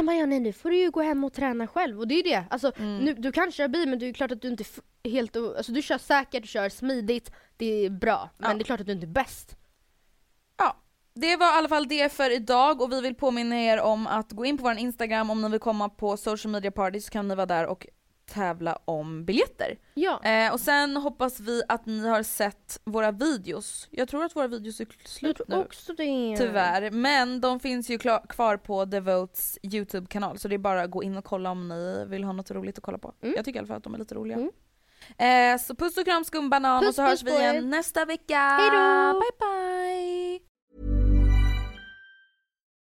bara 0.06 0.16
ja 0.16 0.26
nej 0.26 0.40
nu 0.40 0.54
får 0.54 0.70
du 0.70 0.78
ju 0.78 0.92
gå 0.92 1.02
hem 1.02 1.24
och 1.24 1.34
träna 1.34 1.68
själv 1.68 2.00
och 2.00 2.08
det 2.08 2.14
är 2.14 2.18
ju 2.18 2.24
det. 2.24 2.44
Alltså 2.50 2.72
Mm. 2.78 2.98
nu, 2.98 3.14
du 3.14 3.32
kan 3.32 3.52
köra 3.52 3.68
bil 3.68 3.90
men 3.90 4.00
det 4.00 4.06
är 4.10 4.14
klart 4.14 4.32
att 4.32 4.42
du 4.42 4.48
inte 4.48 4.64
helt, 5.04 5.36
alltså 5.36 5.72
du 5.72 5.82
kör 5.82 5.98
säkert, 5.98 6.42
du 6.42 6.48
kör 6.48 6.70
smidigt, 6.70 7.32
det 7.58 7.86
är 7.86 7.90
bra. 7.90 8.30
Men 8.38 8.50
Ja. 8.52 8.58
det 8.58 8.62
är 8.62 8.66
klart 8.66 8.80
att 8.80 8.86
du 8.86 8.92
inte 8.94 9.06
är 9.06 9.08
bäst. 9.08 9.56
Ja, 10.58 10.76
det 11.14 11.36
var 11.36 11.46
i 11.56 11.58
alla 11.58 11.70
fall 11.70 11.88
det 11.88 12.12
för 12.14 12.30
idag 12.30 12.82
och 12.82 12.92
vi 12.92 13.02
vill 13.02 13.16
påminna 13.16 13.56
er 13.62 13.80
om 13.82 14.08
att 14.08 14.32
gå 14.32 14.46
in 14.46 14.58
på 14.58 14.64
vår 14.64 14.78
Instagram 14.78 15.30
om 15.30 15.42
ni 15.42 15.50
vill 15.50 15.60
komma 15.60 15.90
på 15.90 16.18
social 16.18 16.52
media 16.52 16.72
party 16.72 17.00
så 17.00 17.12
kan 17.12 17.28
ni 17.28 17.36
vara 17.36 17.46
där 17.46 17.66
och 17.68 17.88
tävla 18.30 18.80
om 18.86 19.26
biljetter. 19.26 19.78
Ja. 19.94 20.24
Eh, 20.24 20.54
och 20.54 20.60
sen 20.60 20.98
hoppas 20.98 21.40
vi 21.40 21.62
att 21.68 21.86
ni 21.86 22.08
har 22.08 22.24
sett 22.24 22.80
våra 22.84 23.12
videos. 23.12 23.88
Jag 23.92 24.10
tror 24.10 24.24
att 24.26 24.36
våra 24.36 24.48
videos 24.48 24.80
är 24.82 24.88
slut 25.06 25.42
nu. 25.48 25.56
också 25.56 25.94
det. 25.94 26.36
Tyvärr, 26.38 26.92
men 26.92 27.42
de 27.42 27.60
finns 27.60 27.90
ju 27.90 27.98
kvar 28.30 28.58
på 28.58 28.86
Devotes 28.86 29.58
YouTube-kanal 29.64 30.40
så 30.40 30.48
det 30.48 30.56
är 30.56 30.60
bara 30.60 30.82
att 30.82 30.92
gå 30.92 31.04
in 31.04 31.18
och 31.18 31.26
kolla 31.26 31.52
om 31.52 31.68
ni 31.68 32.06
vill 32.08 32.24
ha 32.24 32.34
något 32.34 32.52
roligt 32.52 32.78
att 32.78 32.84
kolla 32.84 32.98
på. 32.98 33.14
Mm. 33.22 33.34
Jag 33.36 33.46
tycker 33.46 33.58
i 33.58 33.60
alla 33.60 33.68
fall 33.68 33.78
att 33.78 33.84
de 33.84 33.94
är 33.94 33.98
lite 34.00 34.16
roliga. 34.16 34.38
Mm. 34.38 34.52
Eh, 35.18 35.60
så 35.62 35.76
puss 35.76 35.98
och 35.98 36.06
kram 36.06 36.24
skumbanan 36.26 36.78
och 36.78 36.84
Puss, 36.84 36.96
så 36.96 37.02
hörs 37.02 37.12
puss 37.12 37.24
vi 37.24 37.32
på 37.32 37.42
er. 37.44 37.52
igen 37.54 37.70
nästa 37.70 38.06
vecka. 38.06 38.38
Hejdå! 38.40 39.20
Bye 39.20 39.32
bye! 39.40 41.09